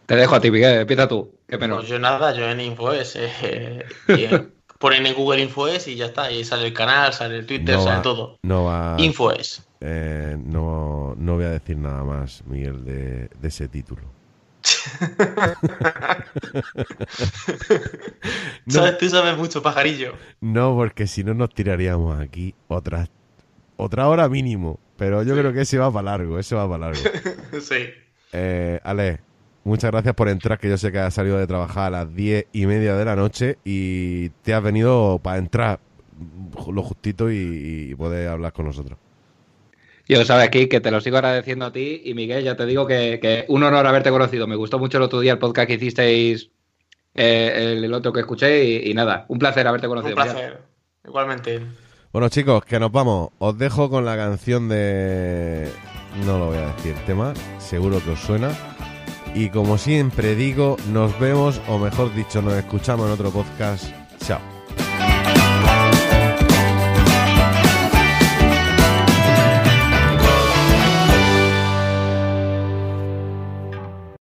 Te 0.06 0.16
dejo 0.16 0.36
a 0.36 0.40
ti, 0.40 0.50
Miguel, 0.50 0.80
empieza 0.80 1.06
tú. 1.06 1.30
Qué 1.46 1.58
pena. 1.58 1.76
Pues 1.76 1.88
yo 1.88 1.98
nada, 1.98 2.32
yo 2.32 2.48
en 2.48 2.60
InfoES. 2.62 3.16
Eh, 3.16 3.84
eh 4.08 4.48
ponen 4.80 5.06
en 5.06 5.14
Google 5.14 5.42
InfoES 5.42 5.86
y 5.88 5.94
ya 5.94 6.06
está. 6.06 6.32
Y 6.32 6.42
sale 6.42 6.66
el 6.68 6.72
canal, 6.72 7.12
sale 7.12 7.36
el 7.36 7.46
Twitter, 7.46 7.78
sale 7.78 8.02
todo. 8.02 8.38
No 8.42 8.64
va. 8.64 8.96
InfoES. 8.98 9.62
Eh, 9.80 10.36
no, 10.42 11.14
no 11.16 11.34
voy 11.36 11.44
a 11.44 11.50
decir 11.50 11.76
nada 11.76 12.02
más, 12.02 12.42
Miguel, 12.46 12.84
de, 12.84 13.30
ese 13.42 13.68
título. 13.68 14.02
¿Sabes? 18.68 18.98
Tú 18.98 19.08
sabes 19.08 19.36
mucho, 19.36 19.62
pajarillo. 19.62 20.14
No, 20.40 20.74
porque 20.74 21.06
si 21.06 21.22
no 21.24 21.34
nos 21.34 21.54
tiraríamos 21.54 22.18
aquí 22.18 22.54
otra, 22.68 23.08
otra 23.76 24.08
hora 24.08 24.28
mínimo. 24.28 24.80
Pero 24.96 25.22
yo 25.22 25.36
creo 25.36 25.52
que 25.52 25.60
ese 25.62 25.78
va 25.78 25.92
para 25.92 26.10
largo, 26.16 26.38
ese 26.38 26.54
va 26.54 26.68
para 26.68 26.90
largo. 26.90 27.02
sí. 27.60 27.88
Eh, 28.32 28.80
Ale, 28.82 29.20
muchas 29.64 29.90
gracias 29.90 30.14
por 30.14 30.28
entrar, 30.28 30.58
que 30.58 30.68
yo 30.68 30.76
sé 30.76 30.92
que 30.92 30.98
has 30.98 31.14
salido 31.14 31.38
de 31.38 31.46
trabajar 31.46 31.86
a 31.86 31.90
las 32.04 32.14
diez 32.14 32.46
y 32.52 32.66
media 32.66 32.96
de 32.96 33.04
la 33.04 33.16
noche 33.16 33.58
y 33.64 34.30
te 34.42 34.54
has 34.54 34.62
venido 34.62 35.20
para 35.22 35.38
entrar 35.38 35.80
lo 36.70 36.82
justito 36.82 37.30
y 37.30 37.94
poder 37.96 38.28
hablar 38.28 38.52
con 38.52 38.66
nosotros. 38.66 38.98
Yo 40.10 40.24
sabes, 40.24 40.48
aquí 40.48 40.66
que 40.66 40.80
te 40.80 40.90
lo 40.90 41.00
sigo 41.00 41.18
agradeciendo 41.18 41.66
a 41.66 41.72
ti 41.72 42.02
y 42.04 42.14
Miguel, 42.14 42.42
ya 42.42 42.56
te 42.56 42.66
digo 42.66 42.84
que, 42.84 43.44
un 43.46 43.62
honor 43.62 43.86
haberte 43.86 44.10
conocido. 44.10 44.48
Me 44.48 44.56
gustó 44.56 44.80
mucho 44.80 44.96
el 44.96 45.04
otro 45.04 45.20
día 45.20 45.30
el 45.30 45.38
podcast 45.38 45.68
que 45.68 45.74
hicisteis, 45.74 46.50
eh, 47.14 47.76
el, 47.80 47.94
otro 47.94 48.12
que 48.12 48.18
escuché 48.18 48.88
y, 48.88 48.92
nada, 48.92 49.24
un 49.28 49.38
placer 49.38 49.68
haberte 49.68 49.86
conocido. 49.86 50.16
Un 50.16 50.22
placer, 50.24 50.62
igualmente. 51.06 51.60
Bueno 52.12 52.28
chicos, 52.28 52.64
que 52.64 52.80
nos 52.80 52.90
vamos. 52.90 53.30
Os 53.38 53.56
dejo 53.56 53.88
con 53.88 54.04
la 54.04 54.16
canción 54.16 54.68
de... 54.68 55.70
No 56.26 56.40
lo 56.40 56.46
voy 56.46 56.58
a 56.58 56.74
decir, 56.74 56.96
tema, 57.06 57.32
seguro 57.58 58.02
que 58.02 58.10
os 58.10 58.18
suena. 58.18 58.50
Y 59.34 59.50
como 59.50 59.78
siempre 59.78 60.34
digo, 60.34 60.76
nos 60.92 61.18
vemos, 61.20 61.60
o 61.68 61.78
mejor 61.78 62.14
dicho, 62.14 62.42
nos 62.42 62.54
escuchamos 62.54 63.06
en 63.06 63.12
otro 63.12 63.30
podcast. 63.30 63.84
Chao. 64.26 64.59